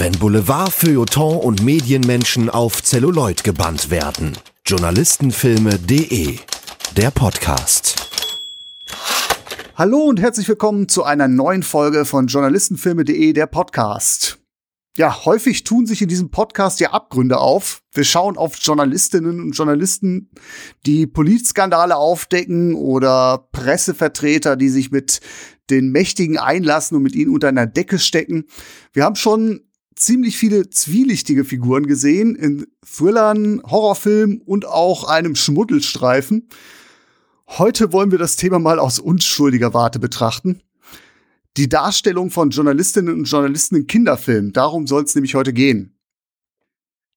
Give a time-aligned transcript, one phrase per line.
[0.00, 4.32] Wenn Boulevard, Feuilleton und Medienmenschen auf Zelluloid gebannt werden.
[4.64, 6.38] Journalistenfilme.de
[6.96, 7.96] Der Podcast.
[9.74, 14.38] Hallo und herzlich willkommen zu einer neuen Folge von Journalistenfilme.de Der Podcast.
[14.96, 17.82] Ja, häufig tun sich in diesem Podcast ja Abgründe auf.
[17.92, 20.30] Wir schauen auf Journalistinnen und Journalisten,
[20.86, 25.20] die Politskandale aufdecken oder Pressevertreter, die sich mit
[25.68, 28.46] den Mächtigen einlassen und mit ihnen unter einer Decke stecken.
[28.94, 29.60] Wir haben schon
[30.00, 36.48] ziemlich viele zwielichtige Figuren gesehen in Thrillern, Horrorfilmen und auch einem Schmuddelstreifen.
[37.46, 40.62] Heute wollen wir das Thema mal aus unschuldiger Warte betrachten
[41.56, 44.52] die Darstellung von Journalistinnen und Journalisten in Kinderfilmen.
[44.52, 45.96] Darum soll es nämlich heute gehen.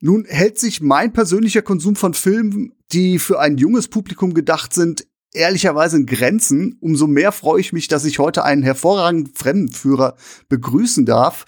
[0.01, 5.07] Nun hält sich mein persönlicher Konsum von Filmen, die für ein junges Publikum gedacht sind,
[5.33, 6.77] ehrlicherweise in Grenzen.
[6.81, 10.17] Umso mehr freue ich mich, dass ich heute einen hervorragenden Fremdenführer
[10.49, 11.45] begrüßen darf,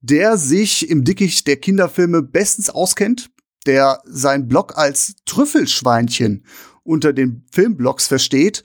[0.00, 3.30] der sich im Dickicht der Kinderfilme bestens auskennt,
[3.66, 6.44] der sein Blog als Trüffelschweinchen
[6.84, 8.62] unter den Filmblogs versteht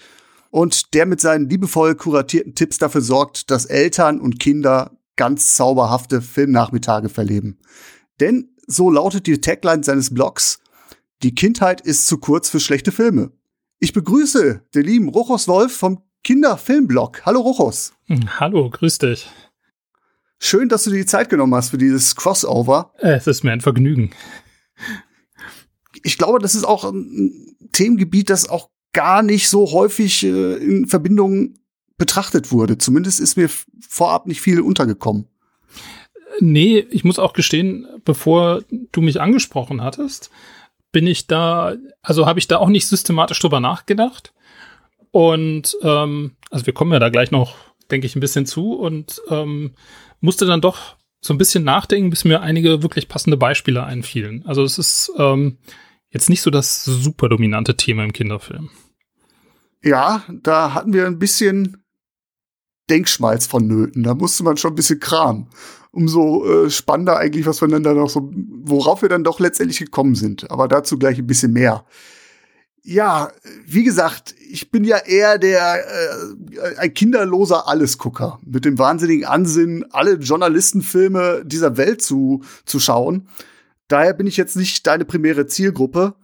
[0.50, 6.22] und der mit seinen liebevoll kuratierten Tipps dafür sorgt, dass Eltern und Kinder ganz zauberhafte
[6.22, 7.60] Filmnachmittage verleben.
[8.20, 10.60] Denn so lautet die Tagline seines Blogs,
[11.24, 13.32] die Kindheit ist zu kurz für schlechte Filme.
[13.80, 17.26] Ich begrüße den lieben Rochus Wolf vom Kinderfilmblog.
[17.26, 17.94] Hallo Rochus.
[18.06, 19.28] Hm, hallo, grüß dich.
[20.46, 22.92] Schön, dass du dir die Zeit genommen hast für dieses Crossover.
[22.98, 24.12] Es ist mir ein Vergnügen.
[26.04, 30.86] Ich glaube, das ist auch ein Themengebiet, das auch gar nicht so häufig äh, in
[30.86, 31.54] Verbindung
[31.98, 32.78] betrachtet wurde.
[32.78, 33.50] Zumindest ist mir
[33.88, 35.30] vorab nicht viel untergekommen.
[36.42, 40.30] Nee, ich muss auch gestehen, bevor du mich angesprochen hattest,
[40.92, 44.34] bin ich da, also habe ich da auch nicht systematisch drüber nachgedacht.
[45.10, 47.56] Und ähm, also wir kommen ja da gleich noch,
[47.90, 49.72] denke ich, ein bisschen zu und ähm,
[50.24, 54.44] musste dann doch so ein bisschen nachdenken, bis mir einige wirklich passende Beispiele einfielen.
[54.46, 55.58] Also es ist ähm,
[56.10, 58.70] jetzt nicht so das super dominante Thema im Kinderfilm.
[59.84, 61.84] Ja, da hatten wir ein bisschen
[62.90, 64.04] Denkschmalz vonnöten.
[64.04, 65.48] Da musste man schon ein bisschen kramen.
[65.92, 68.32] Umso äh, spannender eigentlich, was wir dann da noch so,
[68.64, 70.50] worauf wir dann doch letztendlich gekommen sind.
[70.52, 71.86] Aber dazu gleich ein bisschen mehr.
[72.86, 73.32] Ja,
[73.66, 79.86] wie gesagt, ich bin ja eher der äh, ein kinderloser Allesgucker mit dem wahnsinnigen Ansinnen,
[79.92, 83.30] alle Journalistenfilme dieser Welt zu, zu schauen.
[83.88, 86.16] Daher bin ich jetzt nicht deine primäre Zielgruppe.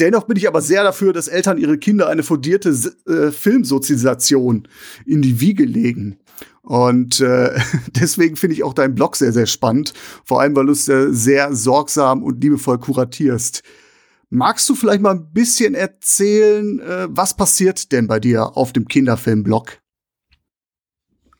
[0.00, 2.70] Dennoch bin ich aber sehr dafür, dass Eltern ihre Kinder eine fundierte
[3.06, 4.66] äh, Filmsozialisation
[5.04, 6.20] in die Wiege legen.
[6.62, 7.54] Und äh,
[7.88, 9.92] deswegen finde ich auch deinen Blog sehr, sehr spannend.
[10.24, 13.62] Vor allem, weil du es sehr sorgsam und liebevoll kuratierst.
[14.34, 18.88] Magst du vielleicht mal ein bisschen erzählen, äh, was passiert denn bei dir auf dem
[18.88, 19.80] Kinderfilmblog?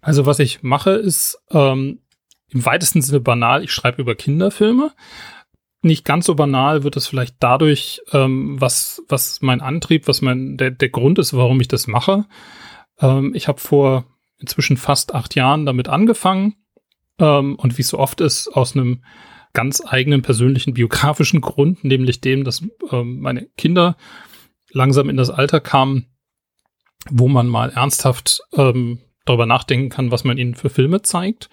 [0.01, 2.01] Also was ich mache, ist ähm,
[2.49, 3.65] im weitesten Sinne banal.
[3.65, 4.93] Ich schreibe über Kinderfilme
[5.85, 10.57] nicht ganz so banal wird es vielleicht dadurch, ähm, was, was mein Antrieb, was mein,
[10.57, 12.25] der, der Grund ist, warum ich das mache.
[13.01, 14.07] Ähm, ich habe vor
[14.39, 16.55] inzwischen fast acht Jahren damit angefangen
[17.19, 19.05] ähm, und wie es so oft ist, aus einem
[19.55, 23.97] ganz eigenen persönlichen biografischen Grund, nämlich dem, dass ähm, meine Kinder
[24.71, 26.15] langsam in das Alter kamen,
[27.09, 31.49] wo man mal ernsthaft ähm, darüber nachdenken kann, was man ihnen für Filme zeigt.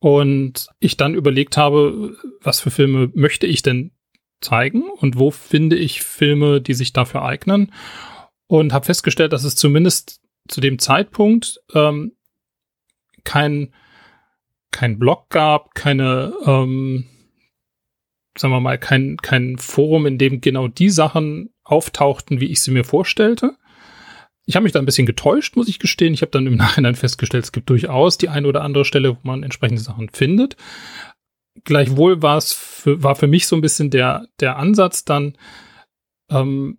[0.00, 3.90] Und ich dann überlegt habe, was für Filme möchte ich denn
[4.40, 7.72] zeigen und wo finde ich Filme, die sich dafür eignen.
[8.46, 12.12] Und habe festgestellt, dass es zumindest zu dem Zeitpunkt ähm,
[13.24, 13.74] kein,
[14.70, 17.06] kein Blog gab, keine, ähm,
[18.36, 22.70] sagen wir mal, kein, kein Forum, in dem genau die Sachen auftauchten, wie ich sie
[22.70, 23.56] mir vorstellte.
[24.46, 26.14] Ich habe mich da ein bisschen getäuscht, muss ich gestehen.
[26.14, 29.20] Ich habe dann im Nachhinein festgestellt, es gibt durchaus die eine oder andere Stelle, wo
[29.22, 30.56] man entsprechende Sachen findet.
[31.64, 35.36] Gleichwohl war es für, war für mich so ein bisschen der, der Ansatz dann,
[36.30, 36.78] ähm,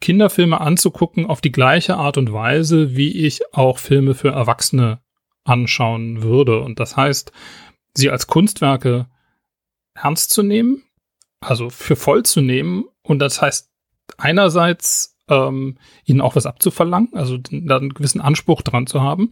[0.00, 5.00] Kinderfilme anzugucken auf die gleiche Art und Weise, wie ich auch Filme für Erwachsene
[5.44, 6.60] anschauen würde.
[6.60, 7.32] Und das heißt,
[7.94, 9.06] sie als Kunstwerke
[9.94, 10.84] ernst zu nehmen,
[11.40, 12.84] also für voll zu nehmen.
[13.02, 13.70] Und das heißt
[14.16, 19.30] einerseits ähm, ihnen auch was abzuverlangen, also da einen gewissen Anspruch dran zu haben.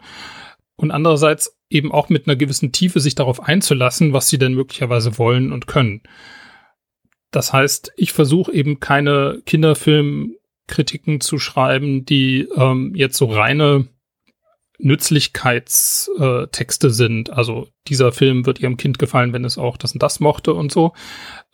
[0.76, 5.19] Und andererseits eben auch mit einer gewissen Tiefe sich darauf einzulassen, was sie denn möglicherweise
[5.19, 6.02] wollen und können.
[7.31, 13.88] Das heißt, ich versuche eben keine Kinderfilmkritiken zu schreiben, die ähm, jetzt so reine
[14.78, 17.31] Nützlichkeitstexte sind.
[17.31, 20.73] Also dieser Film wird ihrem Kind gefallen, wenn es auch das und das mochte und
[20.73, 20.93] so.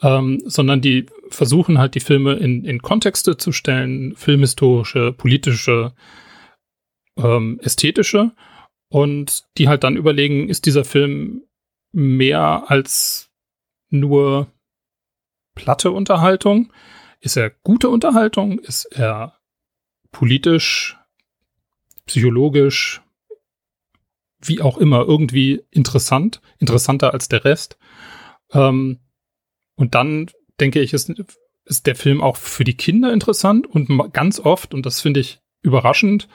[0.00, 5.94] Ähm, sondern die versuchen halt die Filme in, in Kontexte zu stellen, filmhistorische, politische,
[7.16, 8.32] ähm, ästhetische
[8.88, 11.42] und die halt dann überlegen, ist dieser Film
[11.92, 13.30] mehr als
[13.90, 14.50] nur
[15.54, 16.72] platte Unterhaltung?
[17.20, 18.58] Ist er gute Unterhaltung?
[18.58, 19.38] Ist er
[20.10, 20.98] politisch,
[22.06, 23.01] psychologisch,
[24.42, 27.78] wie auch immer, irgendwie interessant, interessanter als der Rest?
[28.52, 29.00] Ähm,
[29.76, 30.30] und dann
[30.60, 31.12] denke ich, ist,
[31.64, 35.40] ist der Film auch für die Kinder interessant und ganz oft, und das finde ich
[35.62, 36.28] überraschend,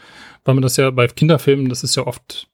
[0.43, 2.49] weil man das ja bei Kinderfilmen, das ist ja oft,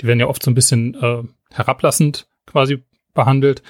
[0.00, 2.82] die werden ja oft so ein bisschen äh, herablassend quasi
[3.14, 3.62] behandelt.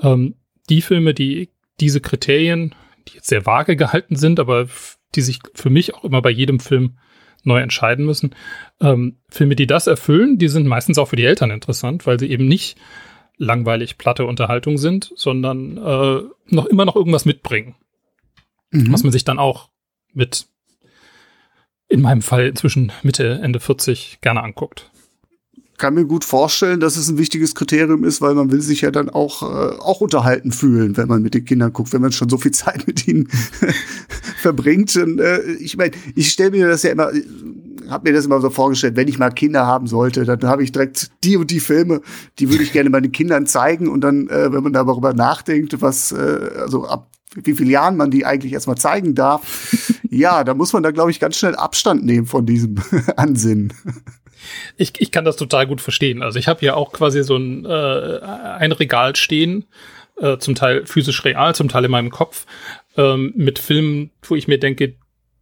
[0.00, 0.36] Ähm,
[0.68, 1.50] die Filme, die
[1.80, 2.74] diese Kriterien,
[3.08, 4.68] die jetzt sehr vage gehalten sind, aber
[5.14, 6.98] die sich für mich auch immer bei jedem Film
[7.44, 8.34] neu entscheiden müssen.
[8.80, 12.30] Ähm, Filme, die das erfüllen, die sind meistens auch für die Eltern interessant, weil sie
[12.30, 12.78] eben nicht
[13.36, 17.74] langweilig platte Unterhaltung sind, sondern äh, noch immer noch irgendwas mitbringen,
[18.70, 18.92] mhm.
[18.92, 19.70] was man sich dann auch
[20.12, 20.46] mit
[21.88, 24.90] in meinem Fall inzwischen Mitte, Ende 40 gerne anguckt
[25.78, 28.90] kann mir gut vorstellen, dass es ein wichtiges Kriterium ist, weil man will sich ja
[28.90, 32.28] dann auch, äh, auch unterhalten fühlen, wenn man mit den Kindern guckt, wenn man schon
[32.28, 33.28] so viel Zeit mit ihnen
[34.40, 34.96] verbringt.
[34.96, 37.10] Und, äh, ich meine, ich stelle mir das ja immer,
[37.88, 40.72] habe mir das immer so vorgestellt, wenn ich mal Kinder haben sollte, dann habe ich
[40.72, 42.00] direkt die und die Filme,
[42.38, 43.88] die würde ich gerne meinen Kindern zeigen.
[43.88, 47.10] Und dann, äh, wenn man darüber nachdenkt, was, äh, also ab
[47.42, 49.42] wie vielen Jahren man die eigentlich erstmal zeigen darf,
[50.08, 52.76] ja, da muss man da, glaube ich, ganz schnell Abstand nehmen von diesem
[53.16, 53.72] Ansinnen.
[54.76, 56.22] Ich, ich kann das total gut verstehen.
[56.22, 59.66] Also ich habe hier auch quasi so ein, äh, ein Regal stehen,
[60.16, 62.46] äh, zum Teil physisch real, zum Teil in meinem Kopf,
[62.96, 64.94] ähm, mit Filmen, wo ich mir denke,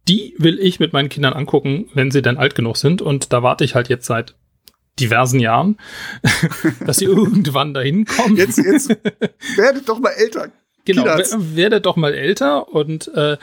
[0.07, 3.01] die will ich mit meinen Kindern angucken, wenn sie dann alt genug sind.
[3.01, 4.35] Und da warte ich halt jetzt seit
[4.99, 5.77] diversen Jahren,
[6.85, 8.35] dass sie irgendwann dahin kommen.
[8.35, 8.89] Jetzt, jetzt
[9.55, 10.49] werdet doch mal älter.
[10.85, 13.37] Genau, werdet doch mal älter und äh,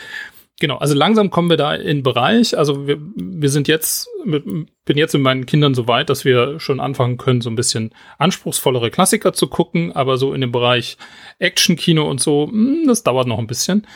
[0.61, 2.57] Genau, also langsam kommen wir da in den Bereich.
[2.57, 6.61] Also wir, wir sind jetzt, mit, bin jetzt mit meinen Kindern so weit, dass wir
[6.61, 10.99] schon anfangen können, so ein bisschen anspruchsvollere Klassiker zu gucken, aber so in dem Bereich
[11.39, 13.87] Action-Kino und so, mh, hm, das dauert noch ein bisschen.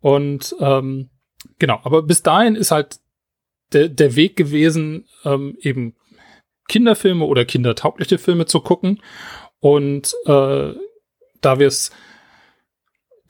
[0.00, 1.08] Und ähm,
[1.58, 2.98] genau, aber bis dahin ist halt
[3.72, 5.96] der, der Weg gewesen, ähm, eben
[6.68, 9.00] Kinderfilme oder kindertaugliche Filme zu gucken.
[9.60, 10.74] Und äh,
[11.40, 11.90] da wir es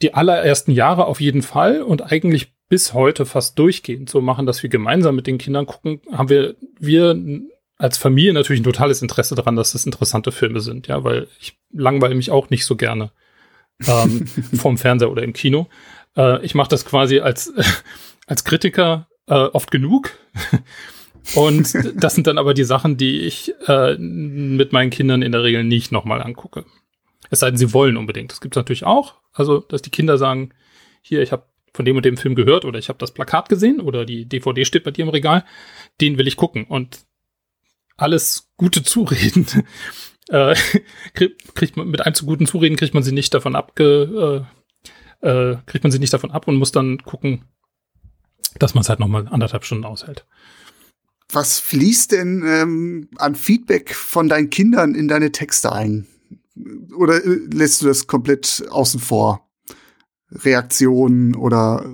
[0.01, 4.63] die allerersten Jahre auf jeden Fall und eigentlich bis heute fast durchgehend so machen, dass
[4.63, 7.15] wir gemeinsam mit den Kindern gucken, haben wir, wir
[7.77, 11.55] als Familie natürlich ein totales Interesse daran, dass das interessante Filme sind, ja, weil ich
[11.71, 13.11] langweile mich auch nicht so gerne
[13.85, 14.25] ähm,
[14.55, 15.67] vom Fernseher oder im Kino.
[16.17, 17.63] Äh, ich mache das quasi als, äh,
[18.25, 20.09] als Kritiker äh, oft genug.
[21.35, 25.43] Und das sind dann aber die Sachen, die ich äh, mit meinen Kindern in der
[25.43, 26.65] Regel nicht nochmal angucke.
[27.29, 28.31] Es sei denn, sie wollen unbedingt.
[28.31, 29.13] Das gibt es natürlich auch.
[29.31, 30.55] Also, dass die Kinder sagen,
[31.03, 31.43] hier, ich habe
[31.73, 34.65] von dem und dem Film gehört oder ich habe das Plakat gesehen oder die DVD
[34.65, 35.43] steht bei dir im Regal,
[36.01, 36.65] den will ich gucken.
[36.65, 37.05] Und
[37.97, 39.45] alles gute Zureden
[40.29, 40.55] äh,
[41.13, 44.45] kriegt, kriegt man mit einem zu guten Zureden kriegt man sie nicht davon abge
[45.21, 47.45] äh, äh, kriegt man sie nicht davon ab und muss dann gucken,
[48.59, 50.25] dass man es halt noch mal anderthalb Stunden aushält.
[51.31, 56.07] Was fließt denn ähm, an Feedback von deinen Kindern in deine Texte ein?
[56.95, 59.49] Oder äh, lässt du das komplett außen vor?
[60.33, 61.85] Reaktionen oder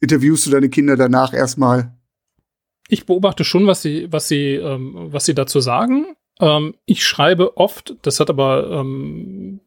[0.00, 1.96] interviewst du deine Kinder danach erstmal?
[2.88, 6.16] Ich beobachte schon, was sie, was sie, ähm, was sie dazu sagen.
[6.40, 9.60] Ähm, ich schreibe oft, das hat aber, ähm,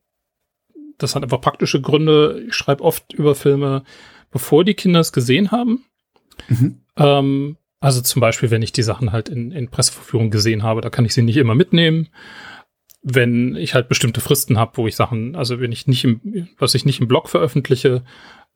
[0.98, 2.44] das hat einfach praktische Gründe.
[2.48, 3.84] Ich schreibe oft über Filme,
[4.32, 5.86] bevor die Kinder es gesehen haben.
[6.48, 6.82] Mhm.
[6.98, 10.90] Ähm, also zum Beispiel, wenn ich die Sachen halt in, in Presseverführung gesehen habe, da
[10.90, 12.10] kann ich sie nicht immer mitnehmen
[13.08, 16.74] wenn ich halt bestimmte Fristen habe, wo ich Sachen, also wenn ich nicht im, was
[16.74, 18.04] ich nicht im Blog veröffentliche,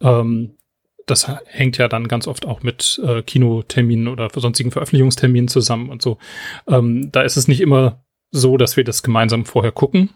[0.02, 0.56] ähm,
[1.06, 6.02] das hängt ja dann ganz oft auch mit äh, Kinoterminen oder sonstigen Veröffentlichungsterminen zusammen und
[6.02, 6.18] so.
[6.68, 10.10] Ähm, da ist es nicht immer so, dass wir das gemeinsam vorher gucken,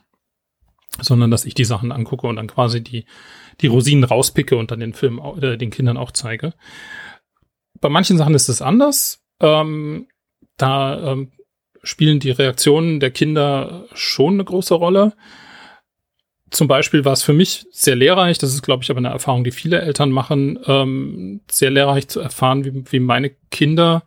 [0.99, 3.05] sondern dass ich die Sachen angucke und dann quasi die,
[3.61, 6.55] die Rosinen rauspicke und dann den Film äh, den Kindern auch zeige.
[7.79, 9.23] Bei manchen Sachen ist es anders.
[9.39, 10.07] Ähm,
[10.57, 11.31] da ähm,
[11.83, 15.13] spielen die Reaktionen der Kinder schon eine große Rolle.
[16.49, 19.43] Zum Beispiel war es für mich sehr lehrreich, das ist, glaube ich, aber eine Erfahrung,
[19.43, 24.03] die viele Eltern machen, ähm, sehr lehrreich zu erfahren, wie, wie meine Kinder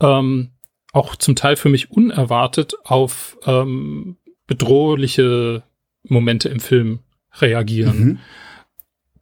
[0.00, 0.50] ähm,
[0.92, 4.16] auch zum Teil für mich unerwartet auf ähm,
[4.46, 5.62] bedrohliche
[6.02, 7.00] Momente im Film
[7.34, 7.98] reagieren.
[7.98, 8.18] Mhm.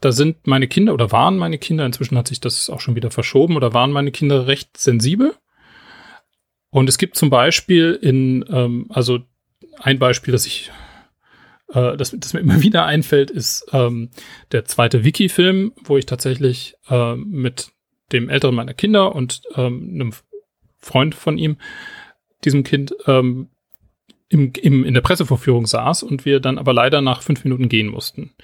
[0.00, 3.10] Da sind meine Kinder oder waren meine Kinder, inzwischen hat sich das auch schon wieder
[3.10, 5.34] verschoben, oder waren meine Kinder recht sensibel
[6.74, 9.20] und es gibt zum Beispiel in, ähm, also
[9.78, 10.72] ein Beispiel, das ich,
[11.68, 14.10] äh, das, das mir immer wieder einfällt, ist ähm,
[14.50, 17.70] der zweite Wiki-Film, wo ich tatsächlich äh, mit
[18.10, 20.12] dem älteren meiner Kinder und ähm, einem
[20.80, 21.58] Freund von ihm,
[22.42, 23.50] diesem Kind, ähm,
[24.28, 27.86] im, im, in der Pressevorführung saß und wir dann aber leider nach fünf Minuten gehen
[27.86, 28.34] mussten.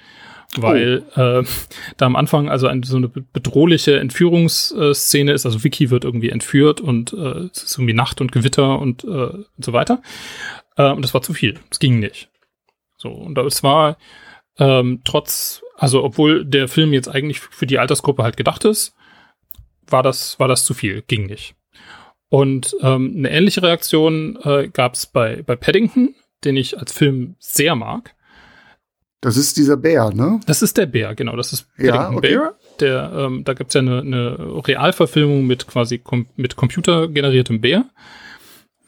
[0.56, 1.20] Weil oh.
[1.20, 1.44] äh,
[1.96, 6.80] da am Anfang also eine, so eine bedrohliche Entführungsszene ist, also Vicky wird irgendwie entführt
[6.80, 10.02] und äh, es ist irgendwie Nacht und Gewitter und, äh, und so weiter.
[10.76, 11.58] Äh, und das war zu viel.
[11.70, 12.30] Es ging nicht.
[12.96, 13.96] So, und es war
[14.58, 18.94] ähm, trotz, also obwohl der Film jetzt eigentlich für die Altersgruppe halt gedacht ist,
[19.86, 21.54] war das, war das zu viel, ging nicht.
[22.28, 26.14] Und ähm, eine ähnliche Reaktion äh, gab es bei, bei Paddington,
[26.44, 28.14] den ich als Film sehr mag.
[29.20, 30.40] Das ist dieser Bär, ne?
[30.46, 31.36] Das ist der Bär, genau.
[31.36, 32.34] Das ist Paddington ja, okay.
[32.34, 32.54] Bear.
[32.80, 37.84] Der, ähm, da gibt's ja eine, eine Realverfilmung mit quasi kom mit computergeneriertem Bär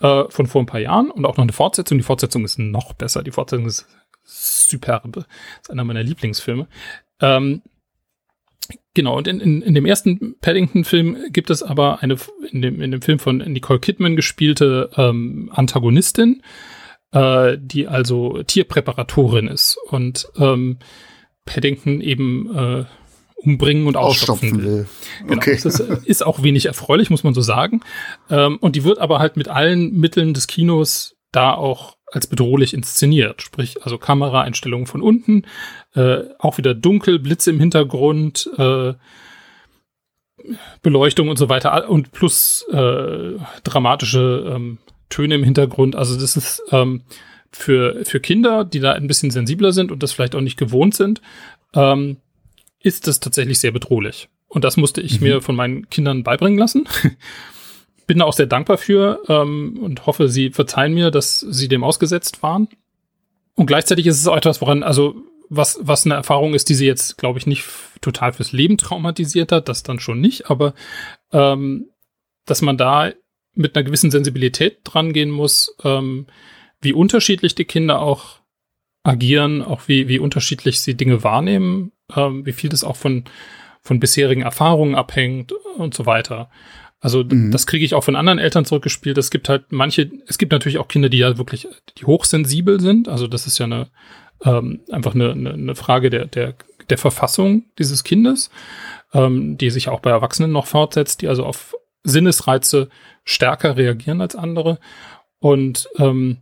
[0.01, 1.99] äh, von vor ein paar Jahren und auch noch eine Fortsetzung.
[1.99, 3.23] Die Fortsetzung ist noch besser.
[3.23, 3.87] Die Fortsetzung ist
[4.25, 5.21] superbe.
[5.21, 6.67] Das ist einer meiner Lieblingsfilme.
[7.21, 7.63] Ähm,
[8.95, 12.17] genau, und in, in, in dem ersten Paddington-Film gibt es aber eine,
[12.51, 16.43] in dem, in dem Film von Nicole Kidman gespielte ähm, Antagonistin,
[17.13, 20.79] äh, die also Tierpräparatorin ist und ähm,
[21.45, 22.85] Paddington eben äh,
[23.37, 24.87] umbringen und ausstopfen will.
[25.21, 25.59] Genau, okay.
[25.61, 27.81] Das ist, ist, auch wenig erfreulich, muss man so sagen.
[28.31, 32.75] Ähm, und die wird aber halt mit allen Mitteln des Kinos da auch als bedrohlich
[32.75, 33.43] inszeniert.
[33.43, 35.45] Sprich, also Kameraeinstellungen von unten,
[35.95, 38.95] äh, auch wieder dunkel, Blitze im Hintergrund, äh,
[40.83, 44.79] Beleuchtung und so weiter und plus äh, dramatische ähm,
[45.13, 45.95] Töne im Hintergrund.
[45.95, 47.03] Also das ist ähm,
[47.51, 50.95] für, für Kinder, die da ein bisschen sensibler sind und das vielleicht auch nicht gewohnt
[50.95, 51.21] sind,
[51.75, 52.17] ähm,
[52.81, 54.29] ist das tatsächlich sehr bedrohlich.
[54.49, 55.27] Und das musste ich mhm.
[55.27, 56.89] mir von meinen Kindern beibringen lassen.
[58.07, 61.85] bin da auch sehr dankbar für ähm, und hoffe, sie verzeihen mir, dass sie dem
[61.85, 62.69] ausgesetzt waren.
[63.55, 65.15] Und gleichzeitig ist es auch etwas, woran, also
[65.49, 67.65] was, was eine Erfahrung ist, die sie jetzt, glaube ich, nicht
[68.01, 70.75] total fürs Leben traumatisiert hat, das dann schon nicht, aber
[71.33, 71.91] ähm,
[72.47, 73.13] dass man da
[73.55, 76.27] mit einer gewissen Sensibilität dran gehen muss, ähm,
[76.81, 78.41] wie unterschiedlich die Kinder auch
[79.05, 83.25] agieren, auch wie, wie unterschiedlich sie Dinge wahrnehmen, ähm, wie viel das auch von,
[83.83, 86.51] von bisherigen Erfahrungen abhängt und so weiter.
[87.01, 87.51] Also mhm.
[87.51, 89.19] das kriege ich auch von anderen Eltern zurückgespielt.
[89.19, 91.67] Es gibt halt manche, es gibt natürlich auch Kinder, die ja wirklich,
[91.99, 93.09] die hochsensibel sind.
[93.09, 93.91] Also das ist ja eine
[94.45, 96.55] ähm, einfach eine, eine, eine Frage der, der,
[96.91, 98.51] der Verfassung dieses Kindes,
[99.13, 102.89] ähm, die sich auch bei Erwachsenen noch fortsetzt, die also auf Sinnesreize
[103.25, 104.79] stärker reagieren als andere.
[105.39, 106.39] Und ähm,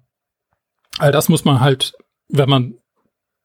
[0.99, 1.95] all das muss man halt,
[2.29, 2.75] wenn man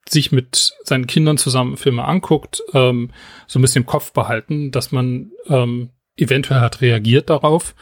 [0.07, 3.11] sich mit seinen Kindern zusammen Filme anguckt, ähm,
[3.47, 7.75] so ein bisschen im Kopf behalten, dass man ähm, eventuell hat reagiert darauf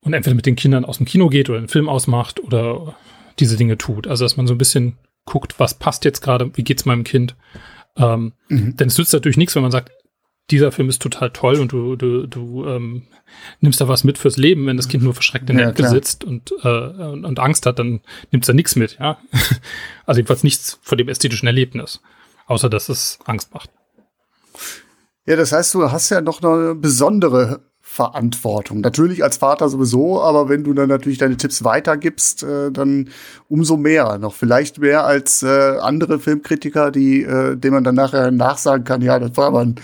[0.00, 2.96] und entweder mit den Kindern aus dem Kino geht oder einen Film ausmacht oder
[3.38, 4.06] diese Dinge tut.
[4.06, 7.34] Also dass man so ein bisschen guckt, was passt jetzt gerade, wie geht's meinem Kind.
[7.96, 8.76] Ähm, mhm.
[8.76, 9.90] Denn es nützt natürlich nichts, wenn man sagt,
[10.50, 13.02] dieser Film ist total toll und du, du, du ähm,
[13.60, 15.88] nimmst da was mit fürs Leben, wenn das Kind nur verschreckt in der ja, Ecke
[15.88, 18.00] sitzt und, äh, und, und, Angst hat, dann
[18.30, 19.18] nimmt es da nichts mit, ja.
[20.06, 22.00] also jedenfalls nichts von dem ästhetischen Erlebnis,
[22.46, 23.70] außer dass es Angst macht.
[25.26, 28.80] Ja, das heißt, du hast ja noch eine besondere Verantwortung.
[28.80, 33.08] Natürlich als Vater sowieso, aber wenn du dann natürlich deine Tipps weitergibst, äh, dann
[33.48, 34.18] umso mehr.
[34.18, 39.02] Noch vielleicht mehr als äh, andere Filmkritiker, die, äh, denen man dann nachher nachsagen kann,
[39.02, 39.76] ja, das war aber ein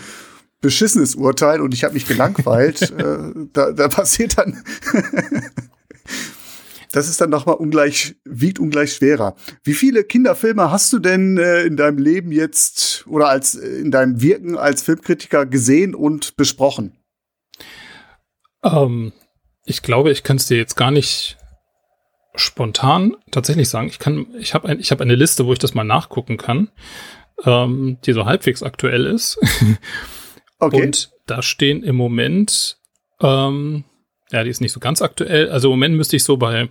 [0.63, 2.81] beschissenes Urteil und ich habe mich gelangweilt.
[2.97, 4.63] äh, da, da passiert dann
[6.93, 9.35] das ist dann nochmal ungleich, wiegt ungleich schwerer.
[9.63, 13.91] Wie viele Kinderfilme hast du denn äh, in deinem Leben jetzt oder als äh, in
[13.91, 16.95] deinem Wirken als Filmkritiker gesehen und besprochen?
[18.63, 19.11] Ähm,
[19.65, 21.37] ich glaube, ich kann es dir jetzt gar nicht
[22.35, 23.87] spontan tatsächlich sagen.
[23.87, 26.69] Ich kann, ich habe ein, ich habe eine Liste, wo ich das mal nachgucken kann,
[27.43, 29.39] ähm, die so halbwegs aktuell ist.
[30.63, 30.85] okay.
[30.85, 32.77] Und da stehen im Moment,
[33.21, 33.83] ähm,
[34.31, 35.49] ja, die ist nicht so ganz aktuell.
[35.49, 36.69] Also im Moment müsste ich so bei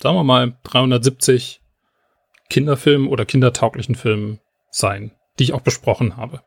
[0.00, 1.60] sagen wir mal, 370
[2.50, 6.42] Kinderfilmen oder kindertauglichen Filmen sein, die ich auch besprochen habe.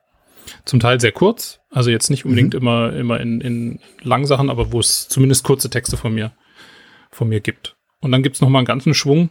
[0.64, 2.60] Zum Teil sehr kurz, also jetzt nicht unbedingt mhm.
[2.62, 6.34] immer, immer in, in Langsachen, aber wo es zumindest kurze Texte von mir,
[7.12, 7.76] von mir gibt.
[8.00, 9.30] Und dann gibt's noch mal einen ganzen Schwung,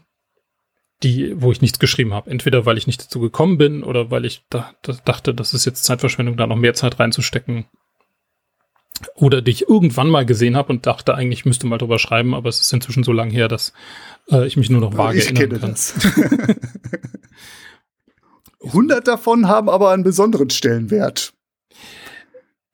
[1.02, 2.30] die, wo ich nichts geschrieben habe.
[2.30, 5.64] Entweder weil ich nicht dazu gekommen bin oder weil ich da, da dachte, das ist
[5.64, 7.66] jetzt Zeitverschwendung, da noch mehr Zeit reinzustecken
[9.14, 12.60] oder dich irgendwann mal gesehen habe und dachte, eigentlich müsste mal drüber schreiben, aber es
[12.60, 13.74] ist inzwischen so lang her, dass
[14.30, 15.76] äh, ich mich nur noch vage ich erinnern kann.
[18.64, 21.34] 100 davon haben aber einen besonderen Stellenwert.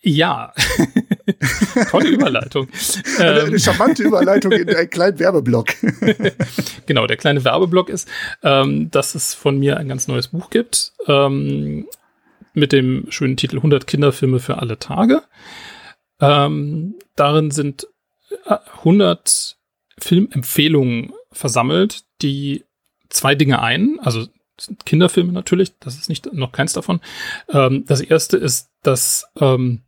[0.00, 0.52] Ja,
[1.91, 2.69] tolle Überleitung.
[3.19, 5.69] Eine, eine charmante Überleitung in einen kleinen Werbeblock.
[6.87, 8.09] genau, der kleine Werbeblock ist,
[8.43, 11.87] ähm, dass es von mir ein ganz neues Buch gibt ähm,
[12.55, 15.23] mit dem schönen Titel 100 Kinderfilme für alle Tage.
[16.21, 17.87] Ähm, darin sind
[18.47, 19.57] 100
[19.99, 22.65] äh, Filmempfehlungen versammelt, die
[23.09, 23.99] zwei Dinge ein.
[24.01, 24.27] Also
[24.85, 27.01] Kinderfilme natürlich, das ist nicht noch keins davon.
[27.49, 29.83] Ähm, das erste ist, dass ähm,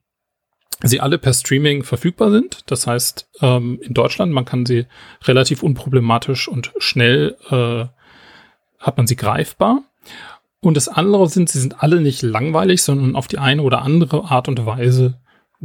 [0.89, 2.63] sie alle per Streaming verfügbar sind.
[2.67, 4.87] Das heißt, ähm, in Deutschland, man kann sie
[5.25, 7.87] relativ unproblematisch und schnell äh,
[8.79, 9.83] hat man sie greifbar.
[10.61, 14.25] Und das andere sind, sie sind alle nicht langweilig, sondern auf die eine oder andere
[14.25, 15.21] Art und Weise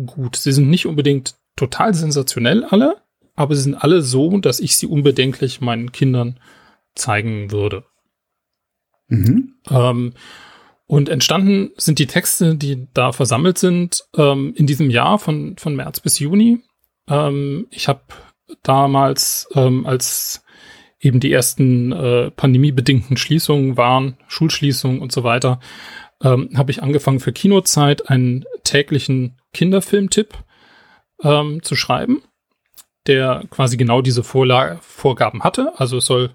[0.06, 0.36] gut.
[0.36, 2.98] Sie sind nicht unbedingt total sensationell alle,
[3.36, 6.40] aber sie sind alle so, dass ich sie unbedenklich meinen Kindern
[6.96, 7.86] zeigen würde.
[9.08, 9.56] Mhm.
[9.70, 10.14] Ähm,
[10.90, 15.76] und entstanden sind die Texte, die da versammelt sind, ähm, in diesem Jahr von, von
[15.76, 16.64] März bis Juni.
[17.08, 18.02] Ähm, ich habe
[18.64, 20.44] damals, ähm, als
[21.00, 25.60] eben die ersten äh, pandemiebedingten Schließungen waren, Schulschließungen und so weiter,
[26.24, 30.44] ähm, habe ich angefangen für Kinozeit einen täglichen Kinderfilmtipp
[31.22, 32.24] ähm, zu schreiben,
[33.06, 35.72] der quasi genau diese Vorla Vorgaben hatte.
[35.78, 36.32] Also es soll,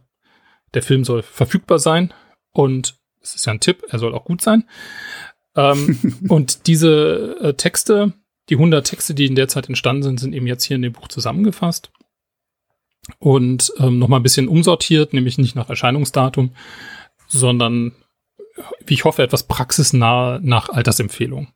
[0.74, 2.14] der Film soll verfügbar sein
[2.52, 4.64] und es ist ja ein Tipp, er soll auch gut sein.
[5.56, 8.12] Ähm, und diese äh, Texte,
[8.48, 10.92] die 100 Texte, die in der Zeit entstanden sind, sind eben jetzt hier in dem
[10.92, 11.90] Buch zusammengefasst
[13.18, 16.54] und ähm, nochmal ein bisschen umsortiert, nämlich nicht nach Erscheinungsdatum,
[17.26, 17.92] sondern,
[18.86, 21.48] wie ich hoffe, etwas praxisnah nach Altersempfehlung.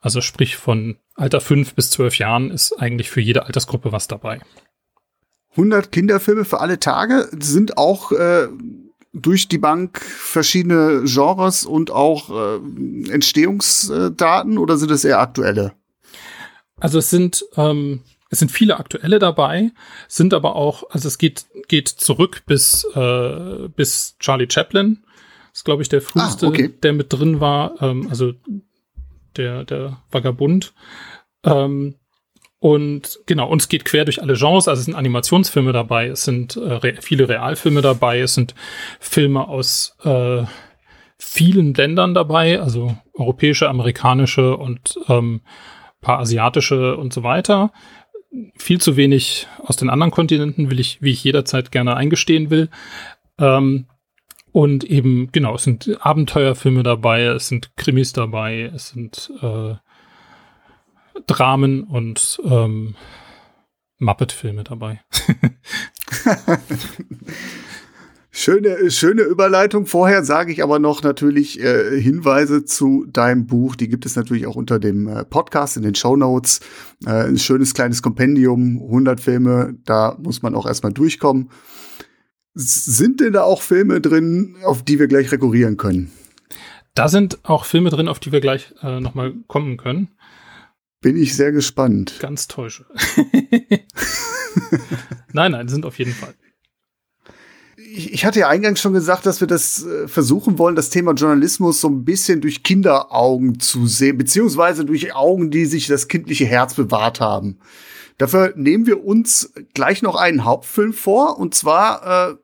[0.00, 4.40] Also sprich von Alter 5 bis 12 Jahren ist eigentlich für jede Altersgruppe was dabei.
[5.52, 8.48] 100 Kinderfilme für alle Tage sind auch äh,
[9.12, 15.72] durch die Bank verschiedene Genres und auch äh, Entstehungsdaten oder sind es eher aktuelle?
[16.80, 19.72] Also es sind ähm, es sind viele aktuelle dabei,
[20.08, 25.04] sind aber auch, also es geht geht zurück bis äh, bis Charlie Chaplin,
[25.52, 26.72] ist glaube ich der früheste, ah, okay.
[26.82, 28.32] der mit drin war, ähm, also
[29.36, 30.72] der der Vagabund.
[31.44, 31.96] Ähm,
[32.62, 34.68] und genau, uns geht quer durch alle Genres.
[34.68, 38.54] Also es sind Animationsfilme dabei, es sind äh, re viele Realfilme dabei, es sind
[39.00, 40.44] Filme aus äh,
[41.18, 45.40] vielen Ländern dabei, also europäische, amerikanische und ähm,
[46.00, 47.72] paar asiatische und so weiter.
[48.54, 52.68] Viel zu wenig aus den anderen Kontinenten will ich, wie ich jederzeit gerne eingestehen will.
[53.40, 53.86] Ähm,
[54.52, 59.74] und eben, genau, es sind Abenteuerfilme dabei, es sind Krimis dabei, es sind äh,
[61.26, 62.94] Dramen und ähm,
[63.98, 65.00] Muppet-Filme dabei.
[68.34, 69.84] Schöne, schöne Überleitung.
[69.84, 73.76] Vorher sage ich aber noch natürlich äh, Hinweise zu deinem Buch.
[73.76, 76.60] Die gibt es natürlich auch unter dem äh, Podcast in den Show Notes.
[77.04, 79.74] Äh, ein schönes kleines Kompendium, 100 Filme.
[79.84, 81.50] Da muss man auch erstmal durchkommen.
[82.54, 86.10] Sind denn da auch Filme drin, auf die wir gleich rekurrieren können?
[86.94, 90.08] Da sind auch Filme drin, auf die wir gleich äh, nochmal kommen können.
[91.02, 92.14] Bin ich sehr gespannt.
[92.20, 92.86] Ganz täusche.
[95.32, 96.34] nein, nein, sind auf jeden Fall.
[97.76, 101.80] Ich hatte ja eingangs schon gesagt, dass wir das äh, versuchen wollen, das Thema Journalismus
[101.80, 106.74] so ein bisschen durch Kinderaugen zu sehen, beziehungsweise durch Augen, die sich das kindliche Herz
[106.74, 107.58] bewahrt haben.
[108.18, 112.34] Dafür nehmen wir uns gleich noch einen Hauptfilm vor, und zwar äh,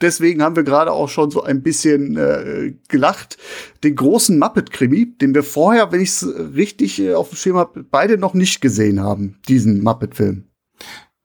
[0.00, 3.38] deswegen haben wir gerade auch schon so ein bisschen äh, gelacht.
[3.82, 7.84] Den großen Muppet-Krimi, den wir vorher, wenn ich es richtig äh, auf dem Schirm habe,
[7.84, 10.48] beide noch nicht gesehen haben, diesen Muppet-Film.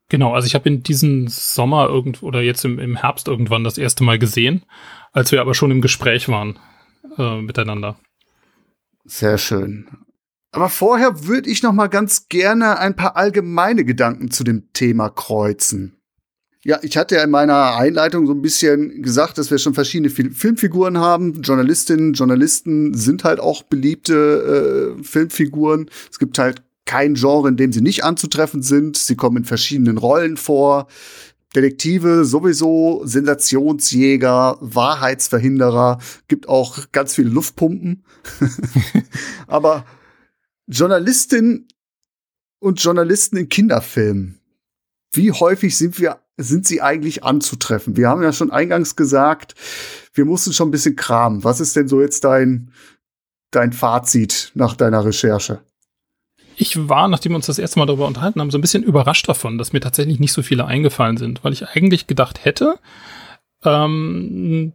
[0.10, 3.78] Genau, also ich habe ihn diesen Sommer irgend oder jetzt im, im Herbst irgendwann das
[3.78, 4.64] erste Mal gesehen,
[5.12, 6.58] als wir aber schon im Gespräch waren
[7.18, 8.00] äh, miteinander.
[9.06, 9.88] Sehr schön.
[10.52, 15.10] Aber vorher würde ich noch mal ganz gerne ein paar allgemeine Gedanken zu dem Thema
[15.10, 15.99] kreuzen.
[16.66, 20.10] Ja, ich hatte ja in meiner Einleitung so ein bisschen gesagt, dass wir schon verschiedene
[20.10, 21.42] Fil Filmfiguren haben.
[21.42, 25.90] Journalistinnen, Journalisten sind halt auch beliebte äh, Filmfiguren.
[26.12, 28.98] Es gibt halt kein Genre, in dem sie nicht anzutreffen sind.
[28.98, 30.88] Sie kommen in verschiedenen Rollen vor.
[31.56, 38.04] Detektive sowieso, Sensationsjäger, Wahrheitsverhinderer, gibt auch ganz viele Luftpumpen.
[39.48, 39.86] Aber
[40.68, 41.68] Journalistinnen
[42.60, 44.40] und Journalisten in Kinderfilmen,
[45.14, 47.98] wie häufig sind wir sind sie eigentlich anzutreffen?
[47.98, 49.56] Wir haben ja schon eingangs gesagt,
[50.14, 51.44] wir mussten schon ein bisschen kramen.
[51.44, 52.72] Was ist denn so jetzt dein,
[53.52, 55.62] dein Fazit nach deiner Recherche?
[56.56, 59.30] Ich war, nachdem wir uns das erste Mal darüber unterhalten haben, so ein bisschen überrascht
[59.30, 62.80] davon, dass mir tatsächlich nicht so viele eingefallen sind, weil ich eigentlich gedacht hätte,
[63.64, 64.74] ähm,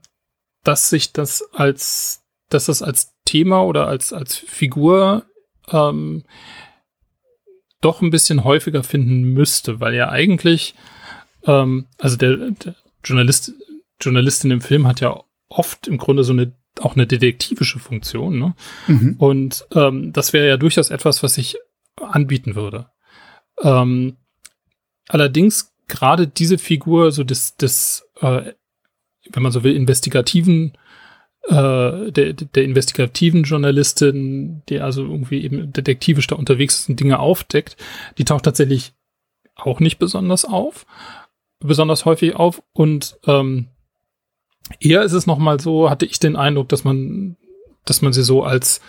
[0.62, 5.24] dass sich das als, dass das als Thema oder als, als Figur
[5.70, 6.24] ähm,
[7.80, 10.74] doch ein bisschen häufiger finden müsste, weil ja eigentlich
[11.46, 13.52] ähm, also der, der Journalist,
[14.00, 18.54] Journalistin im Film hat ja oft im Grunde so eine auch eine detektivische Funktion, ne?
[18.88, 19.14] Mhm.
[19.18, 21.56] Und ähm, das wäre ja durchaus etwas, was ich
[22.00, 22.88] anbieten würde.
[23.62, 24.16] Ähm,
[25.08, 28.52] allerdings gerade diese Figur, so des, des äh,
[29.30, 30.76] wenn man so will, investigativen
[31.46, 37.18] äh, der, der investigativen Journalistin, die also irgendwie eben detektivisch da unterwegs ist und Dinge
[37.18, 37.76] aufdeckt,
[38.18, 38.94] die taucht tatsächlich
[39.54, 40.86] auch nicht besonders auf,
[41.60, 43.68] besonders häufig auf und ähm,
[44.80, 47.36] eher ist es noch mal so, hatte ich den Eindruck, dass man,
[47.84, 48.80] dass man sie so als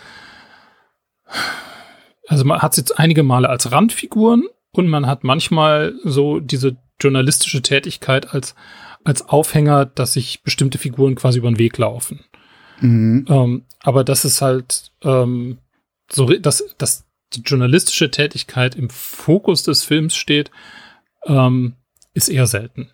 [2.28, 6.76] also man hat sie jetzt einige Male als Randfiguren und man hat manchmal so diese
[7.00, 8.54] journalistische Tätigkeit als
[9.04, 12.24] als Aufhänger, dass sich bestimmte Figuren quasi über den Weg laufen.
[12.80, 13.24] Mhm.
[13.28, 15.58] Ähm, aber das ist halt ähm,
[16.10, 20.50] so, dass, dass die journalistische Tätigkeit im Fokus des Films steht,
[21.24, 21.76] ähm,
[22.16, 22.90] ist eher selten.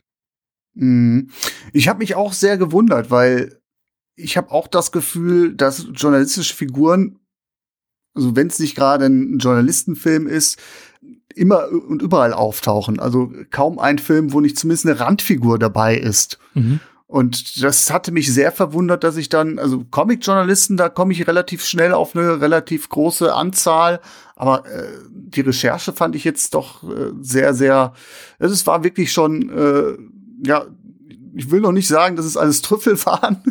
[0.75, 1.31] Mhm.
[1.73, 3.61] Ich habe mich auch sehr gewundert, weil
[4.17, 7.19] ich habe auch das Gefühl, dass journalistische Figuren,
[8.15, 10.61] also wenn es nicht gerade ein Journalistenfilm ist,
[11.35, 13.01] immer und überall auftauchen.
[13.01, 16.39] Also kaum ein Film, wo nicht zumindest eine Randfigur dabei ist.
[16.55, 16.81] Mhm.
[17.13, 21.63] Und das hatte mich sehr verwundert, dass ich dann, also Comic-Journalisten, da komme ich relativ
[21.63, 24.01] schnell auf eine relativ große Anzahl.
[24.35, 27.93] Aber äh, die Recherche fand ich jetzt doch äh, sehr, sehr,
[28.39, 29.99] es war wirklich schon, äh,
[30.47, 30.65] ja,
[31.35, 33.43] ich will noch nicht sagen, dass es alles Trüffel waren,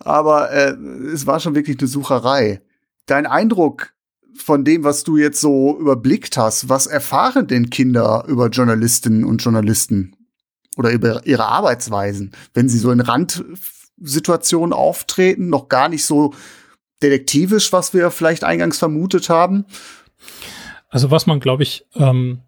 [0.00, 0.72] aber äh,
[1.12, 2.62] es war schon wirklich eine Sucherei.
[3.06, 3.92] Dein Eindruck
[4.34, 9.38] von dem, was du jetzt so überblickt hast, was erfahren denn Kinder über Journalistinnen und
[9.38, 10.16] Journalisten?
[10.76, 16.34] Oder über ihre Arbeitsweisen, wenn sie so in Randsituationen auftreten, noch gar nicht so
[17.02, 19.66] detektivisch, was wir vielleicht eingangs vermutet haben.
[20.88, 22.40] Also was man, glaube ich, ähm,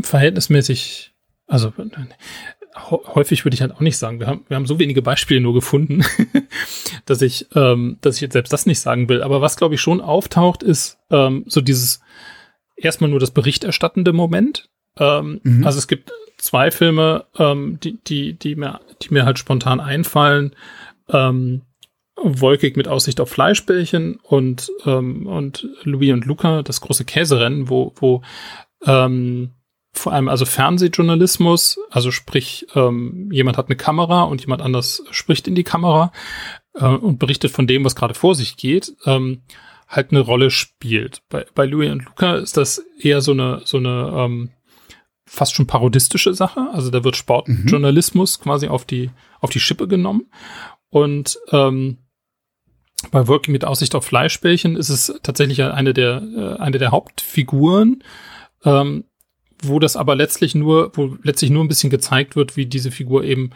[0.00, 1.14] verhältnismäßig,
[1.46, 1.72] also
[2.78, 4.20] häufig würde ich halt auch nicht sagen.
[4.20, 6.04] Wir haben, wir haben so wenige Beispiele nur gefunden,
[7.06, 9.22] dass ich, ähm, dass ich jetzt selbst das nicht sagen will.
[9.22, 12.00] Aber was, glaube ich, schon auftaucht, ist ähm, so dieses
[12.76, 14.68] erstmal nur das berichterstattende Moment.
[14.98, 15.66] Ähm, mhm.
[15.66, 16.12] Also es gibt
[16.46, 20.54] zwei Filme, ähm, die, die, die, mir, die mir halt spontan einfallen.
[21.08, 21.62] Ähm,
[22.18, 27.92] Wolkig mit Aussicht auf Fleischbällchen und, ähm, und Louis und Luca, das große Käserennen, wo,
[27.96, 28.22] wo
[28.86, 29.50] ähm,
[29.92, 35.46] vor allem also Fernsehjournalismus, also sprich, ähm, jemand hat eine Kamera und jemand anders spricht
[35.46, 36.12] in die Kamera
[36.74, 39.42] äh, und berichtet von dem, was gerade vor sich geht, ähm,
[39.88, 41.22] halt eine Rolle spielt.
[41.28, 44.50] Bei, bei Louis und Luca ist das eher so eine, so eine ähm,
[45.26, 46.68] fast schon parodistische Sache.
[46.72, 48.42] Also da wird Sportjournalismus mhm.
[48.42, 49.10] quasi auf die,
[49.40, 50.30] auf die Schippe genommen.
[50.88, 51.98] Und ähm,
[53.10, 58.02] bei Working mit Aussicht auf Fleischbällchen ist es tatsächlich eine der, äh, eine der Hauptfiguren,
[58.64, 59.04] ähm,
[59.62, 63.24] wo das aber letztlich nur, wo letztlich nur ein bisschen gezeigt wird, wie diese Figur
[63.24, 63.50] eben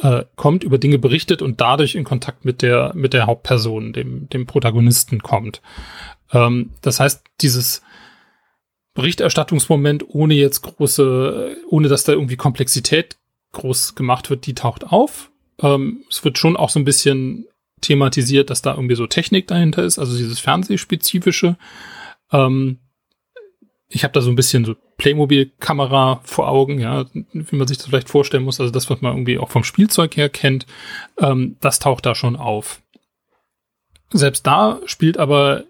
[0.00, 4.28] äh, kommt, über Dinge berichtet und dadurch in Kontakt mit der, mit der Hauptperson, dem,
[4.28, 5.62] dem Protagonisten kommt.
[6.32, 7.82] Ähm, das heißt, dieses,
[8.94, 13.16] Berichterstattungsmoment, ohne jetzt große, ohne dass da irgendwie Komplexität
[13.52, 15.30] groß gemacht wird, die taucht auf.
[15.60, 17.46] Ähm, es wird schon auch so ein bisschen
[17.80, 21.56] thematisiert, dass da irgendwie so Technik dahinter ist, also dieses Fernsehspezifische.
[22.32, 22.78] Ähm,
[23.88, 27.86] ich habe da so ein bisschen so Playmobil-Kamera vor Augen, ja, wie man sich das
[27.86, 30.66] vielleicht vorstellen muss, also das, was man irgendwie auch vom Spielzeug her kennt,
[31.18, 32.80] ähm, das taucht da schon auf.
[34.12, 35.64] Selbst da spielt aber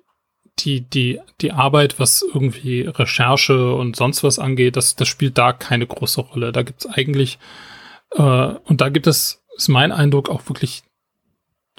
[0.60, 5.52] die, die, die Arbeit, was irgendwie Recherche und sonst was angeht, das, das spielt da
[5.52, 6.52] keine große Rolle.
[6.52, 7.38] Da gibt es eigentlich,
[8.12, 10.82] äh, und da gibt es, ist mein Eindruck, auch wirklich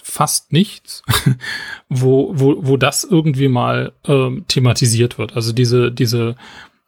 [0.03, 1.03] fast nichts,
[1.89, 5.35] wo, wo, wo das irgendwie mal ähm, thematisiert wird.
[5.35, 6.35] Also diese, diese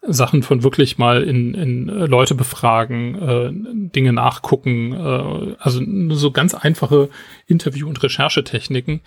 [0.01, 5.81] Sachen von wirklich mal in, in Leute befragen, äh, Dinge nachgucken, äh, also
[6.15, 7.09] so ganz einfache
[7.47, 9.01] Interview- und Recherchetechniken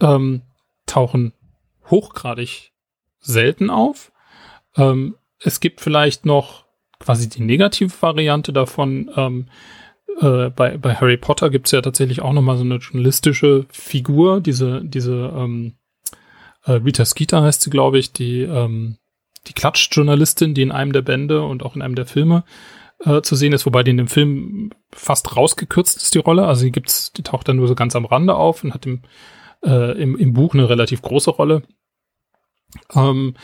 [0.00, 0.42] ähm,
[0.86, 1.32] tauchen
[1.90, 2.72] hochgradig
[3.20, 4.12] selten auf.
[4.76, 6.64] Ähm, es gibt vielleicht noch
[6.98, 9.10] quasi die negative Variante davon.
[9.16, 9.48] Ähm,
[10.20, 13.66] äh, bei, bei Harry Potter gibt es ja tatsächlich auch noch mal so eine journalistische
[13.70, 15.74] Figur, diese, diese ähm,
[16.64, 18.98] äh, Rita Skeeter heißt sie, glaube ich, die, ähm,
[19.46, 22.44] die Klatschjournalistin, die in einem der Bände und auch in einem der Filme
[23.04, 26.46] äh, zu sehen ist, wobei die in dem Film fast rausgekürzt ist, die Rolle.
[26.46, 29.02] Also die gibt's, die taucht dann nur so ganz am Rande auf und hat im,
[29.64, 31.62] äh, im, im Buch eine relativ große Rolle
[32.94, 33.34] ähm,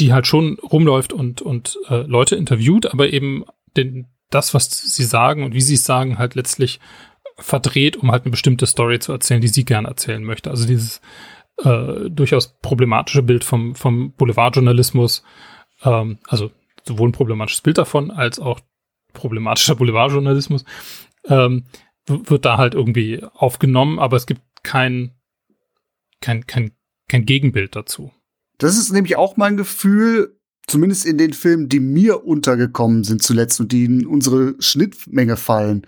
[0.00, 3.44] die halt schon rumläuft und, und äh, Leute interviewt, aber eben
[3.76, 6.80] den, das, was sie sagen und wie sie es sagen, halt letztlich
[7.36, 10.50] verdreht, um halt eine bestimmte Story zu erzählen, die sie gern erzählen möchte.
[10.50, 11.00] Also dieses
[11.62, 15.22] äh, durchaus problematische Bild vom, vom Boulevardjournalismus,
[15.82, 16.50] ähm, also
[16.84, 18.60] sowohl ein problematisches Bild davon als auch
[19.12, 20.64] problematischer Boulevardjournalismus,
[21.26, 21.64] ähm,
[22.06, 25.12] wird da halt irgendwie aufgenommen, aber es gibt kein,
[26.20, 26.72] kein, kein,
[27.08, 28.12] kein Gegenbild dazu.
[28.58, 30.34] Das ist nämlich auch mein Gefühl.
[30.66, 35.86] zumindest in den Filmen, die mir untergekommen sind zuletzt und die in unsere Schnittmenge fallen,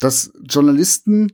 [0.00, 1.30] dass Journalisten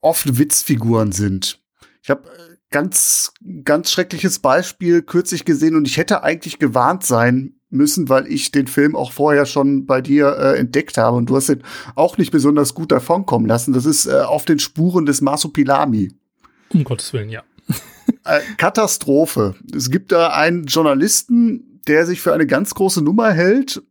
[0.00, 1.60] oft Witzfiguren sind.
[2.02, 3.32] Ich habe äh, ganz,
[3.64, 8.66] ganz schreckliches Beispiel kürzlich gesehen und ich hätte eigentlich gewarnt sein müssen, weil ich den
[8.66, 11.62] Film auch vorher schon bei dir äh, entdeckt habe und du hast ihn
[11.94, 13.72] auch nicht besonders gut davonkommen lassen.
[13.72, 16.12] Das ist äh, auf den Spuren des Masupilami.
[16.70, 17.42] Um Gottes Willen, ja.
[18.24, 19.54] Äh, Katastrophe.
[19.74, 23.82] Es gibt da einen Journalisten, der sich für eine ganz große Nummer hält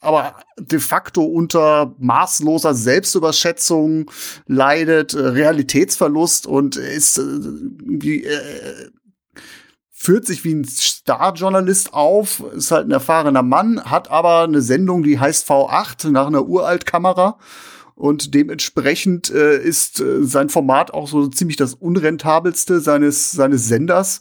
[0.00, 4.10] aber de facto unter maßloser Selbstüberschätzung
[4.46, 8.90] leidet, äh, Realitätsverlust und ist äh, wie, äh,
[9.90, 15.02] führt sich wie ein Starjournalist auf, ist halt ein erfahrener Mann, hat aber eine Sendung,
[15.02, 17.38] die heißt V8 nach einer Uraltkamera
[18.00, 24.20] und dementsprechend äh, ist äh, sein Format auch so ziemlich das unrentabelste seines seines Senders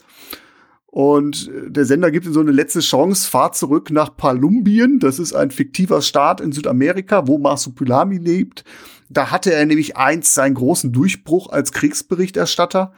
[0.92, 5.00] und der Sender gibt ihm so eine letzte Chance, fahr zurück nach Palumbien.
[5.00, 8.64] Das ist ein fiktiver Staat in Südamerika, wo Masupilami lebt.
[9.08, 12.92] Da hatte er nämlich einst seinen großen Durchbruch als Kriegsberichterstatter.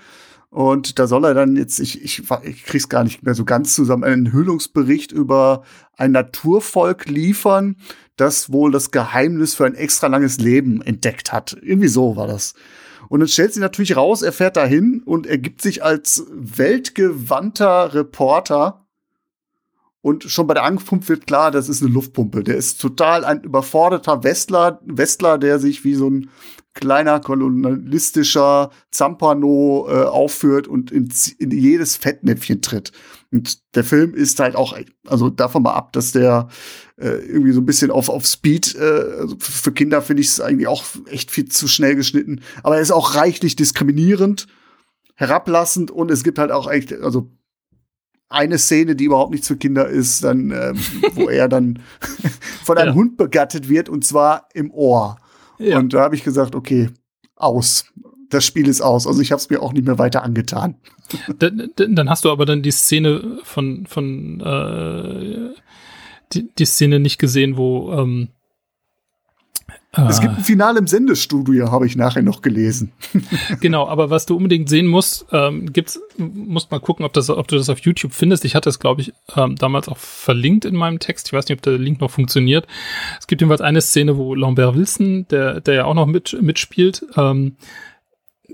[0.49, 3.75] Und da soll er dann jetzt, ich, ich, ich krieg's gar nicht mehr so ganz
[3.75, 5.63] zusammen, einen Enthüllungsbericht über
[5.97, 7.77] ein Naturvolk liefern,
[8.21, 11.57] das wohl das Geheimnis für ein extra langes Leben entdeckt hat.
[11.61, 12.53] Irgendwie so war das.
[13.09, 17.93] Und dann stellt sich natürlich raus, er fährt dahin und er gibt sich als weltgewandter
[17.93, 18.85] Reporter.
[20.01, 22.43] Und schon bei der Ankunft wird klar, das ist eine Luftpumpe.
[22.43, 26.29] Der ist total ein überforderter Westler, Westler, der sich wie so ein
[26.73, 32.91] kleiner kolonialistischer Zampano äh, aufführt und in, in jedes Fettnäpfchen tritt.
[33.31, 36.47] Und der Film ist halt auch, also davon mal ab, dass der
[37.01, 38.79] äh, irgendwie so ein bisschen auf, auf Speed, äh,
[39.19, 42.41] also für Kinder finde ich es eigentlich auch echt viel zu schnell geschnitten.
[42.63, 44.47] Aber er ist auch reichlich diskriminierend,
[45.15, 47.29] herablassend und es gibt halt auch echt, also
[48.29, 50.77] eine Szene, die überhaupt nichts für Kinder ist, dann, ähm,
[51.15, 51.79] wo er dann
[52.63, 52.95] von einem ja.
[52.95, 55.17] Hund begattet wird und zwar im Ohr.
[55.57, 55.79] Ja.
[55.79, 56.89] Und da habe ich gesagt, okay,
[57.35, 57.85] aus.
[58.29, 59.07] Das Spiel ist aus.
[59.07, 60.75] Also ich habe es mir auch nicht mehr weiter angetan.
[61.37, 65.49] Dann, dann, hast du aber dann die Szene von, von äh,
[66.33, 68.29] die, die Szene nicht gesehen, wo ähm,
[69.93, 72.93] es gibt ein Finale im Sendestudio, habe ich nachher noch gelesen.
[73.59, 77.49] genau, aber was du unbedingt sehen musst, ähm, gibt's, musst mal gucken, ob, das, ob
[77.49, 78.45] du das auf YouTube findest.
[78.45, 81.27] Ich hatte es, glaube ich, ähm, damals auch verlinkt in meinem Text.
[81.27, 82.67] Ich weiß nicht, ob der Link noch funktioniert.
[83.19, 87.05] Es gibt jedenfalls eine Szene, wo Lambert Wilson, der, der ja auch noch mit, mitspielt,
[87.17, 87.57] ähm,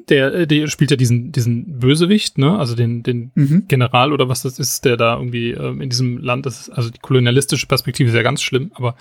[0.09, 2.57] der, der spielt ja diesen, diesen Bösewicht, ne?
[2.57, 3.65] Also den, den mhm.
[3.67, 6.69] General oder was das ist, der da irgendwie ähm, in diesem Land ist.
[6.69, 8.95] Also die kolonialistische Perspektive ist ja ganz schlimm, aber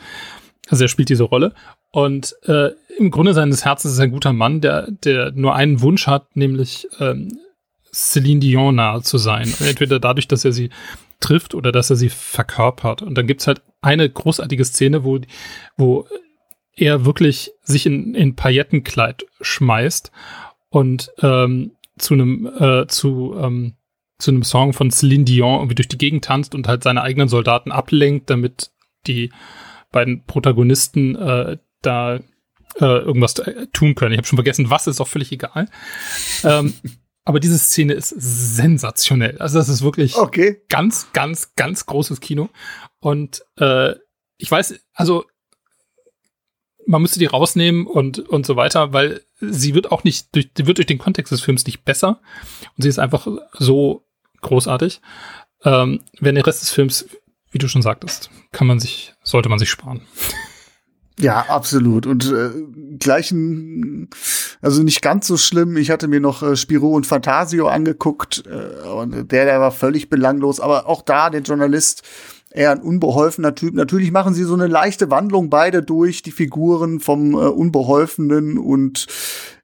[0.68, 1.54] also er spielt diese Rolle.
[1.92, 5.80] Und äh, im Grunde seines Herzens ist er ein guter Mann, der, der nur einen
[5.80, 7.38] Wunsch hat, nämlich ähm,
[7.92, 9.52] Celine Dion nahe zu sein.
[9.60, 10.70] Entweder dadurch, dass er sie
[11.20, 13.02] trifft oder dass er sie verkörpert.
[13.02, 15.20] Und dann gibt's halt eine großartige Szene, wo,
[15.76, 16.06] wo
[16.74, 20.10] er wirklich sich in, in Paillettenkleid schmeißt
[20.70, 23.74] und ähm, zu einem äh, zu ähm,
[24.18, 27.28] zu einem Song von Celine Dion irgendwie durch die Gegend tanzt und halt seine eigenen
[27.28, 28.70] Soldaten ablenkt, damit
[29.06, 29.30] die
[29.92, 32.20] beiden Protagonisten äh, da äh,
[32.80, 33.34] irgendwas
[33.72, 34.12] tun können.
[34.12, 35.68] Ich habe schon vergessen, was ist auch völlig egal.
[36.44, 36.74] ähm,
[37.24, 39.38] aber diese Szene ist sensationell.
[39.38, 40.62] Also das ist wirklich okay.
[40.68, 42.48] ganz, ganz, ganz großes Kino.
[43.00, 43.94] Und äh,
[44.38, 45.24] ich weiß, also
[46.86, 50.66] man müsste die rausnehmen und und so weiter, weil sie wird auch nicht durch, die
[50.66, 52.20] wird durch den Kontext des Films nicht besser
[52.76, 54.06] und sie ist einfach so
[54.42, 55.00] großartig.
[55.64, 57.08] Ähm, wenn der Rest des Films,
[57.50, 60.02] wie du schon sagtest, kann man sich, sollte man sich sparen.
[61.18, 62.06] Ja, absolut.
[62.06, 62.50] Und äh,
[62.98, 64.10] gleichen,
[64.60, 65.78] also nicht ganz so schlimm.
[65.78, 70.10] Ich hatte mir noch äh, Spiro und Fantasio angeguckt äh, und der, der war völlig
[70.10, 70.60] belanglos.
[70.60, 72.02] Aber auch da der Journalist
[72.56, 73.74] eher ein unbeholfener Typ.
[73.74, 79.06] Natürlich machen sie so eine leichte Wandlung beide durch, die Figuren vom äh, unbeholfenen und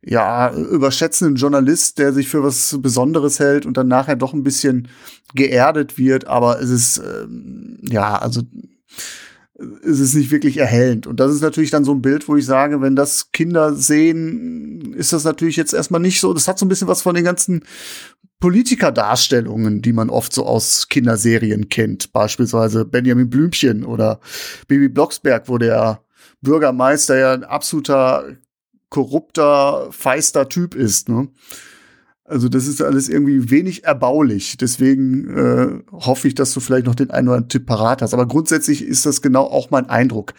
[0.05, 4.89] ja, überschätzenden Journalist, der sich für was Besonderes hält und dann nachher doch ein bisschen
[5.35, 6.27] geerdet wird.
[6.27, 8.43] Aber es ist, ähm, ja, also
[9.83, 11.07] ist es nicht wirklich erhellend.
[11.07, 14.95] Und das ist natürlich dann so ein Bild, wo ich sage, wenn das Kinder sehen,
[14.95, 16.35] ist das natürlich jetzt erstmal nicht so.
[16.35, 17.63] Das hat so ein bisschen was von den ganzen
[18.43, 22.13] Politikerdarstellungen, die man oft so aus Kinderserien kennt.
[22.13, 24.19] Beispielsweise Benjamin Blümchen oder
[24.67, 26.01] Baby Blocksberg, wo der
[26.41, 28.25] Bürgermeister ja ein absoluter
[28.89, 31.09] korrupter, feister Typ ist.
[31.09, 31.29] Ne?
[32.25, 34.57] Also das ist alles irgendwie wenig erbaulich.
[34.57, 38.13] Deswegen äh, hoffe ich, dass du vielleicht noch den einen oder anderen Tipp parat hast.
[38.13, 40.35] Aber grundsätzlich ist das genau auch mein Eindruck.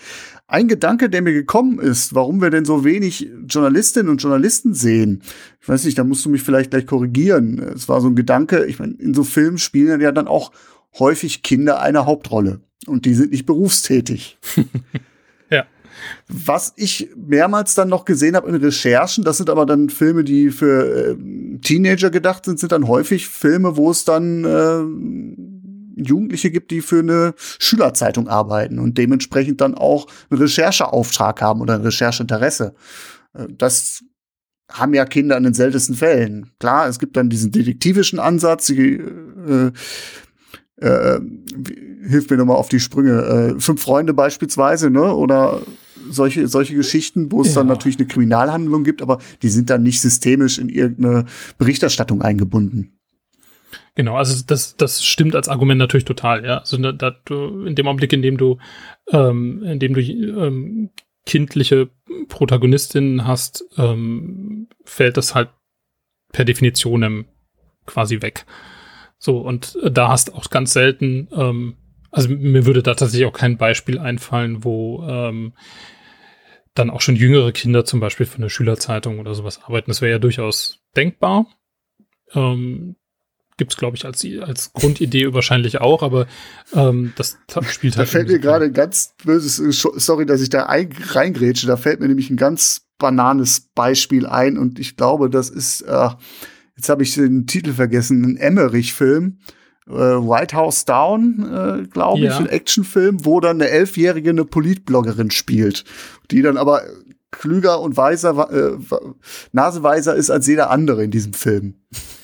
[0.54, 5.24] Ein Gedanke, der mir gekommen ist, warum wir denn so wenig Journalistinnen und Journalisten sehen.
[5.60, 7.58] Ich weiß nicht, da musst du mich vielleicht gleich korrigieren.
[7.58, 10.52] Es war so ein Gedanke, ich meine, in so Filmen spielen ja dann auch
[11.00, 12.60] häufig Kinder eine Hauptrolle.
[12.86, 14.38] Und die sind nicht berufstätig.
[15.50, 15.66] ja.
[16.28, 20.52] Was ich mehrmals dann noch gesehen habe in Recherchen, das sind aber dann Filme, die
[20.52, 21.18] für äh,
[21.62, 25.53] Teenager gedacht sind, sind dann häufig Filme, wo es dann äh,
[25.96, 31.76] Jugendliche gibt, die für eine Schülerzeitung arbeiten und dementsprechend dann auch einen Rechercheauftrag haben oder
[31.76, 32.74] ein Rechercheinteresse.
[33.34, 34.04] Äh, das
[34.72, 36.52] haben ja Kinder in den seltensten Fällen.
[36.60, 39.72] Klar, es gibt dann diesen detektivischen Ansatz, die, äh,
[40.78, 41.20] äh,
[42.08, 45.14] hilft mir nochmal auf die Sprünge, äh, Fünf Freunde beispielsweise, ne?
[45.14, 45.62] Oder
[46.10, 47.56] solche, solche Geschichten, wo es ja.
[47.56, 51.26] dann natürlich eine Kriminalhandlung gibt, aber die sind dann nicht systemisch in irgendeine
[51.58, 53.00] Berichterstattung eingebunden.
[53.96, 56.60] Genau, also das, das stimmt als Argument natürlich total, ja.
[56.60, 58.58] Also da, da du, in dem Augenblick, in dem du,
[59.12, 60.90] ähm, in dem du ähm,
[61.26, 61.90] kindliche
[62.28, 65.50] Protagonistinnen hast, ähm, fällt das halt
[66.32, 67.26] per Definition
[67.86, 68.46] quasi weg.
[69.20, 71.78] So, und da hast auch ganz selten, ähm,
[72.12, 75.54] also mir würde da tatsächlich auch kein Beispiel einfallen, wo ähm,
[76.74, 79.92] dann auch schon jüngere Kinder zum Beispiel von der Schülerzeitung oder sowas arbeiten.
[79.92, 81.46] Das wäre ja durchaus denkbar.
[82.34, 82.96] Ähm,
[83.64, 86.28] Gibt es, glaube ich, als, als Grundidee wahrscheinlich auch, aber
[86.76, 87.38] ähm, das
[87.70, 88.10] spielt halt.
[88.10, 92.10] Da fällt mir gerade ein ganz böses, sorry, dass ich da reingrätsche, da fällt mir
[92.10, 96.10] nämlich ein ganz bananes Beispiel ein und ich glaube, das ist, äh,
[96.76, 99.40] jetzt habe ich den Titel vergessen, ein Emmerich-Film.
[99.88, 102.38] Äh, White House Down, äh, glaube ich, ja.
[102.38, 105.86] ein Actionfilm, wo dann eine Elfjährige eine Politbloggerin spielt,
[106.32, 106.82] die dann aber
[107.34, 108.78] klüger und weiser, äh,
[109.52, 111.76] naseweiser ist als jeder andere in diesem Film.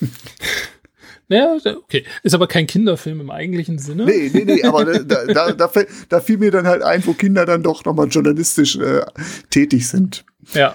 [1.30, 2.04] Ja, okay.
[2.24, 4.04] Ist aber kein Kinderfilm im eigentlichen Sinne.
[4.04, 5.70] Nee, nee, nee, aber da, da, da,
[6.08, 9.02] da fiel mir dann halt ein, wo Kinder dann doch nochmal journalistisch äh,
[9.48, 10.24] tätig sind.
[10.54, 10.74] Ja,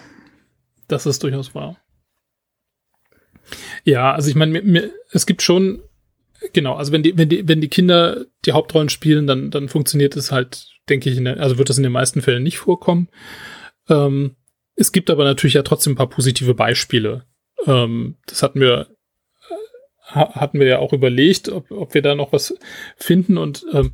[0.88, 1.78] das ist durchaus wahr.
[3.84, 5.82] Ja, also ich meine, es gibt schon,
[6.54, 10.16] genau, also wenn die, wenn die, wenn die Kinder die Hauptrollen spielen, dann, dann funktioniert
[10.16, 13.10] es halt, denke ich, der, also wird das in den meisten Fällen nicht vorkommen.
[13.90, 14.38] Ähm,
[14.78, 17.26] es gibt aber natürlich ja trotzdem ein paar positive Beispiele.
[17.68, 18.88] Ähm, das hatten wir
[20.06, 22.56] hatten wir ja auch überlegt, ob, ob wir da noch was
[22.96, 23.92] finden und ähm,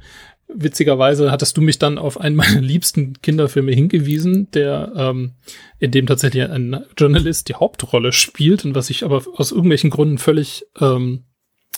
[0.53, 5.33] witzigerweise hattest du mich dann auf einen meiner liebsten Kinderfilme hingewiesen, der ähm,
[5.79, 10.17] in dem tatsächlich ein Journalist die Hauptrolle spielt und was ich aber aus irgendwelchen Gründen
[10.17, 11.23] völlig ähm,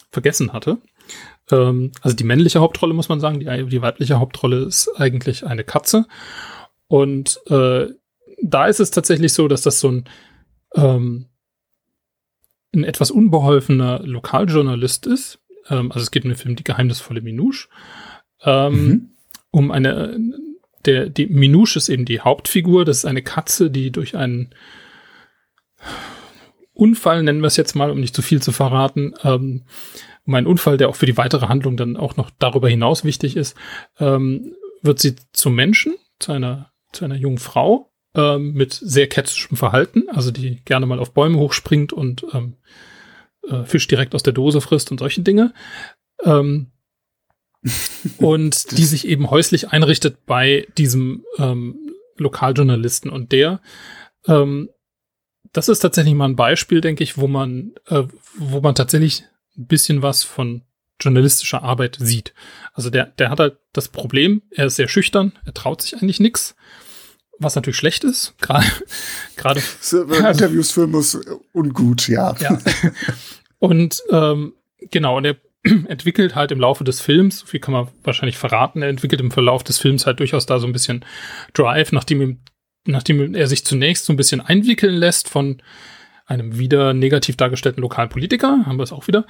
[0.10, 0.78] vergessen hatte.
[1.52, 5.63] Ähm, also die männliche Hauptrolle muss man sagen, die, die weibliche Hauptrolle ist eigentlich eine
[5.63, 6.06] Katze
[6.88, 7.88] und äh,
[8.41, 10.10] da ist es tatsächlich so, dass das so ein
[10.76, 11.28] ähm,
[12.74, 15.40] ein etwas unbeholfener Lokaljournalist ist.
[15.70, 17.68] Ähm, also es geht um den Film Die geheimnisvolle Minouche.
[18.44, 19.10] Ähm, mhm.
[19.52, 20.20] Um eine,
[20.86, 22.86] der, die Minouche ist eben die Hauptfigur.
[22.86, 24.54] Das ist eine Katze, die durch einen
[26.74, 29.64] Unfall, nennen wir es jetzt mal, um nicht zu viel zu verraten, ähm,
[30.26, 33.36] um einen Unfall, der auch für die weitere Handlung dann auch noch darüber hinaus wichtig
[33.38, 33.56] ist,
[34.00, 39.58] ähm, wird sie zum Menschen, zu einer, zu einer jungen Frau ähm, mit sehr kätzischem
[39.58, 42.58] Verhalten, also die gerne mal auf Bäume hochspringt und ähm,
[43.47, 45.54] äh, Fisch direkt aus der Dose frisst und solche Dinge.
[46.23, 46.71] Ähm,
[48.17, 53.10] und die sich eben häuslich einrichtet bei diesem ähm, Lokaljournalisten.
[53.10, 53.62] Und der,
[54.28, 54.69] ähm,
[55.54, 58.04] das ist tatsächlich mal ein Beispiel, denke ich, wo man, äh,
[58.36, 59.23] wo man tatsächlich
[59.58, 60.63] ein bisschen was von
[60.99, 62.34] journalistischer Arbeit sieht.
[62.73, 66.19] Also der, der hat halt das Problem, er ist sehr schüchtern, er traut sich eigentlich
[66.19, 66.56] nichts
[67.39, 68.65] was natürlich schlecht ist, gerade
[69.36, 71.19] gerade Interviews führen muss
[71.52, 72.36] ungut, ja.
[72.39, 72.60] ja.
[73.60, 74.54] Und ähm,
[74.91, 78.82] genau, und er entwickelt halt im Laufe des Films, so viel kann man wahrscheinlich verraten,
[78.82, 81.06] er entwickelt im Verlauf des Films halt durchaus da so ein bisschen
[81.54, 82.39] Drive, nachdem ihm,
[82.86, 85.62] nachdem er sich zunächst so ein bisschen einwickeln lässt von
[86.26, 89.26] einem wieder negativ dargestellten Lokalpolitiker, haben wir es auch wieder,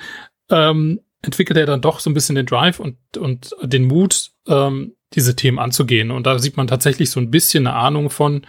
[0.49, 4.95] ähm, entwickelt er dann doch so ein bisschen den Drive und, und den Mut, ähm,
[5.13, 6.11] diese Themen anzugehen.
[6.11, 8.45] Und da sieht man tatsächlich so ein bisschen eine Ahnung von,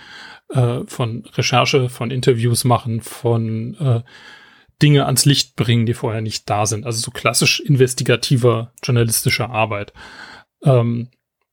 [0.50, 4.02] äh, von Recherche, von Interviews machen, von äh,
[4.82, 6.86] Dinge ans Licht bringen, die vorher nicht da sind.
[6.86, 9.92] Also so klassisch investigativer journalistischer Arbeit.
[10.62, 11.08] Ähm,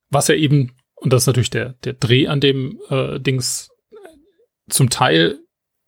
[0.09, 3.69] was er eben, und das ist natürlich der, der Dreh an dem äh, Dings,
[4.69, 5.39] zum Teil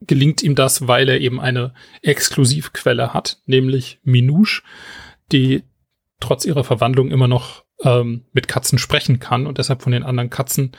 [0.01, 4.61] gelingt ihm das, weil er eben eine Exklusivquelle hat, nämlich Minouche,
[5.31, 5.63] die
[6.19, 10.29] trotz ihrer Verwandlung immer noch ähm, mit Katzen sprechen kann und deshalb von den anderen
[10.29, 10.71] Katzen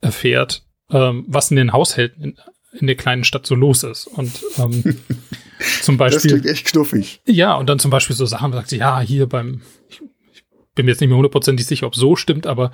[0.00, 2.36] erfährt, ähm, was in den Haushalten in,
[2.72, 4.06] in der kleinen Stadt so los ist.
[4.06, 4.96] Und ähm,
[5.82, 6.30] zum Beispiel.
[6.30, 7.20] Das klingt echt knuffig.
[7.26, 10.02] Ja, und dann zum Beispiel so Sachen, sagt sie, ja, hier beim, ich,
[10.32, 10.44] ich
[10.74, 12.70] bin mir jetzt nicht mehr hundertprozentig sicher, ob so stimmt, aber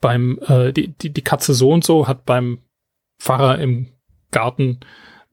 [0.00, 2.58] beim, äh, die, die, die Katze so und so hat beim
[3.20, 3.88] Pfarrer im
[4.30, 4.80] Garten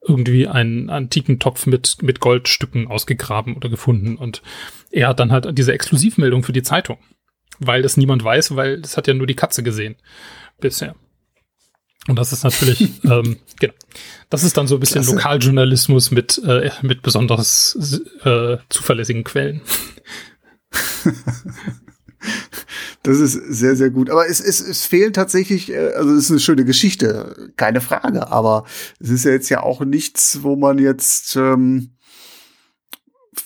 [0.05, 4.15] irgendwie einen antiken Topf mit, mit Goldstücken ausgegraben oder gefunden.
[4.15, 4.41] Und
[4.91, 6.97] er hat dann halt diese Exklusivmeldung für die Zeitung.
[7.60, 9.95] Weil das niemand weiß, weil das hat ja nur die Katze gesehen
[10.60, 10.95] bisher.
[12.08, 13.74] Und das ist natürlich, ähm, genau.
[14.30, 15.16] Das ist dann so ein bisschen Klasse.
[15.16, 19.62] Lokaljournalismus mit, äh, mit besonders äh, zuverlässigen Quellen.
[23.03, 24.10] Das ist sehr, sehr gut.
[24.10, 28.30] Aber es, es, es fehlen tatsächlich, äh, also es ist eine schöne Geschichte, keine Frage.
[28.30, 28.66] Aber
[28.99, 31.91] es ist ja jetzt ja auch nichts, wo man jetzt ähm,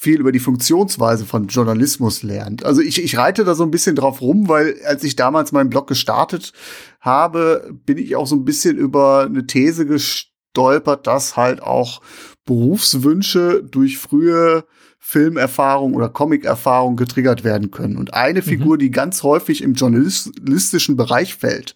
[0.01, 2.65] viel über die Funktionsweise von Journalismus lernt.
[2.65, 5.69] Also ich, ich reite da so ein bisschen drauf rum, weil als ich damals meinen
[5.69, 6.53] Blog gestartet
[6.99, 12.01] habe, bin ich auch so ein bisschen über eine These gestolpert, dass halt auch
[12.45, 14.65] Berufswünsche durch frühe
[14.97, 17.97] Filmerfahrung oder Comicerfahrung getriggert werden können.
[17.97, 18.45] Und eine mhm.
[18.45, 21.75] Figur, die ganz häufig im journalistischen Bereich fällt,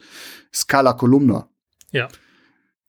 [0.52, 1.48] ist Carla Kolumna.
[1.92, 2.08] Ja.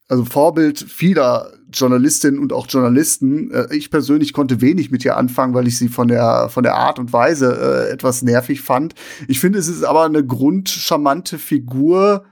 [0.09, 3.51] Also Vorbild vieler Journalistinnen und auch Journalisten.
[3.51, 6.75] Äh, ich persönlich konnte wenig mit ihr anfangen, weil ich sie von der, von der
[6.75, 8.95] Art und Weise äh, etwas nervig fand.
[9.27, 12.25] Ich finde, es ist aber eine grundcharmante Figur,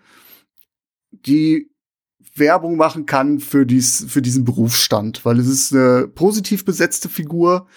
[1.11, 1.69] die
[2.35, 7.67] Werbung machen kann für, dies, für diesen Berufsstand, weil es ist eine positiv besetzte Figur.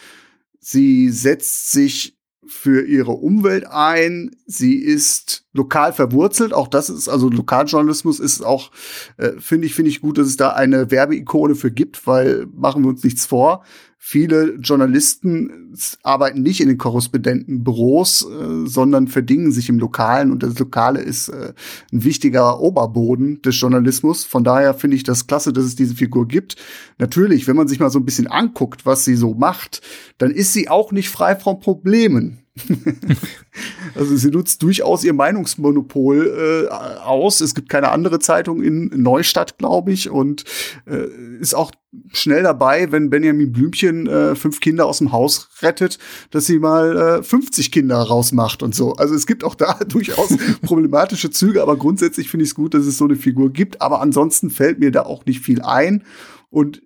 [0.60, 2.17] Sie setzt sich
[2.50, 4.36] für ihre Umwelt ein.
[4.46, 6.52] Sie ist lokal verwurzelt.
[6.52, 8.70] Auch das ist, also Lokaljournalismus ist auch,
[9.16, 12.82] äh, finde ich, finde ich gut, dass es da eine Werbeikone für gibt, weil machen
[12.82, 13.64] wir uns nichts vor.
[14.00, 15.74] Viele Journalisten
[16.04, 21.28] arbeiten nicht in den Korrespondentenbüros, äh, sondern verdingen sich im Lokalen und das Lokale ist
[21.28, 21.52] äh,
[21.92, 24.24] ein wichtiger Oberboden des Journalismus.
[24.24, 26.54] Von daher finde ich das klasse, dass es diese Figur gibt.
[26.98, 29.82] Natürlich, wenn man sich mal so ein bisschen anguckt, was sie so macht,
[30.16, 32.38] dann ist sie auch nicht frei von Problemen.
[33.94, 37.40] also sie nutzt durchaus ihr Meinungsmonopol äh, aus.
[37.40, 40.44] Es gibt keine andere Zeitung in Neustadt, glaube ich, und
[40.86, 41.06] äh,
[41.40, 41.72] ist auch
[42.12, 45.98] schnell dabei, wenn Benjamin Blümchen äh, fünf Kinder aus dem Haus rettet,
[46.30, 48.92] dass sie mal äh, 50 Kinder rausmacht und so.
[48.94, 52.86] Also es gibt auch da durchaus problematische Züge, aber grundsätzlich finde ich es gut, dass
[52.86, 53.80] es so eine Figur gibt.
[53.80, 56.04] Aber ansonsten fällt mir da auch nicht viel ein.
[56.50, 56.82] Und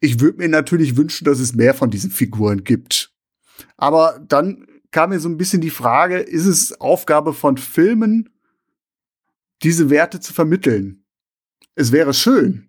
[0.00, 3.13] ich würde mir natürlich wünschen, dass es mehr von diesen Figuren gibt.
[3.76, 8.30] Aber dann kam mir so ein bisschen die Frage, ist es Aufgabe von Filmen,
[9.62, 11.04] diese Werte zu vermitteln?
[11.74, 12.68] Es wäre schön,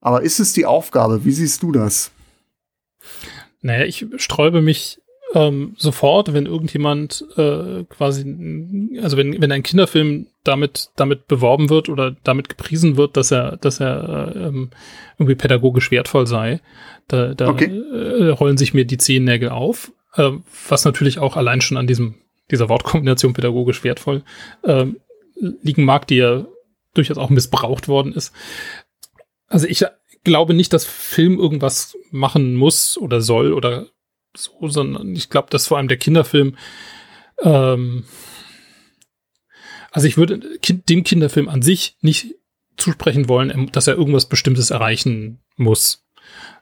[0.00, 1.24] aber ist es die Aufgabe?
[1.24, 2.10] Wie siehst du das?
[3.60, 5.00] Naja, ich sträube mich
[5.34, 8.22] ähm, sofort, wenn irgendjemand äh, quasi,
[9.02, 13.56] also wenn, wenn ein Kinderfilm damit, damit beworben wird oder damit gepriesen wird, dass er,
[13.56, 14.70] dass er äh, ähm,
[15.18, 16.60] irgendwie pädagogisch wertvoll sei,
[17.08, 17.66] da, da okay.
[17.66, 20.30] äh, rollen sich mir die Zehennägel auf äh,
[20.68, 22.16] was natürlich auch allein schon an diesem,
[22.50, 24.22] dieser Wortkombination pädagogisch wertvoll
[24.62, 24.86] äh,
[25.36, 26.46] liegen mag, die ja
[26.94, 28.32] durchaus auch missbraucht worden ist.
[29.48, 29.84] Also ich
[30.22, 33.86] glaube nicht, dass Film irgendwas machen muss oder soll oder
[34.36, 36.56] so, sondern ich glaube, dass vor allem der Kinderfilm
[37.42, 38.04] ähm,
[39.94, 42.34] also ich würde dem Kinderfilm an sich nicht
[42.76, 46.04] zusprechen wollen, dass er irgendwas Bestimmtes erreichen muss,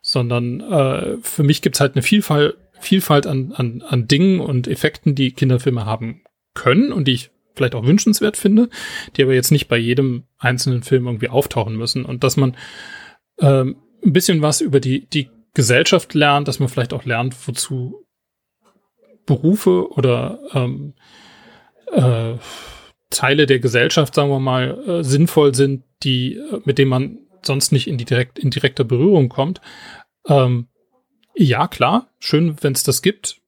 [0.03, 4.68] sondern äh, für mich gibt es halt eine Vielfalt Vielfalt an, an, an Dingen und
[4.68, 6.22] Effekten, die Kinderfilme haben
[6.55, 8.68] können und die ich vielleicht auch wünschenswert finde,
[9.16, 12.05] die aber jetzt nicht bei jedem einzelnen Film irgendwie auftauchen müssen.
[12.05, 12.57] Und dass man
[13.41, 18.07] ähm, ein bisschen was über die, die Gesellschaft lernt, dass man vielleicht auch lernt, wozu
[19.26, 20.95] Berufe oder ähm,
[21.93, 22.35] äh,
[23.11, 27.72] Teile der Gesellschaft, sagen wir mal, äh, sinnvoll sind, die, äh, mit denen man sonst
[27.72, 29.61] nicht in die direkt, in direkter Berührung kommt.
[30.26, 30.68] Ähm,
[31.35, 33.39] ja, klar, schön, wenn es das gibt.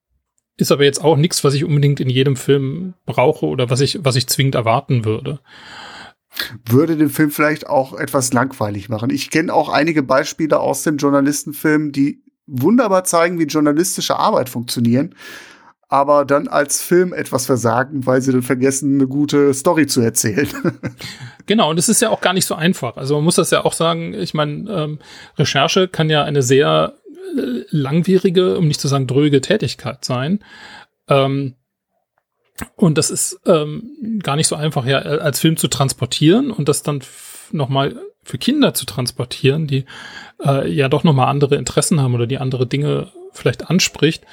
[0.57, 3.99] Ist aber jetzt auch nichts, was ich unbedingt in jedem Film brauche oder was ich,
[4.03, 5.41] was ich zwingend erwarten würde.
[6.65, 9.11] Würde den Film vielleicht auch etwas langweilig machen.
[9.11, 15.15] Ich kenne auch einige Beispiele aus dem Journalistenfilm, die wunderbar zeigen, wie journalistische Arbeit funktionieren,
[15.89, 20.49] aber dann als Film etwas versagen, weil sie dann vergessen, eine gute Story zu erzählen.
[21.47, 22.97] genau, und es ist ja auch gar nicht so einfach.
[22.97, 24.99] Also man muss das ja auch sagen, ich meine, ähm,
[25.39, 26.95] Recherche kann ja eine sehr
[27.71, 30.45] langwierige, um nicht zu sagen dröge Tätigkeit sein.
[31.09, 31.55] Ähm,
[32.77, 36.83] und das ist ähm, gar nicht so einfach, ja, als Film zu transportieren und das
[36.83, 37.03] dann
[37.51, 39.85] nochmal für Kinder zu transportieren, die
[40.45, 44.25] äh, ja doch nochmal andere Interessen haben oder die andere Dinge vielleicht anspricht,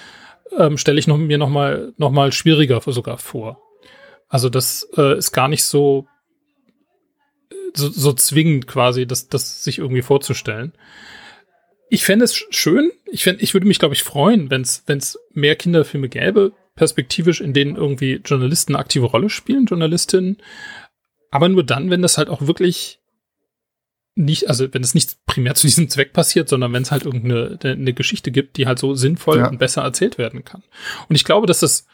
[0.58, 3.62] ähm, stelle ich noch, mir nochmal noch mal schwieriger sogar vor.
[4.30, 6.08] Also das äh, ist gar nicht so,
[7.74, 10.74] so, so zwingend quasi, das, das sich irgendwie vorzustellen
[11.92, 12.90] ich fände es schön.
[13.12, 17.54] Ich, fänd, ich würde mich, glaube ich, freuen, wenn es mehr Kinderfilme gäbe, perspektivisch, in
[17.54, 20.38] denen irgendwie Journalisten eine aktive Rolle spielen, Journalistinnen.
[21.32, 23.00] Aber nur dann, wenn das halt auch wirklich
[24.16, 27.60] nicht, also wenn es nicht primär zu diesem Zweck passiert, sondern wenn es halt irgendeine
[27.62, 29.50] eine Geschichte gibt, die halt so sinnvoll ja.
[29.50, 30.64] und besser erzählt werden kann.
[31.10, 31.88] Und ich glaube, dass das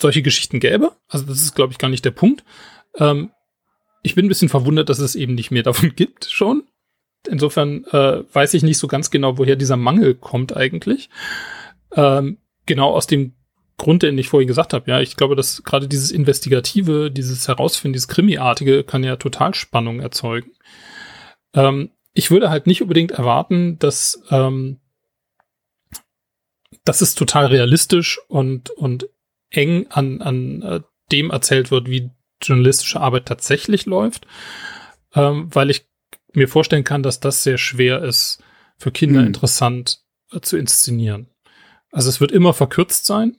[0.00, 0.92] solche Geschichten gäbe.
[1.08, 2.44] Also das ist, glaube ich, gar nicht der Punkt.
[2.98, 3.32] Ähm,
[4.04, 6.62] ich bin ein bisschen verwundert, dass es eben nicht mehr davon gibt schon.
[7.28, 11.10] Insofern äh, weiß ich nicht so ganz genau, woher dieser Mangel kommt eigentlich.
[11.94, 13.34] Ähm, genau aus dem
[13.76, 14.90] Grund, den ich vorhin gesagt habe.
[14.90, 20.00] Ja, ich glaube, dass gerade dieses Investigative, dieses Herausfinden, dieses Krimiartige kann ja total Spannung
[20.00, 20.52] erzeugen.
[21.54, 24.80] Ähm, ich würde halt nicht unbedingt erwarten, dass ähm,
[26.84, 29.08] das ist total realistisch und, und
[29.50, 30.80] eng an, an äh,
[31.12, 32.10] dem erzählt wird, wie
[32.42, 34.26] journalistische Arbeit tatsächlich läuft,
[35.14, 35.86] ähm, weil ich
[36.32, 38.42] mir vorstellen kann, dass das sehr schwer ist,
[38.78, 39.26] für Kinder hm.
[39.26, 40.00] interessant
[40.32, 41.28] äh, zu inszenieren.
[41.92, 43.36] Also es wird immer verkürzt sein,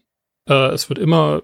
[0.48, 1.44] äh, es wird immer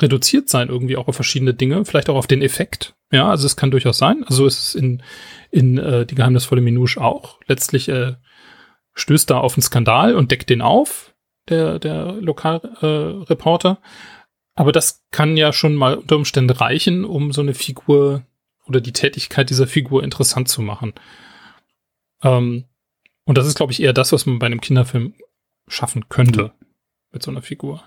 [0.00, 2.94] reduziert sein, irgendwie auch auf verschiedene Dinge, vielleicht auch auf den Effekt.
[3.12, 4.24] Ja, also es kann durchaus sein.
[4.26, 5.02] Also ist es in,
[5.50, 7.38] in äh, die geheimnisvolle Minouche auch.
[7.46, 8.14] Letztlich äh,
[8.94, 11.14] stößt da auf einen Skandal und deckt den auf,
[11.48, 13.78] der, der Lokalreporter.
[13.80, 13.86] Äh,
[14.54, 18.24] Aber das kann ja schon mal unter Umständen reichen, um so eine Figur
[18.66, 20.92] oder die Tätigkeit dieser Figur interessant zu machen.
[22.22, 22.64] Ähm,
[23.24, 25.14] und das ist, glaube ich, eher das, was man bei einem Kinderfilm
[25.68, 26.66] schaffen könnte mhm.
[27.12, 27.82] mit so einer Figur.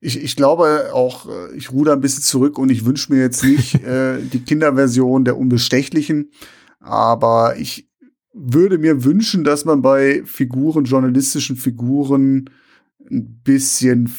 [0.00, 3.42] Ich, ich glaube auch, äh, ich ruder ein bisschen zurück und ich wünsche mir jetzt
[3.44, 6.30] nicht äh, die Kinderversion der Unbestechlichen,
[6.80, 7.88] aber ich
[8.32, 12.50] würde mir wünschen, dass man bei Figuren, journalistischen Figuren,
[13.10, 14.12] ein bisschen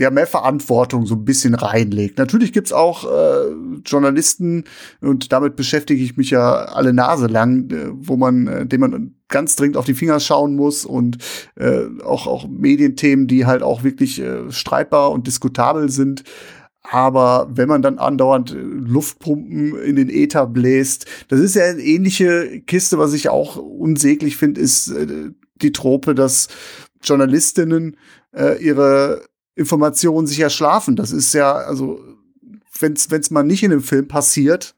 [0.00, 2.18] ja, mehr Verantwortung so ein bisschen reinlegt.
[2.18, 3.52] Natürlich gibt's auch äh,
[3.84, 4.64] Journalisten,
[5.02, 9.14] und damit beschäftige ich mich ja alle Nase lang, äh, wo man, äh, dem man
[9.28, 11.18] ganz dringend auf die Finger schauen muss und
[11.56, 16.24] äh, auch, auch Medienthemen, die halt auch wirklich äh, streitbar und diskutabel sind.
[16.82, 21.82] Aber wenn man dann andauernd äh, Luftpumpen in den Äther bläst, das ist ja eine
[21.82, 26.48] ähnliche Kiste, was ich auch unsäglich finde, ist äh, die Trope, dass
[27.02, 27.96] Journalistinnen
[28.34, 29.29] äh, ihre
[29.60, 30.96] Informationen sich erschlafen.
[30.96, 32.00] Das ist ja, also,
[32.80, 34.74] wenn es mal nicht in dem Film passiert,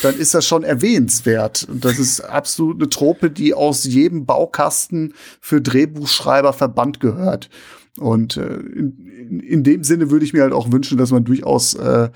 [0.00, 1.66] dann ist das schon erwähnenswert.
[1.68, 7.50] Und das ist absolut eine Trope, die aus jedem Baukasten für Drehbuchschreiber verbannt gehört.
[7.98, 11.74] Und äh, in, in, dem Sinne würde ich mir halt auch wünschen, dass man durchaus
[11.74, 12.08] äh,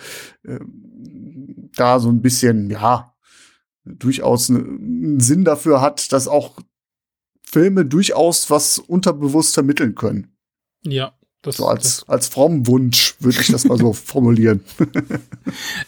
[0.45, 0.61] äh,
[1.75, 3.13] da so ein bisschen, ja,
[3.85, 6.59] durchaus einen Sinn dafür hat, dass auch
[7.43, 10.37] Filme durchaus was unterbewusst vermitteln können.
[10.83, 11.16] Ja,
[11.47, 12.09] das, so als, das.
[12.09, 14.61] als frommen Wunsch würde ich das mal so formulieren.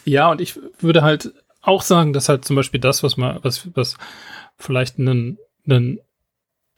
[0.05, 3.67] ja, und ich würde halt auch sagen, dass halt zum Beispiel das, was man, was,
[3.75, 3.97] was
[4.57, 5.99] vielleicht einen, einen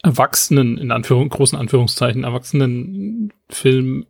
[0.04, 4.08] Erwachsenen, in Anführung, großen Anführungszeichen, erwachsenen Film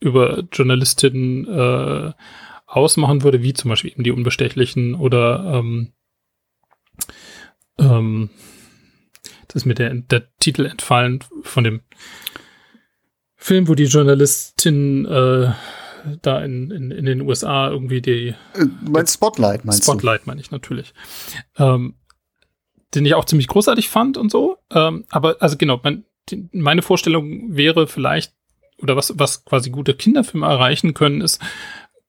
[0.00, 2.12] über Journalistinnen äh,
[2.66, 5.92] ausmachen würde, wie zum Beispiel eben die Unbestechlichen oder ähm,
[7.78, 8.30] ähm,
[9.48, 11.80] das ist mir der, der Titel entfallen von dem
[13.44, 15.52] Film, wo die Journalistin äh,
[16.22, 18.28] da in, in, in den USA irgendwie die.
[18.28, 20.00] Äh, mein Spotlight meinst Spotlight, du?
[20.00, 20.94] Spotlight meine ich natürlich.
[21.58, 21.96] Ähm,
[22.94, 24.56] den ich auch ziemlich großartig fand und so.
[24.70, 28.32] Ähm, aber also genau, mein, die, meine Vorstellung wäre vielleicht,
[28.78, 31.38] oder was, was quasi gute Kinderfilme erreichen können, ist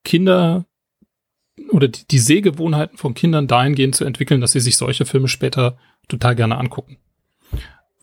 [0.04, 0.64] Kinder
[1.70, 5.76] oder die, die Sehgewohnheiten von Kindern dahingehend zu entwickeln, dass sie sich solche Filme später
[6.08, 6.96] total gerne angucken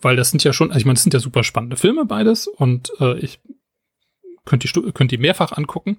[0.04, 2.46] weil das sind ja schon, also ich meine, das sind ja super spannende Filme beides
[2.46, 3.40] und äh, ich
[4.44, 5.98] könnte die, könnt die mehrfach angucken.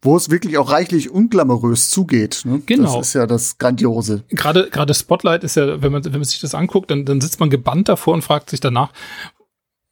[0.00, 2.42] Wo es wirklich auch reichlich unglamourös zugeht.
[2.44, 2.62] Ne?
[2.64, 2.96] Genau.
[2.96, 4.24] Das ist ja das Grandiose.
[4.30, 7.38] Gerade, gerade Spotlight ist ja, wenn man, wenn man sich das anguckt, dann, dann sitzt
[7.38, 8.92] man gebannt davor und fragt sich danach,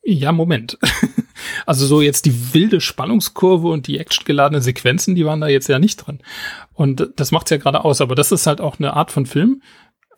[0.02, 0.78] ja, Moment.
[1.66, 5.78] also so jetzt die wilde Spannungskurve und die actiongeladenen Sequenzen, die waren da jetzt ja
[5.78, 6.20] nicht drin.
[6.72, 8.00] Und das macht's ja gerade aus.
[8.00, 9.62] Aber das ist halt auch eine Art von Film,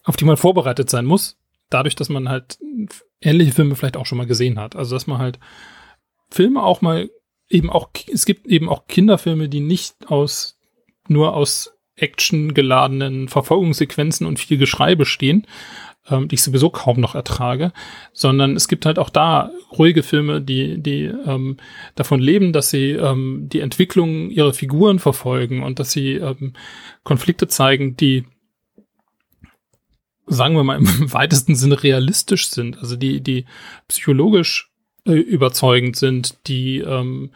[0.04, 1.36] auf die man vorbereitet sein muss
[1.70, 2.58] dadurch, dass man halt
[3.20, 4.76] ähnliche Filme vielleicht auch schon mal gesehen hat.
[4.76, 5.38] Also, dass man halt
[6.30, 7.10] Filme auch mal
[7.48, 10.58] eben auch, es gibt eben auch Kinderfilme, die nicht aus,
[11.08, 15.46] nur aus actiongeladenen Verfolgungssequenzen und viel Geschrei bestehen,
[16.10, 17.72] ähm, die ich sowieso kaum noch ertrage,
[18.12, 21.56] sondern es gibt halt auch da ruhige Filme, die, die ähm,
[21.94, 26.54] davon leben, dass sie ähm, die Entwicklung ihrer Figuren verfolgen und dass sie ähm,
[27.04, 28.24] Konflikte zeigen, die
[30.26, 33.46] sagen wir mal, im weitesten Sinne realistisch sind, also die, die
[33.88, 34.70] psychologisch
[35.06, 37.32] äh, überzeugend sind, die ähm,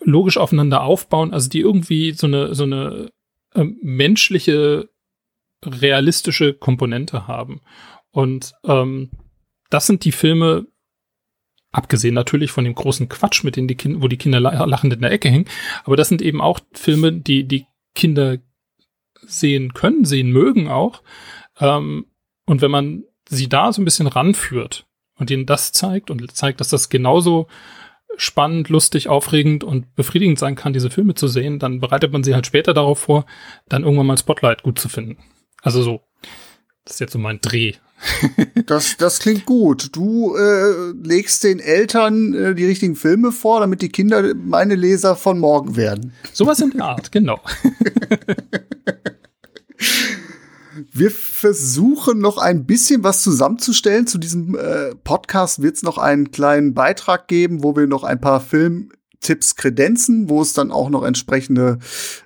[0.00, 3.10] logisch aufeinander aufbauen, also die irgendwie so eine, so eine
[3.54, 4.88] äh, menschliche,
[5.64, 7.60] realistische Komponente haben.
[8.10, 9.10] Und ähm,
[9.70, 10.66] das sind die Filme,
[11.72, 15.02] abgesehen natürlich von dem großen Quatsch, mit dem die Kinder, wo die Kinder lachend in
[15.02, 15.48] der Ecke hängen,
[15.84, 18.38] aber das sind eben auch Filme, die die Kinder
[19.22, 21.02] sehen können, sehen mögen auch,
[21.60, 22.06] ähm,
[22.46, 24.86] und wenn man sie da so ein bisschen ranführt
[25.16, 27.46] und ihnen das zeigt und zeigt, dass das genauso
[28.16, 32.34] spannend, lustig, aufregend und befriedigend sein kann, diese Filme zu sehen, dann bereitet man sie
[32.34, 33.26] halt später darauf vor,
[33.68, 35.18] dann irgendwann mal Spotlight gut zu finden.
[35.62, 36.00] Also so,
[36.84, 37.74] das ist jetzt so mein Dreh.
[38.66, 39.94] das, das klingt gut.
[39.94, 45.16] Du äh, legst den Eltern äh, die richtigen Filme vor, damit die Kinder meine Leser
[45.16, 46.12] von morgen werden.
[46.32, 47.40] Sowas in der Art, genau.
[50.98, 54.08] Wir versuchen noch ein bisschen was zusammenzustellen.
[54.08, 58.20] Zu diesem äh, Podcast wird es noch einen kleinen Beitrag geben, wo wir noch ein
[58.20, 61.78] paar Filmtipps kredenzen, wo es dann auch noch entsprechende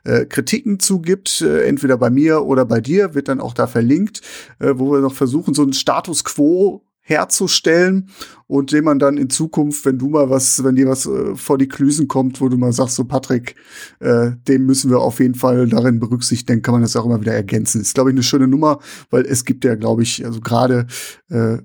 [0.05, 4.23] äh, Kritiken zugibt, äh, entweder bei mir oder bei dir, wird dann auch da verlinkt,
[4.59, 8.09] äh, wo wir noch versuchen, so einen Status quo herzustellen
[8.47, 11.59] und dem man dann in Zukunft, wenn du mal was, wenn dir was äh, vor
[11.59, 13.55] die Klüsen kommt, wo du mal sagst, so Patrick,
[14.01, 17.21] äh, dem müssen wir auf jeden Fall darin berücksichtigen, dann kann man das auch immer
[17.21, 17.81] wieder ergänzen.
[17.81, 18.79] Ist, glaube ich, eine schöne Nummer,
[19.11, 20.87] weil es gibt ja, glaube ich, also gerade
[21.29, 21.59] äh,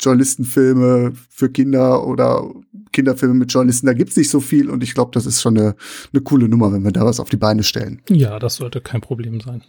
[0.00, 2.50] Journalistenfilme für Kinder oder
[2.92, 5.74] Kinderfilme mit Journalisten, da gibt's nicht so viel und ich glaube, das ist schon eine,
[6.12, 8.02] eine coole Nummer, wenn wir da was auf die Beine stellen.
[8.08, 9.62] Ja, das sollte kein Problem sein.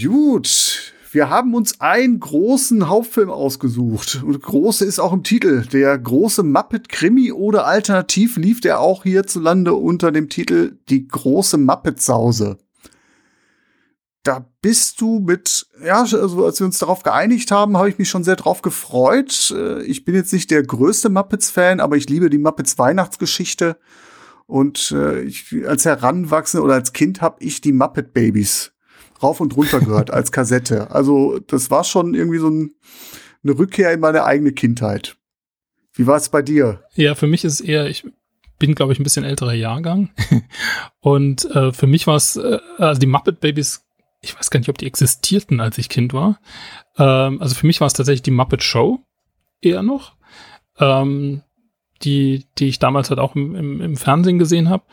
[0.00, 4.22] Gut, wir haben uns einen großen Hauptfilm ausgesucht.
[4.24, 5.64] Und große ist auch im Titel.
[5.66, 11.58] Der große Muppet Krimi oder alternativ lief der auch hierzulande unter dem Titel Die große
[11.58, 12.58] Muppet Sause.
[14.22, 18.08] Da bist du mit, ja, also als wir uns darauf geeinigt haben, habe ich mich
[18.08, 19.54] schon sehr drauf gefreut.
[19.56, 23.76] Äh, ich bin jetzt nicht der größte Muppets-Fan, aber ich liebe die Muppets Weihnachtsgeschichte.
[24.46, 28.72] Und äh, ich, als Heranwachsender oder als Kind habe ich die Muppet Babies
[29.22, 30.90] rauf und runter gehört als Kassette.
[30.90, 32.74] Also das war schon irgendwie so ein,
[33.42, 35.16] eine Rückkehr in meine eigene Kindheit.
[35.94, 36.82] Wie war es bei dir?
[36.94, 38.04] Ja, für mich ist es eher, ich
[38.58, 40.10] bin, glaube ich, ein bisschen älterer Jahrgang.
[41.00, 43.84] und äh, für mich war es, äh, also die Muppet Babies,
[44.20, 46.40] ich weiß gar nicht, ob die existierten, als ich Kind war.
[46.98, 49.00] Ähm, also für mich war es tatsächlich die Muppet Show
[49.60, 50.16] eher noch.
[50.78, 51.42] Ähm,
[52.02, 54.84] die, die ich damals halt auch im, im, im Fernsehen gesehen habe.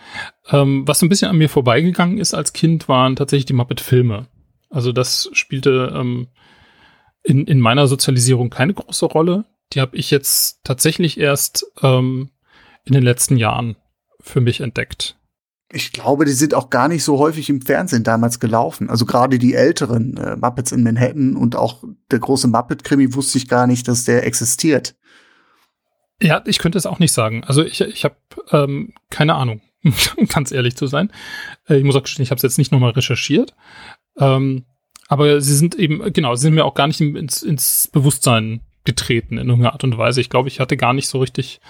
[0.49, 4.28] Ähm, was ein bisschen an mir vorbeigegangen ist als Kind, waren tatsächlich die Muppet-Filme.
[4.70, 6.28] Also das spielte ähm,
[7.24, 9.45] in, in meiner Sozialisierung keine große Rolle.
[9.74, 12.30] Die habe ich jetzt tatsächlich erst ähm,
[12.86, 13.76] in den letzten Jahren
[14.20, 15.16] für mich entdeckt.
[15.72, 18.89] Ich glaube, die sind auch gar nicht so häufig im Fernsehen damals gelaufen.
[18.89, 23.47] Also gerade die älteren äh, Muppets in Manhattan und auch der große Muppet-Krimi wusste ich
[23.47, 24.95] gar nicht, dass der existiert.
[26.22, 27.43] Ja, ich könnte es auch nicht sagen.
[27.43, 28.16] Also ich, ich habe
[28.51, 29.61] ähm, keine Ahnung,
[30.30, 31.11] ganz ehrlich zu sein.
[31.68, 33.53] Äh, ich muss auch gestehen, ich habe es jetzt nicht nochmal recherchiert.
[34.18, 34.66] Ähm,
[35.07, 39.38] aber sie sind eben, genau, sie sind mir auch gar nicht ins, ins Bewusstsein getreten
[39.38, 40.22] in irgendeiner Art und Weise.
[40.22, 41.61] Ich glaube, ich hatte gar nicht so richtig,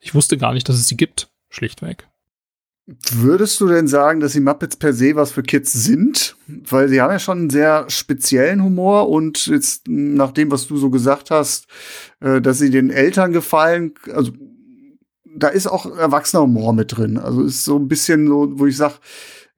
[0.00, 2.08] ich wusste gar nicht, dass es sie gibt, schlichtweg.
[2.86, 6.36] Würdest du denn sagen, dass die Muppets per se was für Kids sind?
[6.48, 10.76] Weil sie haben ja schon einen sehr speziellen Humor und jetzt nach dem, was du
[10.76, 11.66] so gesagt hast,
[12.20, 14.32] äh, dass sie den Eltern gefallen, also
[15.24, 17.18] da ist auch erwachsener Humor mit drin.
[17.18, 18.98] Also ist so ein bisschen so, wo ich sag,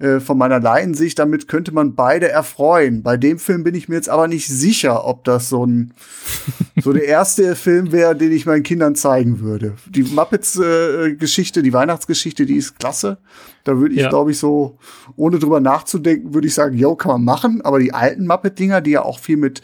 [0.00, 3.04] äh, von meiner Laiensicht, damit könnte man beide erfreuen.
[3.04, 5.94] Bei dem Film bin ich mir jetzt aber nicht sicher, ob das so ein
[6.82, 9.74] so der erste Film wäre, den ich meinen Kindern zeigen würde.
[9.88, 13.18] Die Muppets-Geschichte, äh, die Weihnachtsgeschichte, die ist klasse.
[13.62, 14.08] Da würde ich, ja.
[14.08, 14.78] glaube ich, so,
[15.14, 17.60] ohne drüber nachzudenken, würde ich sagen, yo, kann man machen.
[17.62, 19.62] Aber die alten Muppet-Dinger, die ja auch viel mit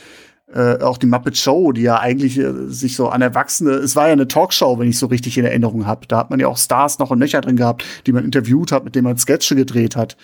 [0.52, 4.06] äh, auch die Muppet Show, die ja eigentlich äh, sich so an Erwachsene, es war
[4.06, 6.06] ja eine Talkshow, wenn ich so richtig in Erinnerung habe.
[6.06, 8.84] Da hat man ja auch Stars noch und Nöcher drin gehabt, die man interviewt hat,
[8.84, 10.16] mit denen man Sketche gedreht hat.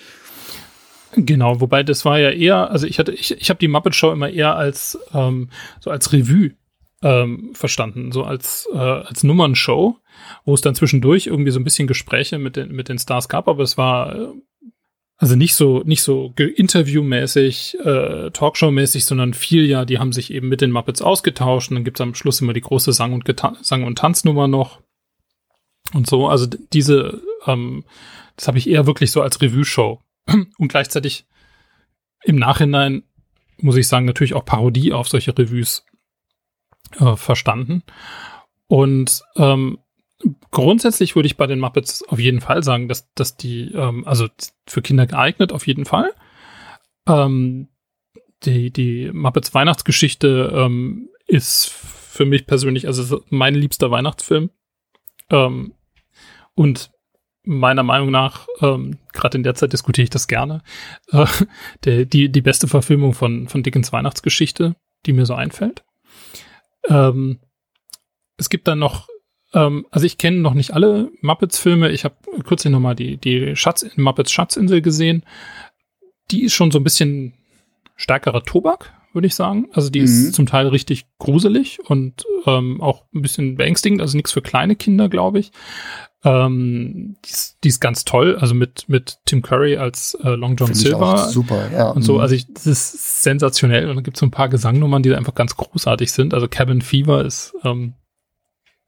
[1.14, 4.12] Genau, wobei das war ja eher, also ich hatte, ich, ich habe die Muppet Show
[4.12, 5.48] immer eher als ähm,
[5.80, 6.52] so als Revue
[7.02, 9.96] ähm, verstanden, so als äh, als Nummernshow,
[10.44, 13.48] wo es dann zwischendurch irgendwie so ein bisschen Gespräche mit den mit den Stars gab,
[13.48, 14.26] aber es war äh,
[15.18, 20.48] also nicht so, nicht so interviewmäßig, äh, Talkshow-mäßig, sondern viel ja, die haben sich eben
[20.48, 23.56] mit den Muppets ausgetauscht und dann gibt's am Schluss immer die große Sang- und, Geta
[23.62, 24.82] Sang und Tanznummer noch.
[25.94, 27.84] Und so, also diese, ähm,
[28.36, 30.00] das habe ich eher wirklich so als Revue-Show.
[30.58, 31.26] Und gleichzeitig
[32.24, 33.04] im Nachhinein,
[33.58, 35.84] muss ich sagen, natürlich auch Parodie auf solche Revues
[36.98, 37.84] äh, verstanden.
[38.66, 39.78] Und ähm,
[40.50, 44.28] grundsätzlich würde ich bei den Muppets auf jeden Fall sagen, dass, dass die, ähm, also
[44.66, 46.12] für Kinder geeignet, auf jeden Fall.
[47.06, 47.68] Ähm,
[48.44, 54.50] die, die Muppets Weihnachtsgeschichte ähm, ist für mich persönlich, also mein liebster Weihnachtsfilm.
[55.30, 55.74] Ähm,
[56.54, 56.90] und
[57.42, 60.62] meiner Meinung nach, ähm, gerade in der Zeit diskutiere ich das gerne,
[61.12, 61.26] äh,
[61.84, 65.84] der, die, die beste Verfilmung von, von Dickens Weihnachtsgeschichte, die mir so einfällt.
[66.88, 67.38] Ähm,
[68.36, 69.08] es gibt dann noch
[69.56, 71.90] ähm, also ich kenne noch nicht alle Muppets-Filme.
[71.90, 75.24] Ich habe kürzlich noch mal die, die Schatz, Muppets Schatzinsel gesehen.
[76.30, 77.32] Die ist schon so ein bisschen
[77.96, 79.68] stärkerer Tobak, würde ich sagen.
[79.72, 80.04] Also die mhm.
[80.04, 84.76] ist zum Teil richtig gruselig und ähm, auch ein bisschen beängstigend, also nichts für kleine
[84.76, 85.52] Kinder, glaube ich.
[86.22, 90.56] Ähm, die, ist, die, ist, ganz toll, also mit, mit Tim Curry als äh, Long
[90.56, 91.28] John Find Silver.
[91.28, 91.90] super, ja.
[91.90, 92.20] Und so, mhm.
[92.20, 93.88] also ich, das ist sensationell.
[93.88, 96.34] Und dann gibt es so ein paar Gesangnummern, die einfach ganz großartig sind.
[96.34, 97.94] Also Cabin Fever ist, ähm,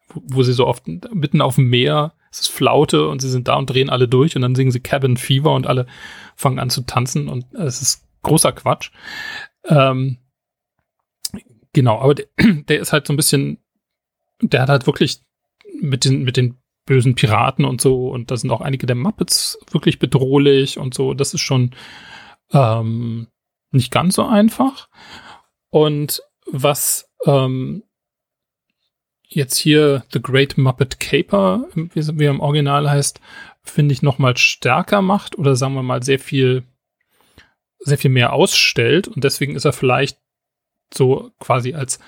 [0.09, 3.49] wo, wo sie so oft mitten auf dem Meer, es ist Flaute und sie sind
[3.49, 5.87] da und drehen alle durch und dann singen sie Cabin Fever und alle
[6.37, 8.91] fangen an zu tanzen und es ist großer Quatsch.
[9.65, 10.19] Ähm,
[11.73, 12.27] genau, aber der,
[12.69, 13.59] der ist halt so ein bisschen,
[14.43, 15.23] der hat halt wirklich
[15.81, 18.09] mit den, mit den bösen Piraten und so.
[18.09, 21.15] Und da sind auch einige der Muppets wirklich bedrohlich und so.
[21.15, 21.73] Das ist schon
[22.53, 23.29] ähm,
[23.71, 24.89] nicht ganz so einfach.
[25.71, 27.85] Und was ähm,
[29.29, 33.21] jetzt hier The Great Muppet Caper, wie, er im Original heißt,
[33.63, 36.65] finde ich noch mal stärker macht oder sagen wir mal sehr viel
[37.81, 40.19] sehr viel mehr ausstellt und deswegen ist er vielleicht
[40.93, 42.01] so quasi als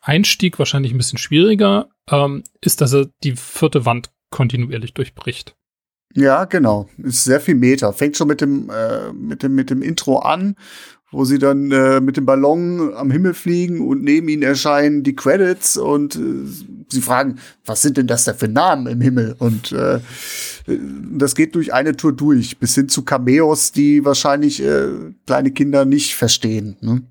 [0.00, 5.56] Einstieg wahrscheinlich ein bisschen schwieriger, ähm, ist, dass er die vierte Wand kontinuierlich durchbricht.
[6.14, 6.88] Ja, genau.
[6.98, 7.92] Ist sehr viel Meter.
[7.92, 10.56] Fängt schon mit dem, äh, mit dem, mit dem Intro an,
[11.12, 15.16] wo sie dann äh, mit dem Ballon am Himmel fliegen und neben ihnen erscheinen die
[15.16, 16.46] Credits und äh,
[16.88, 19.34] sie fragen, was sind denn das da für Namen im Himmel?
[19.38, 20.00] Und äh,
[21.12, 24.88] das geht durch eine Tour durch, bis hin zu Cameos, die wahrscheinlich äh,
[25.26, 26.76] kleine Kinder nicht verstehen.
[26.80, 27.02] Ne?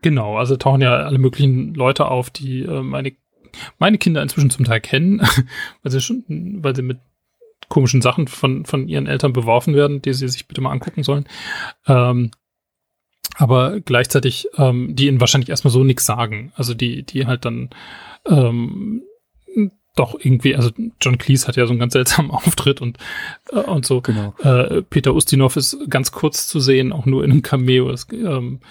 [0.00, 3.12] Genau, also tauchen ja alle möglichen Leute auf, die äh, meine,
[3.78, 5.20] meine Kinder inzwischen zum Teil kennen,
[5.82, 6.24] weil sie schon,
[6.62, 6.98] weil sie mit
[7.68, 11.24] komischen Sachen von, von ihren Eltern beworfen werden, die sie sich bitte mal angucken sollen.
[11.86, 12.30] Ähm,
[13.36, 16.52] aber gleichzeitig, ähm, die ihnen wahrscheinlich erstmal so nichts sagen.
[16.54, 17.70] Also die, die halt dann
[18.26, 19.02] ähm,
[19.94, 20.70] doch irgendwie, also
[21.00, 22.98] John Cleese hat ja so einen ganz seltsamen Auftritt und,
[23.50, 24.00] äh, und so.
[24.00, 24.34] Genau.
[24.42, 27.90] Äh, Peter Ustinov ist ganz kurz zu sehen, auch nur in einem Cameo.
[27.90, 28.66] Das, ähm, äh,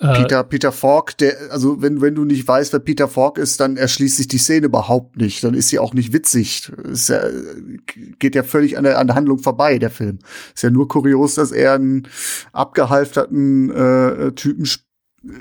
[0.00, 3.76] Peter, Peter Falk, der, also wenn, wenn du nicht weißt, wer Peter Falk ist, dann
[3.76, 5.44] erschließt sich die Szene überhaupt nicht.
[5.44, 6.72] Dann ist sie auch nicht witzig.
[6.82, 7.22] Ist ja,
[8.18, 10.18] geht ja völlig an der, an der Handlung vorbei, der Film.
[10.52, 12.08] Ist ja nur kurios, dass er einen
[12.52, 14.82] abgehalfterten äh, Typen sp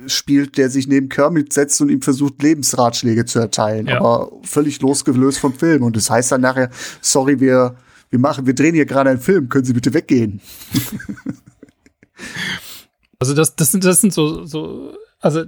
[0.07, 3.87] spielt, der sich neben Kermit setzt und ihm versucht, Lebensratschläge zu erteilen.
[3.87, 3.99] Ja.
[3.99, 5.83] Aber völlig losgelöst vom Film.
[5.83, 6.69] Und das heißt dann nachher,
[7.01, 7.75] sorry, wir,
[8.09, 10.39] wir machen, wir drehen hier gerade einen Film, können Sie bitte weggehen?
[13.23, 15.45] Also das, das sind, das sind so, so, also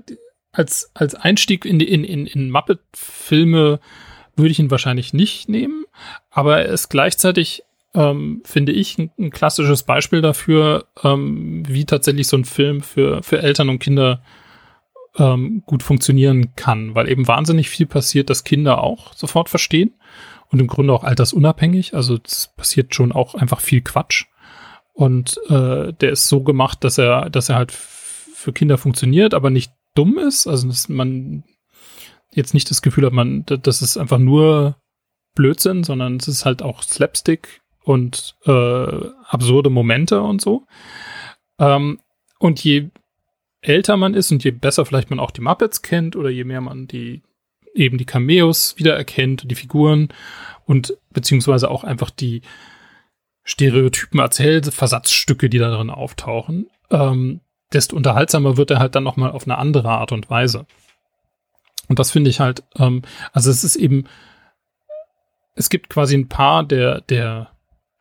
[0.53, 3.81] als, als Einstieg in, in, in, in Muppet-Filme
[4.37, 5.83] würde ich ihn wahrscheinlich nicht nehmen,
[6.31, 7.63] aber er ist gleichzeitig,
[7.93, 13.21] ähm, finde ich, ein, ein, klassisches Beispiel dafür, ähm, wie tatsächlich so ein Film für,
[13.23, 14.21] für Eltern und Kinder
[15.17, 19.95] ähm, gut funktionieren kann, weil eben wahnsinnig viel passiert, dass Kinder auch sofort verstehen
[20.47, 21.93] und im Grunde auch altersunabhängig.
[21.93, 24.27] Also es passiert schon auch einfach viel Quatsch.
[24.95, 29.49] Und äh, der ist so gemacht, dass er, dass er halt für Kinder funktioniert, aber
[29.49, 30.47] nicht dumm ist.
[30.47, 31.43] Also dass man
[32.31, 34.77] jetzt nicht das Gefühl hat, man, das ist einfach nur
[35.35, 40.65] Blödsinn, sondern es ist halt auch Slapstick und äh, absurde Momente und so.
[41.59, 41.99] Ähm,
[42.39, 42.89] und je
[43.61, 46.61] älter man ist und je besser vielleicht man auch die Muppets kennt oder je mehr
[46.61, 47.21] man die
[47.73, 50.09] eben die Cameos wiedererkennt, die Figuren
[50.65, 52.41] und beziehungsweise auch einfach die
[53.45, 57.39] Stereotypen erzählt, Versatzstücke, die da drin auftauchen, ähm,
[57.71, 60.65] desto unterhaltsamer wird er halt dann nochmal auf eine andere Art und Weise.
[61.87, 64.05] Und das finde ich halt, ähm, also es ist eben,
[65.53, 67.51] es gibt quasi ein paar der, der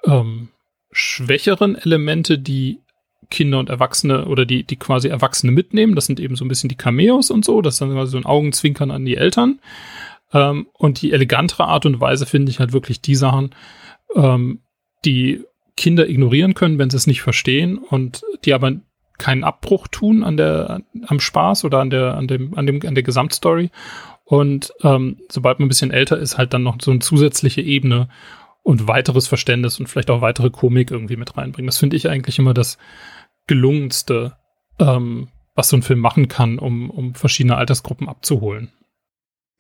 [0.05, 0.49] ähm,
[0.91, 2.81] schwächeren Elemente, die
[3.31, 5.95] Kinder und Erwachsene oder die, die quasi Erwachsene mitnehmen.
[5.95, 7.61] Das sind eben so ein bisschen die Cameos und so.
[7.61, 9.61] Das ist dann quasi so ein Augenzwinkern an die Eltern.
[10.33, 13.55] Ähm, und die elegantere Art und Weise finde ich halt wirklich die Sachen,
[14.15, 14.61] ähm,
[15.05, 15.45] die
[15.77, 18.73] Kinder ignorieren können, wenn sie es nicht verstehen und die aber
[19.19, 22.95] keinen Abbruch tun an der, am Spaß oder an der, an dem, an dem, an
[22.95, 23.71] der Gesamtstory.
[24.25, 28.09] Und ähm, sobald man ein bisschen älter ist, halt dann noch so eine zusätzliche Ebene
[28.63, 31.67] und weiteres Verständnis und vielleicht auch weitere Komik irgendwie mit reinbringen.
[31.67, 32.79] Das finde ich eigentlich immer das
[33.47, 34.37] gelungenste,
[34.79, 38.73] ähm, was so ein Film machen kann, um, um verschiedene Altersgruppen abzuholen.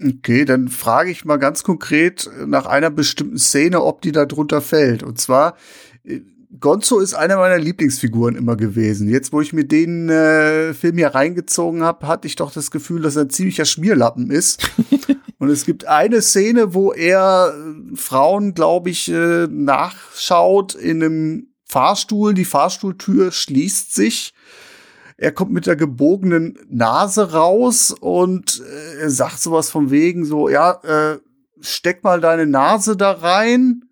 [0.03, 4.61] Okay, dann frage ich mal ganz konkret nach einer bestimmten Szene, ob die da drunter
[4.61, 5.03] fällt.
[5.03, 5.57] Und zwar,
[6.03, 6.21] äh,
[6.59, 9.09] Gonzo ist einer meiner Lieblingsfiguren immer gewesen.
[9.09, 13.03] Jetzt, wo ich mir den äh, Film hier reingezogen habe, hatte ich doch das Gefühl,
[13.03, 14.71] dass er ein ziemlicher Schmierlappen ist.
[15.39, 21.49] Und es gibt eine Szene, wo er äh, Frauen, glaube ich, äh, nachschaut in einem
[21.65, 22.35] Fahrstuhl.
[22.35, 24.33] Die Fahrstuhltür schließt sich
[25.17, 30.49] er kommt mit der gebogenen Nase raus und äh, er sagt sowas von wegen so,
[30.49, 31.19] ja, äh,
[31.61, 33.85] steck mal deine Nase da rein.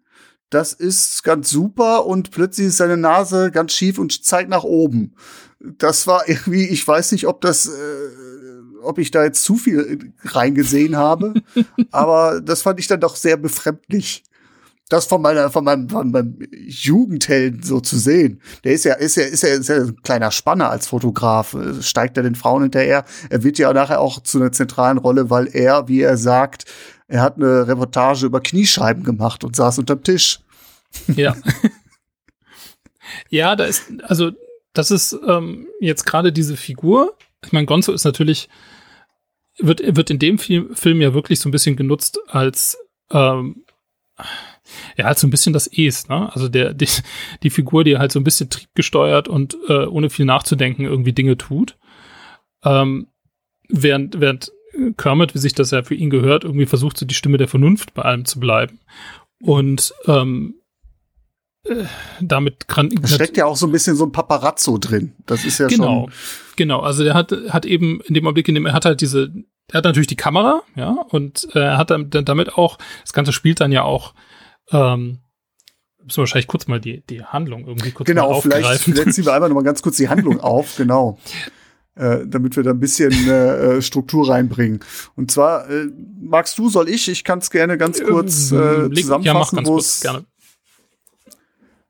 [0.51, 5.15] Das ist ganz super und plötzlich ist seine Nase ganz schief und zeigt nach oben.
[5.61, 8.09] das war irgendwie, ich weiß nicht, ob das, äh,
[8.83, 11.35] ob ich da jetzt zu viel reingesehen habe,
[11.93, 14.25] aber das fand ich dann doch sehr befremdlich.
[14.89, 18.43] Das von meiner, von meinem, von meinem Jugendhelden so zu sehen.
[18.63, 22.17] Der ist ja, ist ja, ist ja, ist ja ein kleiner Spanner als Fotograf, steigt
[22.19, 23.05] er den Frauen hinterher.
[23.31, 26.67] Er wird ja nachher auch zu einer zentralen Rolle, weil er, wie er sagt,
[27.09, 30.41] er hat eine Reportage über Kniescheiben gemacht und saß unterm Tisch.
[31.15, 31.37] Ja.
[33.29, 34.33] ja, da ist, also
[34.73, 37.17] das ist ähm, jetzt gerade diese Figur.
[37.45, 38.49] Ich meine, Gonzo ist natürlich,
[39.59, 42.79] wird, wird in dem Film, Film ja wirklich so ein bisschen genutzt als,
[43.11, 43.65] ähm,
[44.97, 46.33] ja, als so ein bisschen das Es, ne?
[46.33, 46.89] Also der, die,
[47.43, 51.37] die Figur, die halt so ein bisschen triebgesteuert und äh, ohne viel nachzudenken irgendwie Dinge
[51.37, 51.77] tut.
[52.65, 53.09] Ähm,
[53.69, 54.53] während, während
[54.97, 57.95] Kermit, wie sich das ja für ihn gehört, irgendwie versucht, so die Stimme der Vernunft
[57.95, 58.81] bei allem zu bleiben.
[59.41, 60.55] Und ähm,
[61.65, 61.85] äh,
[62.21, 65.13] damit kann da steckt ja auch so ein bisschen so ein Paparazzo drin.
[65.27, 66.13] Das ist ja genau, schon
[66.57, 66.81] genau.
[66.81, 69.33] Also der hat hat eben in dem Augenblick, in dem er hat halt diese,
[69.71, 73.33] er hat natürlich die Kamera, ja, und äh, er hat dann damit auch das ganze
[73.33, 74.15] spielt dann ja auch.
[74.73, 75.19] Ähm,
[76.03, 78.63] müssen wir wahrscheinlich kurz mal die die Handlung irgendwie kurz genau, mal aufgreifen.
[78.63, 81.19] vielleicht, vielleicht ziehen wir einmal noch mal ganz kurz die Handlung auf, genau.
[81.95, 84.81] Äh, damit wir da ein bisschen äh, äh, Struktur reinbringen.
[85.15, 85.89] Und zwar, äh,
[86.23, 87.07] magst du, soll ich?
[87.11, 90.25] Ich kann es gerne ganz kurz äh, zusammenfassen, ja, kurz, gerne.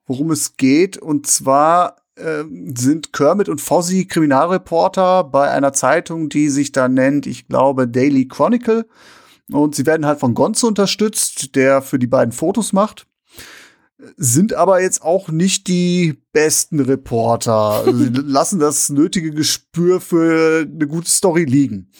[0.06, 0.98] worum es geht.
[0.98, 2.42] Und zwar äh,
[2.74, 8.26] sind Kermit und Fozzie Kriminalreporter bei einer Zeitung, die sich da nennt, ich glaube, Daily
[8.26, 8.88] Chronicle.
[9.50, 13.06] Und sie werden halt von Gonzo unterstützt, der für die beiden Fotos macht
[14.16, 17.52] sind aber jetzt auch nicht die besten Reporter.
[17.52, 21.90] Also sie lassen das nötige Gespür für eine gute Story liegen.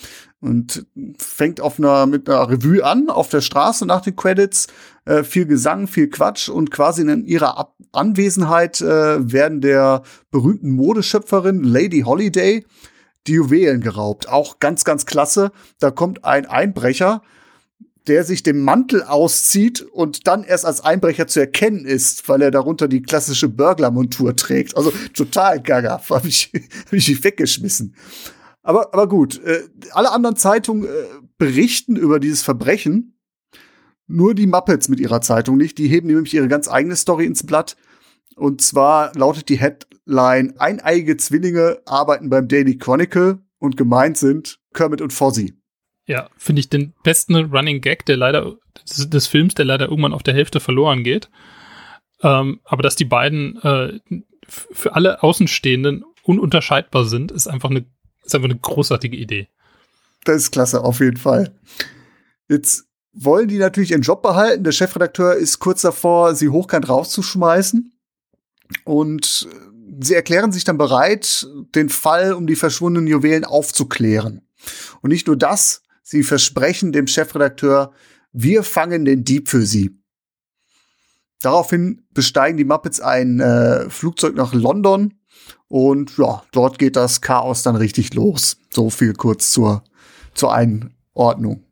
[0.41, 0.87] Und
[1.19, 4.67] fängt auf einer, mit einer Revue an, auf der Straße nach den Credits.
[5.05, 10.71] Äh, viel Gesang, viel Quatsch und quasi in ihrer Ab Anwesenheit äh, werden der berühmten
[10.71, 12.65] Modeschöpferin Lady Holiday
[13.27, 14.29] die Juwelen geraubt.
[14.29, 15.53] Auch ganz, ganz klasse.
[15.79, 17.23] Da kommt ein Einbrecher,
[18.07, 22.51] der sich den Mantel auszieht und dann erst als Einbrecher zu erkennen ist, weil er
[22.51, 24.77] darunter die klassische Burglar-Montur trägt.
[24.77, 26.51] Also total gaga, habe ich,
[26.87, 27.95] hab ich weggeschmissen.
[28.63, 29.63] Aber, aber gut, äh,
[29.93, 30.89] alle anderen Zeitungen äh,
[31.39, 33.19] berichten über dieses Verbrechen.
[34.07, 35.79] Nur die Muppets mit ihrer Zeitung nicht.
[35.79, 37.77] Die heben nämlich ihre ganz eigene Story ins Blatt.
[38.37, 39.59] Und zwar lautet die
[40.07, 45.55] Headline: Eineige Zwillinge arbeiten beim Daily Chronicle und gemeint sind Kermit und Fozzie.
[46.07, 48.57] Ja, finde ich den besten Running Gag, der leider
[48.89, 51.31] des, des, Films, der leider irgendwann auf der Hälfte verloren geht.
[52.23, 54.01] Ähm, aber dass die beiden äh,
[54.49, 57.85] für alle Außenstehenden ununterscheidbar sind, ist einfach eine,
[58.25, 59.49] ist einfach eine großartige Idee.
[60.25, 61.55] Das ist klasse, auf jeden Fall.
[62.49, 64.65] Jetzt wollen die natürlich ihren Job behalten.
[64.65, 67.93] Der Chefredakteur ist kurz davor, sie hochkant rauszuschmeißen.
[68.85, 69.49] Und
[70.01, 74.43] sie erklären sich dann bereit, den Fall um die verschwundenen Juwelen aufzuklären.
[75.01, 77.93] Und nicht nur das, Sie versprechen dem Chefredakteur,
[78.33, 79.97] wir fangen den Dieb für Sie.
[81.41, 85.15] Daraufhin besteigen die Muppets ein äh, Flugzeug nach London
[85.69, 88.59] und ja, dort geht das Chaos dann richtig los.
[88.71, 89.85] So viel kurz zur,
[90.35, 91.65] zur Einordnung.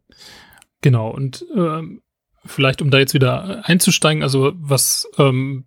[0.80, 2.02] Genau, und ähm,
[2.44, 5.66] vielleicht um da jetzt wieder einzusteigen, also was, ähm,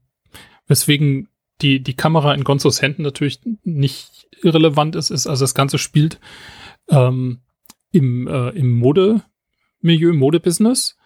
[0.68, 1.30] weswegen
[1.64, 6.20] die, die Kamera in Gonzos Händen natürlich nicht irrelevant ist, ist, also das Ganze spielt
[6.90, 7.42] ähm,
[7.92, 10.98] im, äh, im Modemilieu, Modebusiness.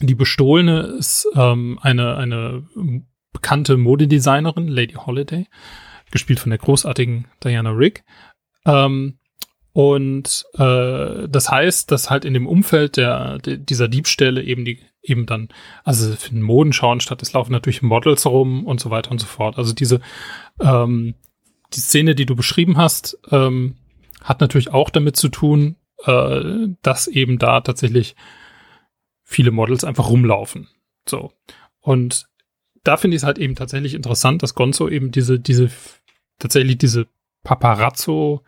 [0.00, 2.66] Die Bestohlene ist ähm, eine, eine
[3.32, 5.46] bekannte Modedesignerin, Lady Holiday,
[6.10, 8.02] gespielt von der großartigen Diana Rigg.
[8.64, 9.18] Ähm,
[9.72, 14.80] und äh, das heißt, dass halt in dem Umfeld der, der dieser Diebstähle eben die
[15.04, 15.48] eben dann,
[15.82, 19.26] also für den Modenschauen statt, es laufen natürlich Models rum und so weiter und so
[19.26, 19.58] fort.
[19.58, 20.00] Also diese
[20.60, 21.14] ähm,
[21.74, 23.76] die Szene, die du beschrieben hast, ähm,
[24.22, 28.14] hat natürlich auch damit zu tun, äh, dass eben da tatsächlich
[29.24, 30.68] viele Models einfach rumlaufen.
[31.08, 31.32] So.
[31.80, 32.28] Und
[32.84, 35.70] da finde ich es halt eben tatsächlich interessant, dass Gonzo eben diese, diese,
[36.38, 37.06] tatsächlich diese
[37.42, 38.42] Paparazzo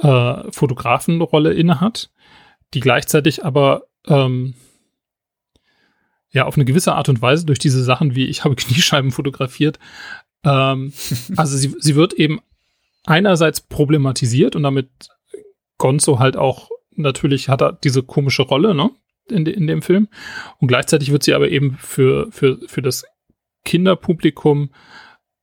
[0.00, 2.10] äh, Fotografenrolle innehat,
[2.74, 4.54] die gleichzeitig aber ähm,
[6.30, 9.78] ja auf eine gewisse Art und Weise durch diese Sachen wie ich habe Kniescheiben fotografiert,
[10.44, 10.92] ähm,
[11.36, 12.40] also sie, sie wird eben
[13.04, 14.88] einerseits problematisiert und damit
[15.78, 18.90] Gonzo halt auch natürlich hat er diese komische Rolle, ne?
[19.28, 20.08] In, de, in dem Film.
[20.58, 23.04] Und gleichzeitig wird sie aber eben für, für, für das
[23.64, 24.70] Kinderpublikum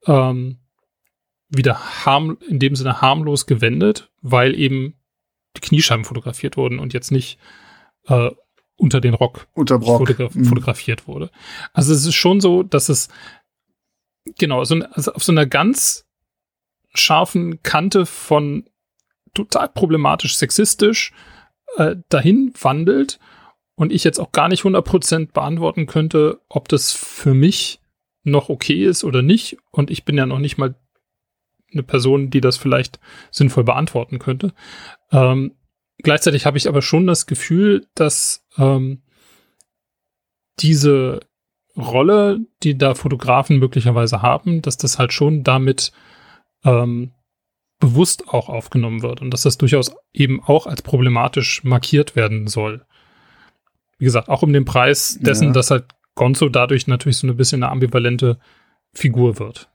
[0.05, 0.58] ähm,
[1.49, 4.95] wieder harm, in dem Sinne harmlos gewendet, weil eben
[5.57, 7.39] die Kniescheiben fotografiert wurden und jetzt nicht
[8.07, 8.29] äh,
[8.77, 9.47] unter den Rock.
[9.55, 10.45] Fotograf mhm.
[10.45, 11.31] fotografiert wurde.
[11.73, 13.09] Also es ist schon so, dass es
[14.37, 16.05] genau so, also auf so einer ganz
[16.93, 18.69] scharfen Kante von
[19.33, 21.13] total problematisch sexistisch
[21.77, 23.19] äh, dahin wandelt
[23.75, 27.79] und ich jetzt auch gar nicht 100% beantworten könnte, ob das für mich
[28.23, 29.57] noch okay ist oder nicht.
[29.71, 30.75] Und ich bin ja noch nicht mal
[31.71, 32.99] eine Person, die das vielleicht
[33.31, 34.53] sinnvoll beantworten könnte.
[35.11, 35.55] Ähm,
[35.97, 39.01] gleichzeitig habe ich aber schon das Gefühl, dass ähm,
[40.59, 41.21] diese
[41.77, 45.91] Rolle, die da Fotografen möglicherweise haben, dass das halt schon damit
[46.63, 47.13] ähm,
[47.79, 52.85] bewusst auch aufgenommen wird und dass das durchaus eben auch als problematisch markiert werden soll.
[53.97, 55.53] Wie gesagt, auch um den Preis dessen, ja.
[55.53, 58.39] dass halt Gonzo dadurch natürlich so ein bisschen eine ambivalente
[58.93, 59.69] Figur wird.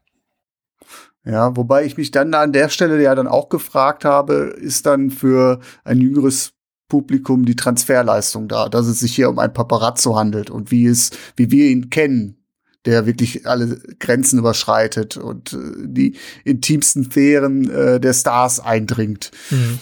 [1.24, 5.10] Ja, wobei ich mich dann an der Stelle ja dann auch gefragt habe, ist dann
[5.10, 6.52] für ein jüngeres
[6.88, 11.10] Publikum die Transferleistung da, dass es sich hier um ein Paparazzo handelt und wie es,
[11.36, 12.36] wie wir ihn kennen,
[12.84, 15.56] der wirklich alle Grenzen überschreitet und äh,
[15.86, 19.30] die intimsten Sphären äh, der Stars eindringt.
[19.50, 19.78] Mhm.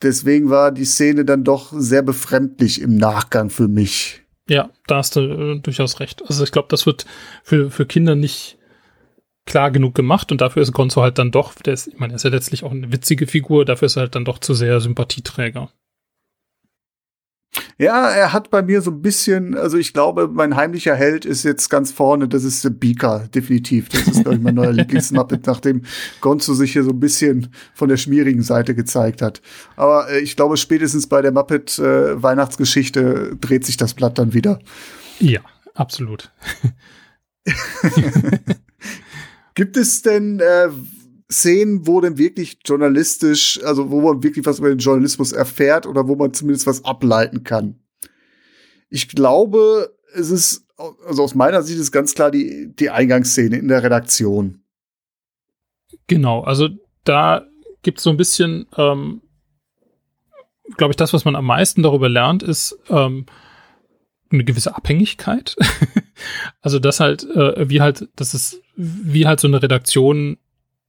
[0.00, 4.22] Deswegen war die Szene dann doch sehr befremdlich im Nachgang für mich.
[4.48, 6.22] Ja, da hast du äh, durchaus recht.
[6.26, 7.04] Also ich glaube, das wird
[7.42, 8.57] für, für Kinder nicht
[9.48, 12.16] klar genug gemacht und dafür ist Gonzo halt dann doch, der ist, ich meine, er
[12.16, 14.80] ist ja letztlich auch eine witzige Figur, dafür ist er halt dann doch zu sehr
[14.80, 15.70] Sympathieträger.
[17.78, 21.44] Ja, er hat bei mir so ein bisschen, also ich glaube, mein heimlicher Held ist
[21.44, 23.88] jetzt ganz vorne, das ist der Beaker, definitiv.
[23.88, 25.82] Das ist, glaube ich, mein neuer Lieblingsmuppet, nachdem
[26.20, 29.40] Gonzo sich hier so ein bisschen von der schmierigen Seite gezeigt hat.
[29.76, 34.34] Aber äh, ich glaube, spätestens bei der Muppet äh, Weihnachtsgeschichte dreht sich das Blatt dann
[34.34, 34.58] wieder.
[35.20, 35.40] Ja,
[35.74, 36.32] absolut.
[39.58, 40.68] Gibt es denn äh,
[41.28, 46.06] Szenen, wo denn wirklich journalistisch, also wo man wirklich was über den Journalismus erfährt oder
[46.06, 47.80] wo man zumindest was ableiten kann.
[48.88, 50.64] Ich glaube, es ist,
[51.04, 54.62] also aus meiner Sicht ist ganz klar die, die Eingangsszene in der Redaktion.
[56.06, 56.68] Genau, also
[57.02, 57.44] da
[57.82, 59.22] gibt es so ein bisschen, ähm,
[60.76, 63.26] glaube ich, das, was man am meisten darüber lernt, ist ähm,
[64.30, 65.56] eine gewisse Abhängigkeit.
[66.60, 70.38] also das halt, äh, wie halt, das ist, wie halt so eine Redaktion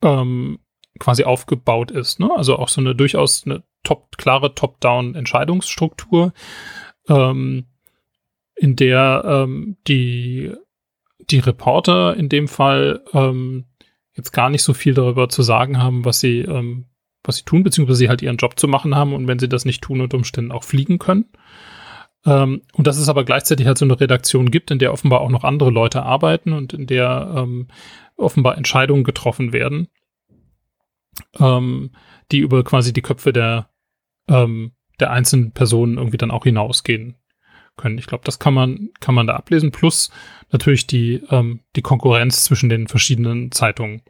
[0.01, 0.59] ähm,
[0.99, 2.19] quasi aufgebaut ist.
[2.19, 2.29] Ne?
[2.35, 6.33] Also auch so eine durchaus eine top, klare Top-Down-Entscheidungsstruktur,
[7.07, 7.65] ähm,
[8.55, 10.51] in der ähm, die,
[11.19, 13.65] die Reporter in dem Fall ähm,
[14.13, 16.85] jetzt gar nicht so viel darüber zu sagen haben, was sie, ähm,
[17.23, 19.65] was sie tun, beziehungsweise sie halt ihren Job zu machen haben und wenn sie das
[19.65, 21.25] nicht tun, unter Umständen auch fliegen können.
[22.25, 25.29] Ähm, und dass es aber gleichzeitig halt so eine Redaktion gibt, in der offenbar auch
[25.29, 27.67] noch andere Leute arbeiten und in der ähm,
[28.17, 29.87] offenbar Entscheidungen getroffen werden,
[31.39, 31.91] ähm,
[32.31, 33.69] die über quasi die Köpfe der,
[34.27, 37.15] ähm, der einzelnen Personen irgendwie dann auch hinausgehen
[37.77, 37.97] können.
[37.97, 39.71] Ich glaube, das kann man, kann man da ablesen.
[39.71, 40.11] Plus
[40.51, 44.01] natürlich die, ähm, die Konkurrenz zwischen den verschiedenen Zeitungen,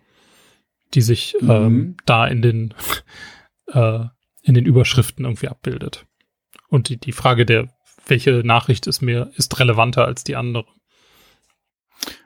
[0.95, 1.49] die sich mhm.
[1.49, 2.73] ähm, da in den,
[3.67, 4.05] äh,
[4.41, 6.07] in den Überschriften irgendwie abbildet.
[6.67, 7.69] Und die, die Frage der,
[8.09, 10.65] welche Nachricht ist mir, ist relevanter als die andere.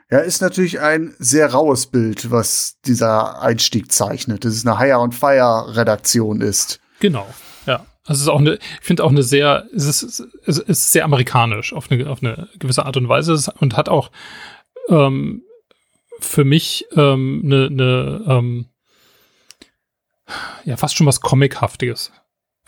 [0.10, 4.46] Ja, ist natürlich ein sehr raues Bild, was dieser Einstieg zeichnet.
[4.46, 6.80] Das ist eine Hire and Fire Redaktion ist.
[7.00, 7.28] Genau,
[7.66, 7.86] ja.
[8.06, 11.06] Also es ist auch eine, ich finde auch eine sehr, es ist, es ist sehr
[11.06, 14.12] amerikanisch auf eine, auf eine gewisse Art und Weise und hat auch
[14.90, 15.44] ähm,
[16.20, 18.66] für mich ähm, eine, eine ähm,
[20.66, 22.12] ja fast schon was Comichaftiges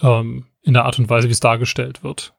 [0.01, 2.34] ähm, in der Art und Weise, wie es dargestellt wird.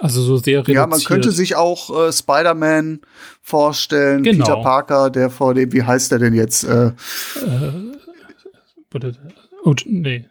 [0.00, 0.76] Also so sehr reduziert.
[0.76, 3.00] Ja, man könnte sich auch äh, Spider-Man
[3.40, 4.44] vorstellen, genau.
[4.44, 6.64] Peter Parker, der vor dem, wie heißt der denn jetzt?
[6.64, 6.92] Äh, äh,
[9.64, 10.24] oh, nee.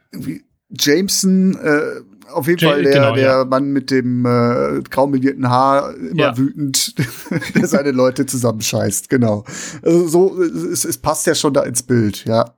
[0.70, 2.02] Jameson, äh,
[2.32, 3.46] auf jeden J Fall der, genau, der ja.
[3.46, 6.38] Mann mit dem äh, graumelierten Haar, immer ja.
[6.38, 6.96] wütend,
[7.56, 9.46] der seine Leute zusammenscheißt, genau.
[9.82, 12.56] Also so, es, es passt ja schon da ins Bild, ja.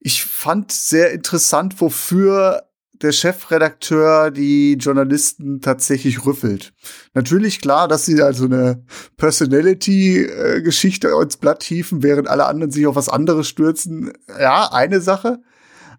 [0.00, 2.67] Ich fand sehr interessant, wofür
[3.02, 6.72] der Chefredakteur die Journalisten tatsächlich rüffelt.
[7.14, 8.84] Natürlich klar, dass sie also eine
[9.16, 14.12] Personality-Geschichte ins Blatt hieven, während alle anderen sich auf was anderes stürzen.
[14.38, 15.40] Ja, eine Sache.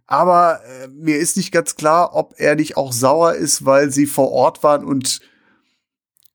[0.07, 4.07] Aber äh, mir ist nicht ganz klar, ob er nicht auch sauer ist, weil sie
[4.07, 5.19] vor Ort waren und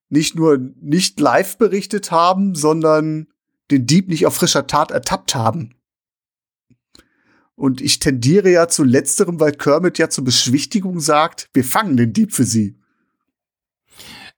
[0.09, 3.27] nicht nur nicht live berichtet haben, sondern
[3.71, 5.75] den Dieb nicht auf frischer Tat ertappt haben.
[7.57, 12.13] Und ich tendiere ja zu letzterem, weil Kermit ja zur Beschwichtigung sagt, wir fangen den
[12.13, 12.77] Dieb für sie.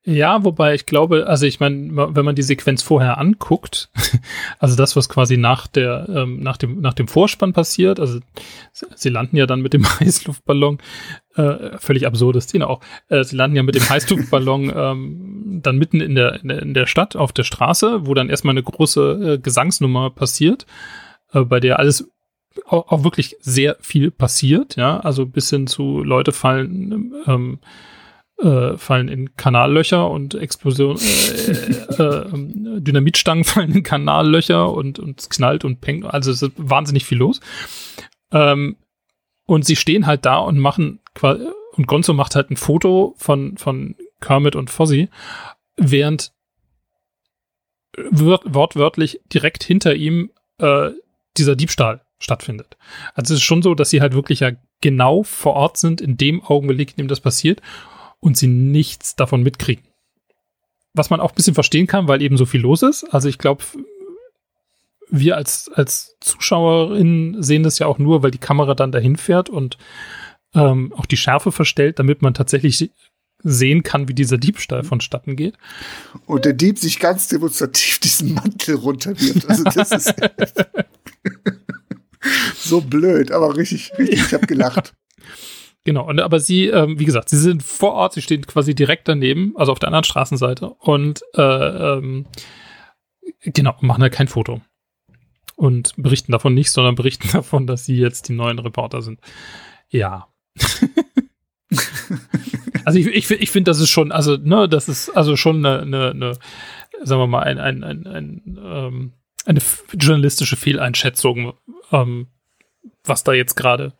[0.08, 3.90] Ja, wobei ich glaube, also ich meine, wenn man die Sequenz vorher anguckt,
[4.60, 8.20] also das, was quasi nach der, ähm, nach dem, nach dem Vorspann passiert, also
[8.70, 10.78] sie landen ja dann mit dem Heißluftballon,
[11.34, 16.00] äh, völlig absurde Szene auch, äh, sie landen ja mit dem Heißluftballon ähm, dann mitten
[16.00, 20.10] in der, in der, Stadt auf der Straße, wo dann erstmal eine große äh, Gesangsnummer
[20.10, 20.66] passiert
[21.32, 22.08] äh, bei der alles
[22.66, 27.58] auch, auch, wirklich sehr viel passiert, ja, also bis hin zu Leute fallen, ähm,
[28.38, 35.20] äh, fallen in Kanallöcher und Explosion, äh, äh, äh, Dynamitstangen fallen in Kanallöcher und, und
[35.20, 37.40] es knallt und pengt, also es ist wahnsinnig viel los.
[38.32, 38.76] Ähm,
[39.46, 43.56] und sie stehen halt da und machen quasi, und Gonzo macht halt ein Foto von,
[43.56, 45.08] von Kermit und Fozzie,
[45.76, 46.32] während
[48.10, 50.90] wortwörtlich direkt hinter ihm äh,
[51.36, 52.76] dieser Diebstahl stattfindet.
[53.14, 56.16] Also es ist schon so, dass sie halt wirklich ja genau vor Ort sind in
[56.16, 57.60] dem Augenblick, in dem das passiert
[58.20, 59.84] und sie nichts davon mitkriegen.
[60.94, 63.04] Was man auch ein bisschen verstehen kann, weil eben so viel los ist.
[63.12, 63.64] Also ich glaube,
[65.08, 69.48] wir als, als Zuschauerinnen sehen das ja auch nur, weil die Kamera dann dahin fährt
[69.48, 69.76] und
[70.54, 72.90] ähm, auch die Schärfe verstellt, damit man tatsächlich
[73.42, 75.56] sehen kann, wie dieser Diebstahl vonstatten geht.
[76.24, 79.48] Und der Dieb sich ganz demonstrativ diesen Mantel runterwirft.
[79.48, 80.14] Also das ist
[82.68, 84.94] so blöd, aber richtig, richtig, ich habe gelacht.
[85.84, 89.06] Genau, und, aber sie, ähm, wie gesagt, sie sind vor Ort, sie stehen quasi direkt
[89.08, 92.26] daneben, also auf der anderen Straßenseite und äh, ähm,
[93.42, 94.60] genau, machen halt kein Foto.
[95.54, 99.20] Und berichten davon nicht, sondern berichten davon, dass sie jetzt die neuen Reporter sind.
[99.88, 100.28] Ja.
[102.84, 105.80] also ich, ich, ich finde, das ist schon, also, ne, das ist also schon eine,
[105.82, 106.32] eine, eine
[107.02, 109.12] sagen wir mal, ein, ein, ein, ein ähm,
[109.44, 109.60] eine
[109.94, 111.54] journalistische Fehleinschätzung,
[111.92, 112.26] ähm,
[113.08, 113.92] was da jetzt gerade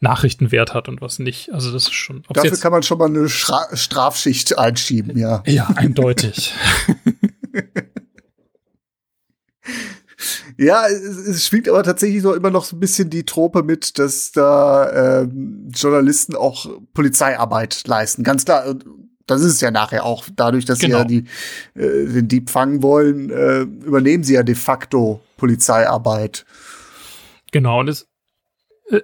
[0.00, 1.52] Nachrichtenwert hat und was nicht.
[1.52, 2.24] Also das ist schon.
[2.30, 5.42] Dafür kann man schon mal eine Stra Strafschicht einschieben, ja.
[5.46, 6.54] Ja, eindeutig.
[10.56, 13.98] Ja, es, es spielt aber tatsächlich noch immer noch so ein bisschen die Trope mit,
[13.98, 18.22] dass da ähm, Journalisten auch Polizeiarbeit leisten.
[18.22, 18.76] Ganz klar,
[19.26, 20.24] das ist es ja nachher auch.
[20.34, 20.98] Dadurch, dass genau.
[21.08, 21.22] sie ja
[21.74, 26.44] die, äh, den Dieb fangen wollen, äh, übernehmen sie ja de facto Polizeiarbeit.
[27.50, 28.06] Genau, und es,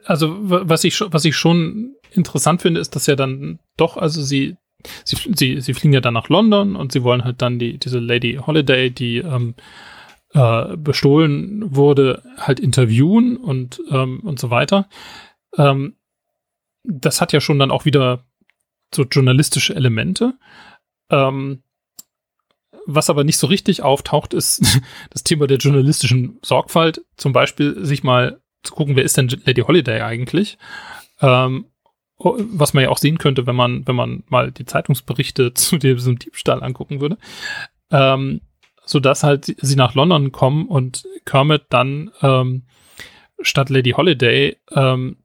[0.04, 4.56] also was ich, was ich schon interessant finde, ist, dass ja dann doch, also sie,
[5.04, 7.98] sie, sie, sie fliegen ja dann nach London und sie wollen halt dann die, diese
[7.98, 9.54] Lady Holiday, die ähm,
[10.32, 14.88] äh, bestohlen wurde, halt interviewen und, ähm, und so weiter.
[15.56, 15.96] Ähm,
[16.84, 18.24] das hat ja schon dann auch wieder
[18.94, 20.34] so journalistische Elemente.
[21.10, 21.62] Ähm,
[22.86, 27.04] was aber nicht so richtig auftaucht, ist das Thema der journalistischen Sorgfalt.
[27.16, 30.58] Zum Beispiel sich mal zu gucken, wer ist denn Lady Holiday eigentlich?
[31.20, 31.66] Ähm,
[32.18, 36.18] was man ja auch sehen könnte, wenn man, wenn man mal die Zeitungsberichte zu diesem
[36.18, 37.18] Diebstahl angucken würde.
[37.90, 38.42] Ähm,
[38.84, 42.64] sodass halt sie nach London kommen und Kermit dann ähm,
[43.40, 45.18] statt Lady Holiday ähm,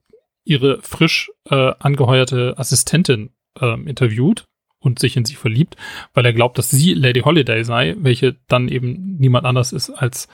[0.44, 3.30] ihre frisch äh, angeheuerte Assistentin
[3.60, 4.46] ähm, interviewt
[4.78, 5.76] und sich in sie verliebt,
[6.14, 10.28] weil er glaubt, dass sie Lady Holiday sei, welche dann eben niemand anders ist als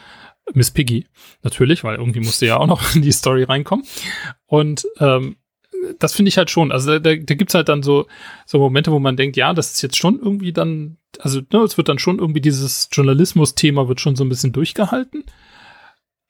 [0.55, 1.07] Miss Piggy.
[1.43, 3.86] Natürlich, weil irgendwie musste ja auch noch in die Story reinkommen.
[4.47, 5.36] Und ähm,
[5.99, 6.72] das finde ich halt schon.
[6.72, 8.07] Also da, da, gibt es halt dann so,
[8.47, 11.76] so Momente, wo man denkt, ja, das ist jetzt schon irgendwie dann, also ne, es
[11.76, 15.24] wird dann schon irgendwie dieses Journalismus-Thema wird schon so ein bisschen durchgehalten,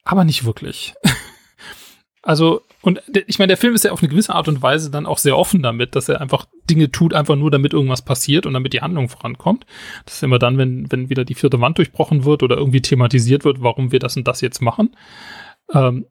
[0.03, 0.93] aber nicht wirklich.
[2.21, 5.05] also, und ich meine, der Film ist ja auf eine gewisse Art und Weise dann
[5.05, 8.53] auch sehr offen damit, dass er einfach Dinge tut, einfach nur damit irgendwas passiert und
[8.53, 9.65] damit die Handlung vorankommt.
[10.03, 13.45] Das ist immer dann, wenn, wenn wieder die vierte Wand durchbrochen wird oder irgendwie thematisiert
[13.45, 14.97] wird, warum wir das und das jetzt machen.
[15.73, 16.07] Ähm,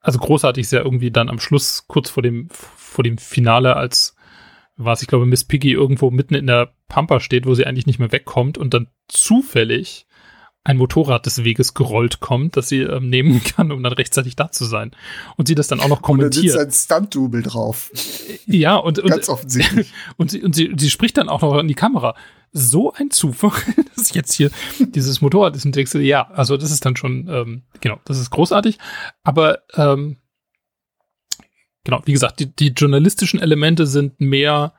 [0.00, 4.16] also großartig ist ja irgendwie dann am Schluss, kurz vor dem, vor dem Finale, als
[4.78, 7.98] was ich glaube, Miss Piggy irgendwo mitten in der Pampa steht, wo sie eigentlich nicht
[7.98, 10.06] mehr wegkommt und dann zufällig
[10.68, 14.52] ein Motorrad des Weges gerollt kommt, das sie ähm, nehmen kann, um dann rechtzeitig da
[14.52, 14.90] zu sein.
[15.36, 16.44] Und sie das dann auch noch kommentiert.
[16.44, 17.90] Und da sitzt ein Stunt-Double drauf.
[18.44, 19.94] Ja, und, und ganz offensichtlich.
[20.18, 22.14] Und sie, und sie, sie spricht dann auch noch in die Kamera.
[22.52, 23.52] So ein Zufall,
[23.96, 27.28] dass jetzt hier dieses Motorrad ist und denkst du, ja, also das ist dann schon,
[27.28, 28.78] ähm, genau, das ist großartig.
[29.22, 30.16] Aber ähm,
[31.84, 34.74] genau, wie gesagt, die, die journalistischen Elemente sind mehr,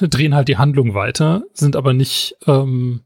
[0.00, 3.05] drehen halt die Handlung weiter, sind aber nicht ähm,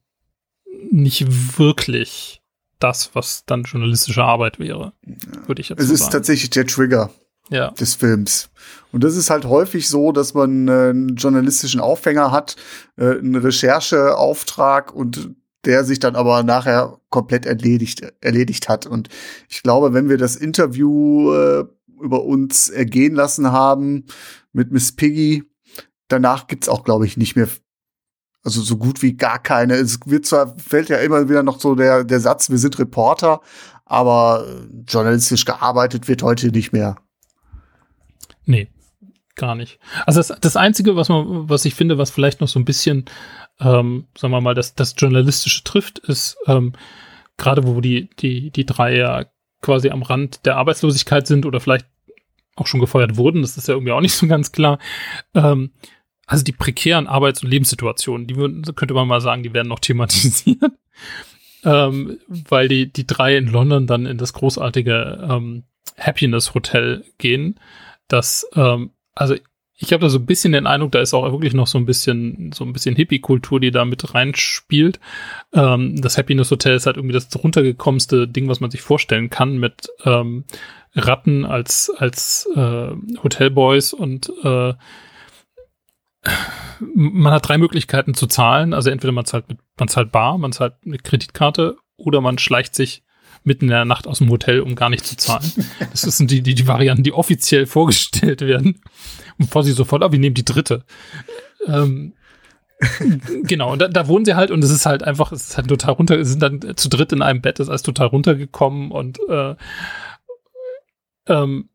[0.91, 2.43] nicht wirklich
[2.79, 4.93] das, was dann journalistische Arbeit wäre,
[5.47, 6.13] würde ich jetzt Es so ist sagen.
[6.13, 7.11] tatsächlich der Trigger
[7.51, 7.71] ja.
[7.73, 8.51] des Films.
[8.93, 12.57] Und das ist halt häufig so, dass man äh, einen journalistischen Aufhänger hat,
[12.97, 15.35] äh, einen Rechercheauftrag und
[15.67, 18.87] der sich dann aber nachher komplett erledigt, erledigt hat.
[18.87, 19.09] Und
[19.49, 21.65] ich glaube, wenn wir das Interview äh,
[22.01, 24.07] über uns ergehen lassen haben
[24.53, 25.45] mit Miss Piggy,
[26.09, 27.49] danach gibt's auch, glaube ich, nicht mehr
[28.45, 29.75] also so gut wie gar keine.
[29.75, 33.41] Es wird zwar, fällt ja immer wieder noch so der, der Satz, wir sind Reporter,
[33.85, 34.47] aber
[34.87, 36.97] journalistisch gearbeitet wird heute nicht mehr.
[38.45, 38.69] Nee,
[39.37, 39.79] gar nicht.
[40.07, 43.05] Also das, das Einzige, was man, was ich finde, was vielleicht noch so ein bisschen,
[43.61, 46.73] ähm, sagen wir mal, das, das Journalistische trifft, ist, ähm,
[47.37, 49.25] gerade wo die, die, die drei ja
[49.61, 51.87] quasi am Rand der Arbeitslosigkeit sind oder vielleicht
[52.57, 54.79] auch schon gefeuert wurden, das ist ja irgendwie auch nicht so ganz klar.
[55.35, 55.73] Ähm,
[56.31, 58.35] also die prekären Arbeits- und Lebenssituationen, die
[58.75, 60.63] könnte man mal sagen, die werden noch thematisiert.
[61.65, 65.65] ähm, weil die, die drei in London dann in das großartige ähm,
[65.99, 67.59] Happiness Hotel gehen.
[68.07, 69.35] Das, ähm, also
[69.77, 71.87] ich habe da so ein bisschen den Eindruck, da ist auch wirklich noch so ein
[71.87, 75.01] bisschen, so ein bisschen Hippie-Kultur, die da mit reinspielt.
[75.53, 79.59] Ähm, das Happiness Hotel ist halt irgendwie das runtergekommenste Ding, was man sich vorstellen kann,
[79.59, 80.45] mit ähm,
[80.95, 84.75] Ratten als, als äh, Hotelboys und äh,
[86.81, 88.75] man hat drei Möglichkeiten zu zahlen.
[88.75, 92.75] Also entweder man zahlt mit, man zahlt bar, man zahlt eine Kreditkarte oder man schleicht
[92.75, 93.03] sich
[93.43, 95.51] mitten in der Nacht aus dem Hotel, um gar nicht zu zahlen.
[95.91, 98.83] Das sind die, die, die Varianten, die offiziell vorgestellt werden.
[99.39, 100.85] Und bevor sie sofort, oh, wir nehmen die dritte.
[101.67, 102.15] Ähm,
[103.45, 105.69] genau, und da, da wohnen sie halt und es ist halt einfach, es ist halt
[105.69, 109.19] total runter, sie sind dann zu dritt in einem Bett, ist alles total runtergekommen und
[109.29, 109.55] äh,
[111.27, 111.69] ähm,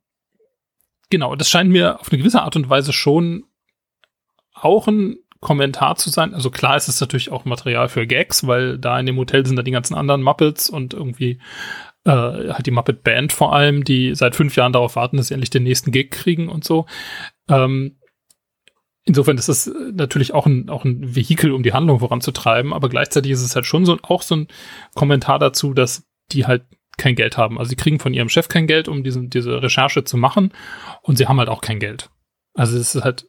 [1.10, 3.46] genau, das scheint mir auf eine gewisse Art und Weise schon
[4.56, 6.34] auch ein Kommentar zu sein.
[6.34, 9.58] Also klar ist es natürlich auch Material für Gags, weil da in dem Hotel sind
[9.58, 11.40] da die ganzen anderen Muppets und irgendwie
[12.06, 15.34] äh, halt die Muppet Band vor allem, die seit fünf Jahren darauf warten, dass sie
[15.34, 16.88] endlich den nächsten Gig kriegen und so.
[17.48, 18.00] Ähm,
[19.04, 23.32] insofern ist es natürlich auch ein, auch ein Vehikel, um die Handlung voranzutreiben, aber gleichzeitig
[23.32, 24.48] ist es halt schon so auch so ein
[24.96, 26.66] Kommentar dazu, dass die halt
[26.98, 27.60] kein Geld haben.
[27.60, 30.54] Also sie kriegen von ihrem Chef kein Geld, um diesen, diese Recherche zu machen
[31.02, 32.10] und sie haben halt auch kein Geld.
[32.56, 33.28] Also es ist halt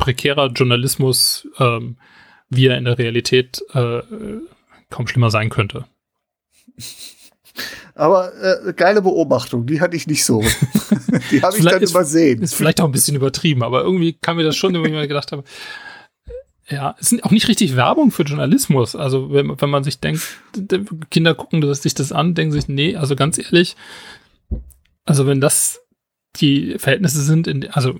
[0.00, 1.96] prekärer Journalismus, ähm,
[2.48, 4.00] wie er in der Realität äh,
[4.90, 5.84] kaum schlimmer sein könnte.
[7.94, 10.40] Aber äh, geile Beobachtung, die hatte ich nicht so.
[11.30, 12.42] die habe ich dann ist, übersehen.
[12.42, 15.06] Ist vielleicht auch ein bisschen übertrieben, aber irgendwie kam mir das schon, wenn ich mir
[15.06, 15.44] gedacht habe,
[16.68, 18.96] ja, es ist auch nicht richtig Werbung für Journalismus.
[18.96, 20.22] Also wenn, wenn man sich denkt,
[21.10, 23.76] Kinder gucken sich das an, denken sich, nee, also ganz ehrlich,
[25.04, 25.80] also wenn das
[26.36, 27.98] die Verhältnisse sind, in, also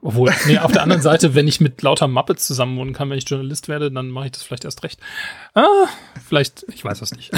[0.00, 3.28] obwohl, nee, auf der anderen Seite, wenn ich mit lauter Muppets zusammenwohnen kann, wenn ich
[3.28, 5.00] Journalist werde, dann mache ich das vielleicht erst recht.
[5.54, 5.86] Ah,
[6.26, 7.32] vielleicht, ich weiß es nicht.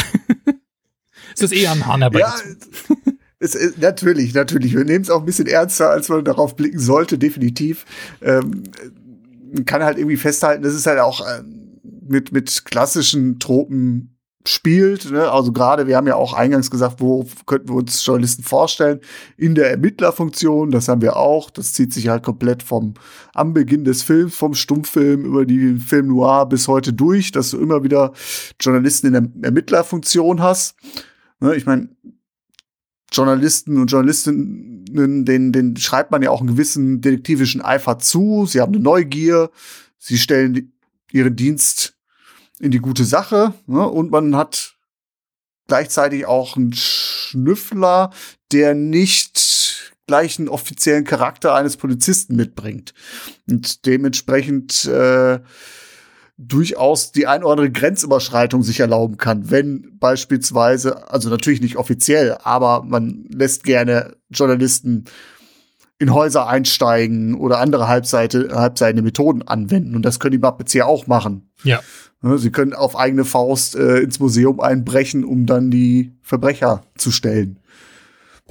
[1.35, 2.35] es ist eher ein Hahn Ja,
[3.39, 4.75] es, ist, natürlich, natürlich.
[4.75, 7.85] Wir nehmen es auch ein bisschen ernster, als man darauf blicken sollte, definitiv.
[8.23, 8.65] Ähm,
[9.53, 14.14] man kann halt irgendwie festhalten, das ist halt auch ähm, mit, mit klassischen Tropen
[14.47, 15.11] spielt.
[15.11, 15.31] Ne?
[15.31, 19.01] Also gerade, wir haben ja auch eingangs gesagt, wo könnten wir uns Journalisten vorstellen?
[19.37, 21.51] In der Ermittlerfunktion, das haben wir auch.
[21.51, 22.95] Das zieht sich halt komplett vom
[23.33, 27.59] am Beginn des Films, vom Stummfilm über die Film Noir bis heute durch, dass du
[27.59, 28.13] immer wieder
[28.61, 30.77] Journalisten in der Ermittlerfunktion hast.
[31.41, 31.55] Ne?
[31.55, 31.89] Ich meine,
[33.11, 38.45] Journalisten und Journalistinnen, den, den schreibt man ja auch einen gewissen detektivischen Eifer zu.
[38.47, 39.51] Sie haben eine Neugier.
[39.99, 40.73] Sie stellen
[41.13, 41.94] ihren Dienst
[42.61, 43.55] in die gute Sache.
[43.67, 43.87] Ne?
[43.87, 44.75] Und man hat
[45.67, 48.11] gleichzeitig auch einen Schnüffler,
[48.53, 52.93] der nicht gleich einen offiziellen Charakter eines Polizisten mitbringt.
[53.49, 55.41] Und dementsprechend äh,
[56.37, 62.37] durchaus die ein oder andere Grenzüberschreitung sich erlauben kann, wenn beispielsweise, also natürlich nicht offiziell,
[62.43, 65.05] aber man lässt gerne Journalisten
[65.99, 69.95] in Häuser einsteigen oder andere halbseite, halbseitende Methoden anwenden.
[69.95, 71.51] Und das können die Muppets hier auch machen.
[71.63, 71.81] Ja.
[72.21, 77.11] Ne, sie können auf eigene Faust äh, ins Museum einbrechen, um dann die Verbrecher zu
[77.11, 77.61] stellen.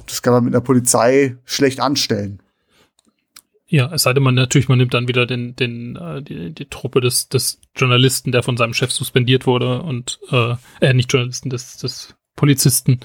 [0.06, 2.40] Das kann man mit einer Polizei schlecht anstellen.
[3.66, 6.66] Ja, es sei denn, man natürlich, man nimmt dann wieder den, den, äh, die, die
[6.66, 11.50] Truppe des, des Journalisten, der von seinem Chef suspendiert wurde und äh, äh, nicht Journalisten,
[11.50, 13.00] des, des Polizisten,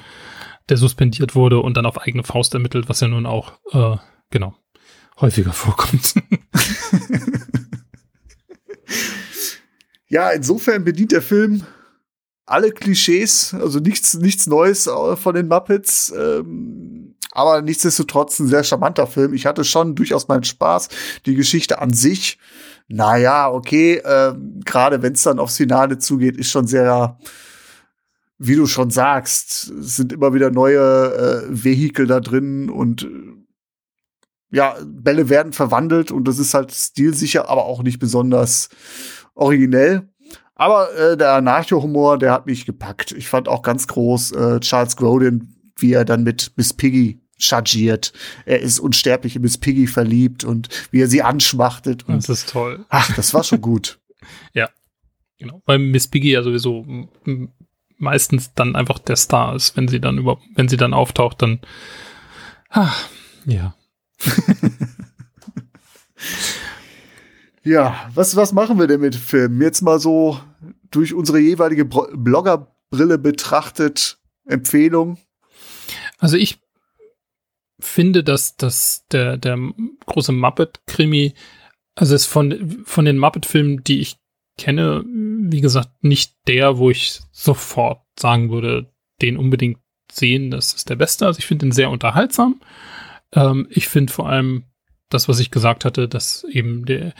[0.70, 3.98] der suspendiert wurde und dann auf eigene Faust ermittelt, was ja nun auch, äh,
[4.30, 4.56] genau,
[5.20, 6.16] häufiger vorkommt.
[10.08, 11.66] ja, insofern bedient der Film
[12.46, 16.12] alle Klischees, also nichts, nichts Neues äh, von den Muppets.
[16.18, 19.34] Ähm, aber nichtsdestotrotz ein sehr charmanter Film.
[19.34, 20.90] Ich hatte schon durchaus meinen Spaß.
[21.26, 22.40] Die Geschichte an sich,
[22.88, 27.20] naja, okay, ähm, gerade wenn es dann aufs Finale zugeht, ist schon sehr,
[28.40, 33.08] wie du schon sagst, es sind immer wieder neue äh, Vehikel da drin und äh,
[34.52, 38.70] ja, Bälle werden verwandelt und das ist halt stilsicher, aber auch nicht besonders
[39.36, 40.10] originell.
[40.56, 43.14] Aber äh, der Anarcho-Humor, der hat mich gepackt.
[43.14, 48.12] Ich fand auch ganz groß äh, Charles Grodin, wie er dann mit Miss Piggy chargiert.
[48.46, 52.08] Er ist unsterblich in Miss Piggy verliebt und wie er sie anschmachtet.
[52.08, 52.86] Und, das ist toll.
[52.90, 54.00] Ach, das war schon gut.
[54.54, 54.70] ja,
[55.38, 55.62] genau.
[55.66, 56.86] Weil Miss Piggy ja sowieso
[57.98, 61.60] meistens dann einfach der Star ist, wenn sie dann über, wenn sie dann auftaucht, dann,
[62.70, 62.92] ah,
[63.46, 63.76] ja.
[67.64, 69.62] Ja, was, was machen wir denn mit Filmen?
[69.62, 70.40] Jetzt mal so
[70.90, 75.18] durch unsere jeweilige Blogger Brille betrachtet, Empfehlung?
[76.18, 76.58] Also ich
[77.80, 79.58] finde, dass, dass der, der
[80.06, 81.34] große Muppet-Krimi,
[81.96, 84.18] also ist von, von den Muppet-Filmen, die ich
[84.58, 88.92] kenne, wie gesagt, nicht der, wo ich sofort sagen würde,
[89.22, 89.80] den unbedingt
[90.12, 91.28] sehen, das ist der beste.
[91.28, 92.60] Also ich finde ihn sehr unterhaltsam.
[93.34, 94.66] Ähm, ich finde vor allem
[95.10, 97.14] das, was ich gesagt hatte, dass eben der,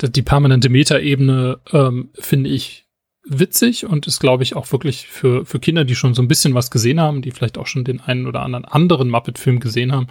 [0.00, 2.84] der die permanente Metaebene ähm, finde ich
[3.26, 6.54] witzig und ist, glaube ich, auch wirklich für, für Kinder, die schon so ein bisschen
[6.54, 10.08] was gesehen haben, die vielleicht auch schon den einen oder anderen anderen Muppet-Film gesehen haben,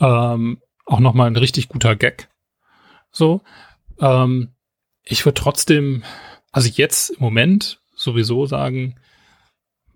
[0.00, 2.28] ähm, auch nochmal ein richtig guter Gag.
[3.10, 3.42] So.
[4.00, 4.54] Ähm,
[5.04, 6.02] ich würde trotzdem,
[6.50, 8.96] also jetzt im Moment sowieso sagen,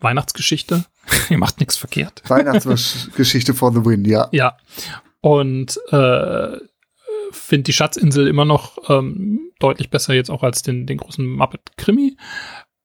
[0.01, 0.85] Weihnachtsgeschichte.
[1.31, 2.23] Ihr macht nichts verkehrt.
[2.29, 4.29] Weihnachtsgeschichte for the win, ja.
[4.33, 4.57] Ja.
[5.21, 6.57] Und äh,
[7.31, 12.17] finde die Schatzinsel immer noch ähm, deutlich besser jetzt auch als den, den großen Muppet-Krimi.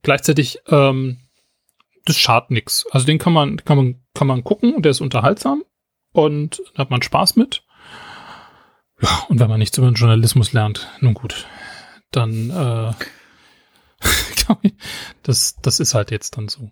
[0.04, 1.20] Gleichzeitig, ähm,
[2.06, 2.86] das schadet nix.
[2.92, 5.64] Also den kann man, kann man, kann man gucken und der ist unterhaltsam
[6.12, 7.64] und da hat man Spaß mit.
[9.02, 11.48] Ja, und wenn man nichts über den Journalismus lernt, nun gut,
[12.12, 12.94] dann äh,
[15.24, 16.70] das, das ist halt jetzt dann so.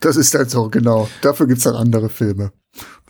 [0.00, 1.08] Das ist halt so, genau.
[1.22, 2.52] Dafür gibt es dann andere Filme.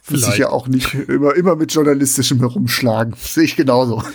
[0.03, 0.27] Vielleicht.
[0.27, 3.15] Sich ja auch nicht immer, immer mit journalistischem herumschlagen.
[3.19, 4.03] Sehe ich genauso.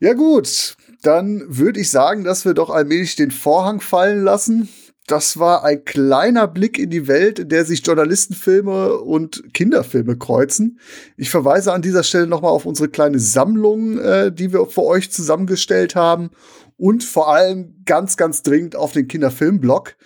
[0.00, 0.76] ja, gut.
[1.02, 4.68] Dann würde ich sagen, dass wir doch allmählich den Vorhang fallen lassen.
[5.10, 10.78] Das war ein kleiner Blick in die Welt, in der sich Journalistenfilme und Kinderfilme kreuzen.
[11.16, 15.10] Ich verweise an dieser Stelle nochmal auf unsere kleine Sammlung, äh, die wir für euch
[15.10, 16.30] zusammengestellt haben.
[16.76, 19.96] Und vor allem ganz, ganz dringend auf den Kinderfilmblog.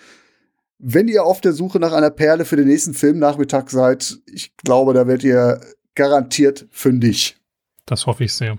[0.79, 4.95] Wenn ihr auf der Suche nach einer Perle für den nächsten Filmnachmittag seid, ich glaube,
[4.95, 5.61] da werdet ihr
[5.93, 7.37] garantiert fündig.
[7.85, 8.57] Das hoffe ich sehr.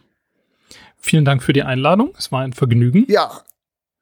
[0.97, 2.15] Vielen Dank für die Einladung.
[2.17, 3.05] Es war ein Vergnügen.
[3.09, 3.43] Ja,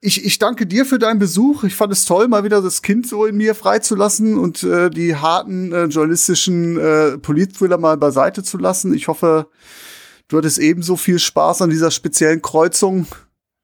[0.04, 1.64] ich, ich danke dir für deinen Besuch.
[1.64, 5.16] Ich fand es toll, mal wieder das Kind so in mir freizulassen und äh, die
[5.16, 8.92] harten äh, journalistischen äh, Politthriller mal beiseite zu lassen.
[8.92, 9.48] Ich hoffe,
[10.28, 13.06] du hattest ebenso viel Spaß an dieser speziellen Kreuzung,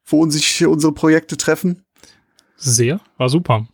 [0.07, 1.83] wo uns sich unsere Projekte treffen.
[2.57, 3.69] Sehr, war super.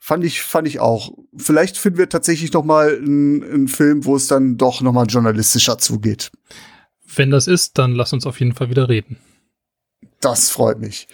[0.00, 1.12] Fand ich, fand ich auch.
[1.36, 5.06] Vielleicht finden wir tatsächlich noch mal einen, einen Film, wo es dann doch noch mal
[5.06, 6.32] journalistischer zugeht.
[7.14, 9.16] Wenn das ist, dann lass uns auf jeden Fall wieder reden.
[10.20, 11.08] Das freut mich.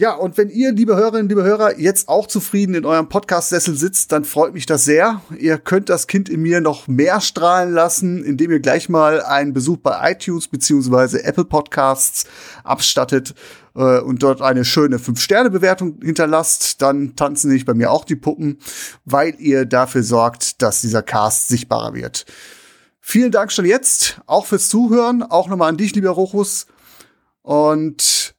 [0.00, 4.12] Ja, und wenn ihr, liebe Hörerinnen, liebe Hörer, jetzt auch zufrieden in eurem Podcast-Sessel sitzt,
[4.12, 5.22] dann freut mich das sehr.
[5.36, 9.54] Ihr könnt das Kind in mir noch mehr strahlen lassen, indem ihr gleich mal einen
[9.54, 12.26] Besuch bei iTunes beziehungsweise Apple Podcasts
[12.62, 13.34] abstattet
[13.74, 16.80] äh, und dort eine schöne 5-Sterne-Bewertung hinterlasst.
[16.80, 18.60] Dann tanzen nicht bei mir auch die Puppen,
[19.04, 22.24] weil ihr dafür sorgt, dass dieser Cast sichtbarer wird.
[23.00, 25.24] Vielen Dank schon jetzt, auch fürs Zuhören.
[25.24, 26.68] Auch nochmal an dich, lieber Rochus.
[27.48, 28.34] Und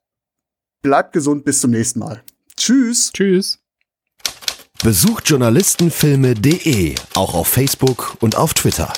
[0.84, 2.22] bleibt gesund, bis zum nächsten Mal.
[2.56, 3.12] Tschüss.
[3.12, 3.58] Tschüss.
[4.84, 8.94] Besucht journalistenfilme.de auch auf Facebook und auf Twitter.